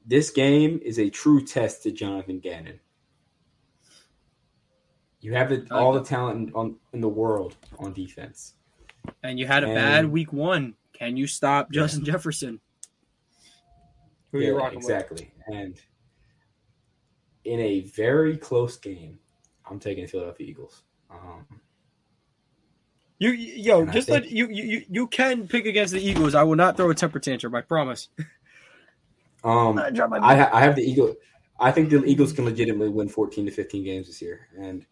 This 0.06 0.30
game 0.32 0.80
is 0.84 1.00
a 1.00 1.10
true 1.10 1.44
test 1.44 1.84
to 1.84 1.92
Jonathan 1.92 2.40
Gannon. 2.40 2.80
You 5.22 5.34
have 5.34 5.50
the, 5.50 5.66
all 5.72 5.94
the 5.94 6.04
talent 6.04 6.50
in, 6.50 6.56
on, 6.56 6.76
in 6.92 7.00
the 7.00 7.08
world 7.08 7.56
on 7.80 7.94
defense. 7.94 8.56
And 9.24 9.40
you 9.40 9.48
had 9.48 9.64
a 9.64 9.68
And- 9.68 9.76
bad 9.76 10.06
week 10.12 10.34
one. 10.34 10.76
Can 10.92 11.18
you 11.18 11.26
stop 11.28 11.72
Justin 11.72 12.06
Jefferson? 12.06 12.60
Who 14.32 14.38
are 14.38 14.42
you 14.42 14.48
Yeah, 14.52 14.58
rocking 14.58 14.80
with? 14.80 14.86
exactly. 14.90 15.32
And 15.48 15.80
in 17.46 17.60
a 17.60 17.82
very 17.82 18.38
close 18.38 18.78
game, 18.78 19.20
I'm 19.70 19.80
taking 19.80 20.04
the 20.04 20.10
Philadelphia 20.10 20.48
Eagles. 20.48 20.84
Um, 21.10 21.46
You 23.20 23.30
yo, 23.32 23.82
And 23.82 23.92
just 23.94 24.08
think- 24.08 24.26
let 24.26 24.32
you, 24.32 24.48
you 24.50 24.64
you 24.64 24.86
you 24.90 25.08
can 25.08 25.48
pick 25.48 25.66
against 25.66 25.94
the 25.94 26.02
Eagles. 26.02 26.36
I 26.36 26.44
will 26.44 26.56
not 26.56 26.76
throw 26.78 26.90
a 26.90 26.96
temper 26.96 27.20
tantrum. 27.20 27.56
I 27.56 27.62
promise. 27.62 28.10
um, 29.44 29.78
I 29.80 29.92
I, 30.22 30.36
ha- 30.36 30.50
I 30.52 30.62
have 30.62 30.76
the 30.76 30.82
Eagle. 30.84 31.16
I 31.60 31.72
think 31.72 31.90
the 31.90 32.04
Eagles 32.04 32.34
can 32.34 32.46
legitimately 32.46 32.90
win 32.90 33.08
14 33.08 33.46
to 33.46 33.52
15 33.52 33.84
games 33.84 34.08
this 34.08 34.22
year, 34.22 34.48
and 34.60 34.86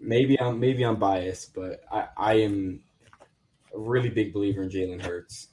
maybe 0.00 0.38
I'm 0.40 0.58
maybe 0.60 0.82
I'm 0.84 0.96
biased, 0.96 1.54
but 1.54 1.82
I, 1.90 2.08
I 2.16 2.34
am 2.34 2.82
a 3.74 3.78
really 3.78 4.08
big 4.10 4.32
believer 4.32 4.62
in 4.62 4.70
Jalen 4.70 5.02
Hurts. 5.02 5.48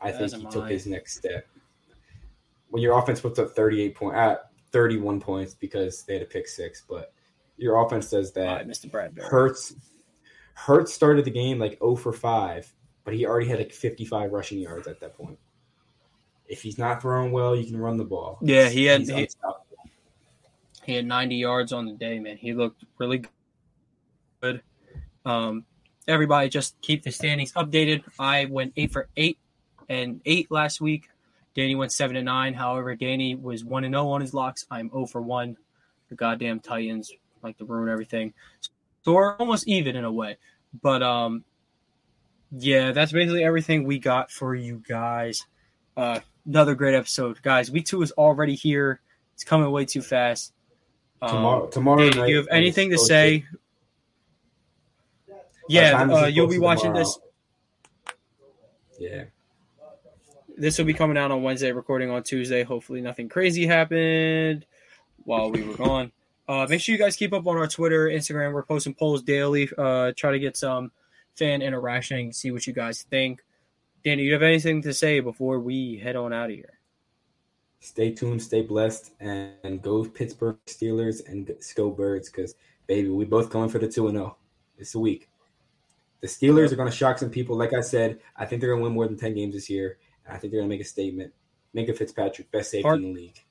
I 0.00 0.10
As 0.10 0.32
think 0.32 0.42
he 0.44 0.50
took 0.52 0.64
I. 0.64 0.70
his 0.70 0.86
next 0.86 1.16
step. 1.16 1.46
When 2.68 2.82
your 2.82 2.98
offense 2.98 3.20
puts 3.20 3.38
up 3.38 3.50
38 3.50 3.94
point 3.94 4.16
at 4.16 4.50
31 4.72 5.20
points 5.20 5.54
because 5.54 6.04
they 6.04 6.14
had 6.14 6.22
a 6.22 6.26
pick 6.26 6.48
six, 6.48 6.82
but 6.88 7.12
your 7.56 7.84
offense 7.84 8.10
does 8.10 8.36
All 8.36 8.42
that. 8.44 8.52
right, 8.56 8.68
Mr. 8.68 8.90
Bradbury. 8.90 9.26
Hurts 9.28 9.74
Hurts 10.54 10.92
started 10.92 11.24
the 11.24 11.30
game 11.30 11.58
like 11.58 11.78
0 11.78 11.96
for 11.96 12.12
5, 12.12 12.72
but 13.04 13.14
he 13.14 13.26
already 13.26 13.48
had 13.48 13.58
like 13.58 13.72
55 13.72 14.32
rushing 14.32 14.58
yards 14.58 14.86
at 14.86 15.00
that 15.00 15.16
point. 15.16 15.38
If 16.46 16.62
he's 16.62 16.76
not 16.78 17.00
throwing 17.00 17.32
well, 17.32 17.56
you 17.56 17.64
can 17.64 17.76
run 17.78 17.96
the 17.96 18.04
ball. 18.04 18.38
Yeah, 18.42 18.68
he 18.68 18.84
had- 18.84 19.00
He's 19.02 19.10
he- 19.10 19.28
He 20.84 20.94
had 20.94 21.06
90 21.06 21.36
yards 21.36 21.72
on 21.72 21.86
the 21.86 21.92
day, 21.94 22.18
man. 22.18 22.36
He 22.36 22.52
looked 22.52 22.84
really 22.98 23.24
good. 24.40 24.62
Um, 25.24 25.64
everybody 26.08 26.48
just 26.48 26.78
keep 26.80 27.02
the 27.02 27.10
standings 27.12 27.52
updated. 27.52 28.02
I 28.18 28.46
went 28.46 28.72
eight 28.76 28.92
for 28.92 29.08
eight 29.16 29.38
and 29.88 30.20
eight 30.26 30.50
last 30.50 30.80
week. 30.80 31.08
Danny 31.54 31.74
went 31.76 31.92
seven 31.92 32.16
and 32.16 32.26
nine. 32.26 32.52
However, 32.54 32.94
Danny 32.96 33.34
was 33.36 33.64
one 33.64 33.84
and 33.84 33.94
zero 33.94 34.08
on 34.08 34.20
his 34.20 34.34
locks. 34.34 34.66
I'm 34.70 34.90
0 34.90 35.06
for 35.06 35.22
one. 35.22 35.56
The 36.08 36.14
goddamn 36.16 36.60
Titans 36.60 37.12
like 37.42 37.58
to 37.58 37.64
ruin 37.64 37.88
everything. 37.88 38.32
So 39.02 39.12
we're 39.14 39.36
almost 39.36 39.66
even 39.68 39.96
in 39.96 40.04
a 40.04 40.12
way. 40.12 40.36
But 40.80 41.02
um, 41.02 41.44
yeah, 42.50 42.92
that's 42.92 43.12
basically 43.12 43.44
everything 43.44 43.84
we 43.84 43.98
got 43.98 44.30
for 44.30 44.54
you 44.54 44.82
guys. 44.88 45.44
Uh, 45.96 46.20
another 46.46 46.74
great 46.74 46.94
episode, 46.94 47.40
guys. 47.42 47.70
Week 47.70 47.84
two 47.86 48.00
is 48.02 48.12
already 48.12 48.54
here. 48.54 49.00
It's 49.34 49.44
coming 49.44 49.70
way 49.70 49.84
too 49.84 50.02
fast. 50.02 50.52
Um, 51.20 51.30
Tomorrow, 51.30 51.66
tomorrow 51.68 52.04
night. 52.04 52.12
do 52.14 52.26
you 52.26 52.36
have 52.36 52.48
anything 52.50 52.90
to 52.90 52.98
say? 52.98 53.44
Yeah, 55.68 56.02
uh, 56.10 56.26
you'll 56.26 56.48
be 56.48 56.58
watching 56.58 56.92
tomorrow- 56.92 57.04
this. 57.04 57.18
Yeah. 58.98 59.24
This 60.56 60.78
will 60.78 60.84
be 60.84 60.94
coming 60.94 61.16
out 61.16 61.30
on 61.30 61.42
Wednesday, 61.42 61.72
recording 61.72 62.10
on 62.10 62.22
Tuesday. 62.22 62.62
Hopefully, 62.62 63.00
nothing 63.00 63.28
crazy 63.28 63.66
happened 63.66 64.66
while 65.24 65.50
we 65.50 65.62
were 65.62 65.74
gone. 65.74 66.12
Uh, 66.48 66.66
make 66.68 66.80
sure 66.80 66.94
you 66.94 66.98
guys 66.98 67.16
keep 67.16 67.32
up 67.32 67.46
on 67.46 67.56
our 67.56 67.68
Twitter, 67.68 68.08
Instagram. 68.08 68.52
We're 68.52 68.64
posting 68.64 68.94
polls 68.94 69.22
daily. 69.22 69.68
Uh, 69.76 70.12
try 70.16 70.32
to 70.32 70.38
get 70.38 70.56
some 70.56 70.90
fan 71.36 71.62
interaction, 71.62 72.32
see 72.32 72.50
what 72.50 72.66
you 72.66 72.72
guys 72.72 73.02
think. 73.02 73.42
Danny, 74.04 74.24
you 74.24 74.32
have 74.32 74.42
anything 74.42 74.82
to 74.82 74.92
say 74.92 75.20
before 75.20 75.60
we 75.60 75.98
head 75.98 76.16
on 76.16 76.32
out 76.32 76.50
of 76.50 76.56
here? 76.56 76.80
Stay 77.80 78.12
tuned, 78.12 78.42
stay 78.42 78.62
blessed, 78.62 79.12
and, 79.20 79.52
and 79.64 79.82
go 79.82 80.04
Pittsburgh 80.04 80.56
Steelers 80.66 81.26
and 81.28 81.50
go 81.74 81.90
Birds 81.90 82.28
because, 82.28 82.54
baby, 82.86 83.08
we 83.08 83.24
both 83.24 83.50
going 83.50 83.68
for 83.68 83.78
the 83.78 83.88
2 83.88 84.08
and 84.08 84.16
0 84.16 84.36
this 84.78 84.94
week. 84.94 85.28
The 86.20 86.28
Steelers 86.28 86.70
are 86.70 86.76
going 86.76 86.90
to 86.90 86.96
shock 86.96 87.18
some 87.18 87.30
people. 87.30 87.56
Like 87.56 87.72
I 87.72 87.80
said, 87.80 88.20
I 88.36 88.46
think 88.46 88.60
they're 88.60 88.70
going 88.70 88.80
to 88.80 88.84
win 88.84 88.94
more 88.94 89.06
than 89.06 89.16
10 89.16 89.34
games 89.34 89.54
this 89.54 89.68
year. 89.68 89.98
And 90.24 90.34
I 90.36 90.38
think 90.38 90.52
they're 90.52 90.60
going 90.60 90.70
to 90.70 90.76
make 90.76 90.84
a 90.84 90.88
statement. 90.88 91.32
Minkah 91.74 91.96
Fitzpatrick, 91.96 92.50
best 92.50 92.70
safety 92.70 92.82
Part- 92.82 92.98
in 92.98 93.02
the 93.02 93.12
league. 93.12 93.44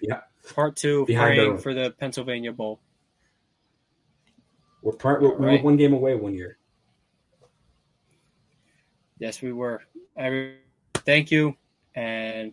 Yeah, 0.00 0.20
Part 0.54 0.76
two, 0.76 1.06
Behind 1.06 1.36
praying 1.36 1.58
for 1.58 1.72
the 1.74 1.90
Pennsylvania 1.90 2.52
Bowl. 2.52 2.80
we're, 4.82 4.92
part, 4.92 5.22
we're, 5.22 5.36
we 5.36 5.46
Right. 5.46 5.60
were 5.60 5.64
one 5.64 5.76
game 5.76 5.92
away 5.94 6.14
one 6.14 6.34
year. 6.34 6.58
Yes, 9.18 9.40
we 9.40 9.52
were. 9.52 9.82
Every, 10.16 10.56
thank 10.94 11.30
you, 11.30 11.54
and 11.94 12.52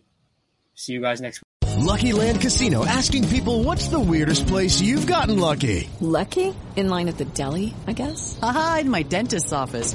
see 0.74 0.92
you 0.92 1.00
guys 1.00 1.20
next 1.20 1.40
week. 1.42 1.76
Lucky 1.78 2.12
Land 2.12 2.40
Casino 2.40 2.84
asking 2.86 3.26
people 3.28 3.64
what's 3.64 3.88
the 3.88 3.98
weirdest 3.98 4.46
place 4.46 4.80
you've 4.80 5.06
gotten 5.06 5.38
lucky? 5.38 5.88
Lucky? 6.00 6.54
In 6.76 6.88
line 6.88 7.08
at 7.08 7.18
the 7.18 7.24
deli, 7.24 7.74
I 7.86 7.92
guess? 7.92 8.38
Aha, 8.42 8.78
in 8.82 8.90
my 8.90 9.02
dentist's 9.02 9.52
office. 9.52 9.94